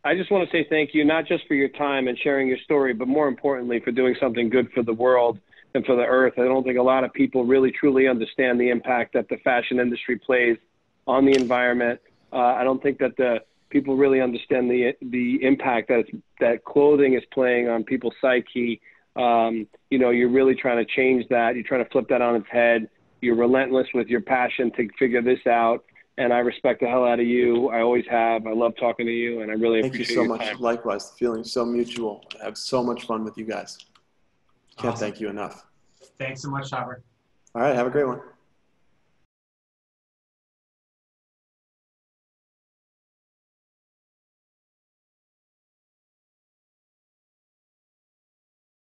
I 0.03 0.15
just 0.15 0.31
want 0.31 0.49
to 0.49 0.51
say 0.51 0.65
thank 0.67 0.95
you, 0.95 1.05
not 1.05 1.27
just 1.27 1.45
for 1.47 1.53
your 1.53 1.69
time 1.69 2.07
and 2.07 2.17
sharing 2.17 2.47
your 2.47 2.57
story, 2.57 2.93
but 2.93 3.07
more 3.07 3.27
importantly, 3.27 3.79
for 3.79 3.91
doing 3.91 4.15
something 4.19 4.49
good 4.49 4.71
for 4.71 4.81
the 4.81 4.93
world 4.93 5.39
and 5.75 5.85
for 5.85 5.95
the 5.95 6.05
earth. 6.05 6.33
I 6.37 6.45
don't 6.45 6.63
think 6.63 6.79
a 6.79 6.83
lot 6.83 7.03
of 7.03 7.13
people 7.13 7.45
really 7.45 7.71
truly 7.71 8.07
understand 8.07 8.59
the 8.59 8.69
impact 8.69 9.13
that 9.13 9.29
the 9.29 9.37
fashion 9.37 9.79
industry 9.79 10.17
plays 10.17 10.57
on 11.05 11.25
the 11.25 11.35
environment. 11.35 11.99
Uh, 12.33 12.37
I 12.37 12.63
don't 12.63 12.81
think 12.81 12.97
that 12.99 13.17
the 13.17 13.41
people 13.75 13.97
really 13.97 14.21
understand 14.21 14.71
the 14.71 14.93
the 15.01 15.43
impact 15.43 15.89
that 15.89 16.05
that 16.39 16.63
clothing 16.63 17.13
is 17.13 17.23
playing 17.33 17.67
on 17.67 17.83
people's 17.83 18.13
psyche. 18.21 18.79
Um, 19.17 19.67
you 19.89 19.99
know, 19.99 20.11
you're 20.11 20.29
really 20.29 20.55
trying 20.55 20.77
to 20.77 20.89
change 20.95 21.27
that. 21.29 21.55
You're 21.55 21.65
trying 21.65 21.83
to 21.83 21.89
flip 21.89 22.07
that 22.07 22.21
on 22.21 22.37
its 22.37 22.47
head. 22.49 22.89
You're 23.19 23.35
relentless 23.35 23.87
with 23.93 24.07
your 24.07 24.21
passion 24.21 24.71
to 24.77 24.87
figure 24.97 25.21
this 25.21 25.45
out 25.45 25.83
and 26.17 26.31
I 26.31 26.37
respect 26.39 26.79
the 26.79 26.87
hell 26.87 27.03
out 27.03 27.19
of 27.19 27.27
you. 27.27 27.69
I 27.69 27.81
always 27.81 28.05
have. 28.09 28.47
I 28.47 28.53
love 28.53 28.73
talking 28.79 29.05
to 29.05 29.11
you, 29.11 29.41
and 29.41 29.51
I 29.51 29.55
really 29.55 29.81
thank 29.81 29.95
appreciate 29.95 30.15
you 30.15 30.23
so 30.23 30.29
much. 30.29 30.47
Time. 30.47 30.61
Likewise, 30.61 31.11
the 31.11 31.17
feeling 31.17 31.43
so 31.43 31.65
mutual. 31.65 32.23
I 32.41 32.45
have 32.45 32.57
so 32.57 32.81
much 32.81 33.03
fun 33.03 33.25
with 33.25 33.37
you 33.37 33.43
guys. 33.43 33.77
Can't 34.77 34.93
awesome. 34.93 35.07
thank 35.07 35.19
you 35.19 35.27
enough. 35.29 35.65
Thanks 36.17 36.41
so 36.41 36.49
much, 36.49 36.69
Topper. 36.69 37.03
All 37.53 37.61
right, 37.61 37.75
have 37.75 37.87
a 37.87 37.89
great 37.89 38.07
one. 38.07 38.21